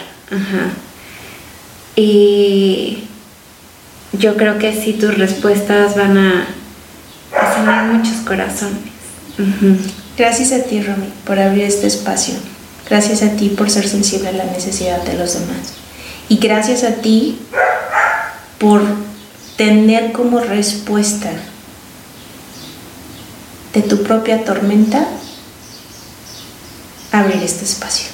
Y 1.98 3.04
yo 4.20 4.36
creo 4.38 4.58
que 4.60 4.74
sí 4.74 4.94
tus 4.94 5.18
respuestas 5.18 5.96
van 5.96 6.18
a, 6.18 6.48
sanar 7.32 7.86
muchos 7.86 8.18
corazones. 8.26 8.78
Gracias 10.18 10.52
a 10.54 10.64
ti, 10.64 10.82
Romy, 10.82 11.10
por 11.26 11.40
abrir 11.40 11.64
este 11.64 11.88
espacio. 11.88 12.36
Gracias 12.90 13.24
a 13.24 13.32
ti 13.36 13.50
por 13.50 13.70
ser 13.70 13.88
sensible 13.88 14.30
a 14.30 14.32
la 14.32 14.46
necesidad 14.46 15.02
de 15.04 15.14
los 15.14 15.34
demás. 15.34 15.74
Y 16.30 16.38
gracias 16.38 16.84
a 16.84 16.96
ti 16.96 17.40
por 18.60 18.82
tener 19.58 20.12
como 20.12 20.40
respuesta 20.40 21.32
de 23.74 23.82
tu 23.82 24.04
propia 24.04 24.44
tormenta 24.46 25.08
abrir 27.12 27.44
este 27.44 27.66
espacio. 27.66 28.08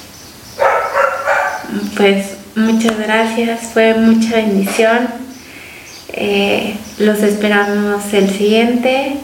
Pues 1.96 2.26
muchas 2.54 2.98
gracias, 2.98 3.60
fue 3.72 3.94
mucha 3.94 4.36
bendición. 4.36 5.08
Eh, 6.12 6.76
los 6.98 7.20
esperamos 7.22 8.12
el 8.12 8.30
siguiente 8.30 9.16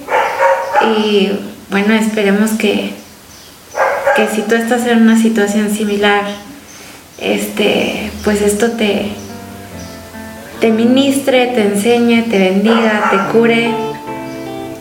y 0.97 1.31
bueno, 1.71 1.95
esperemos 1.95 2.53
que, 2.53 2.93
que 4.17 4.27
si 4.29 4.43
tú 4.43 4.55
estás 4.55 4.87
en 4.87 5.03
una 5.03 5.21
situación 5.21 5.71
similar, 5.71 6.25
este, 7.19 8.11
pues 8.25 8.41
esto 8.41 8.73
te, 8.73 9.07
te 10.61 10.71
ministre, 10.71 11.49
te 11.49 11.63
enseñe, 11.63 12.23
te 12.23 12.39
bendiga, 12.39 13.11
te 13.11 13.33
cure 13.33 13.71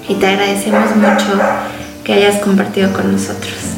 y 0.07 0.15
te 0.15 0.27
agradecemos 0.27 0.95
mucho 0.95 1.39
que 2.03 2.13
hayas 2.13 2.37
compartido 2.37 2.93
con 2.93 3.11
nosotros. 3.11 3.76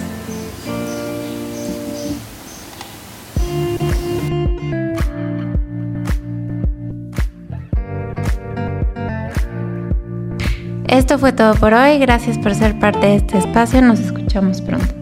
Esto 10.90 11.20
fue 11.20 11.34
todo 11.34 11.54
por 11.54 11.74
hoy. 11.74 12.00
Gracias 12.00 12.38
por 12.40 12.56
ser 12.56 12.78
parte 12.80 13.06
de 13.06 13.16
este 13.18 13.38
espacio. 13.38 13.82
Nos 13.82 14.00
escuchamos 14.00 14.60
pronto. 14.62 14.99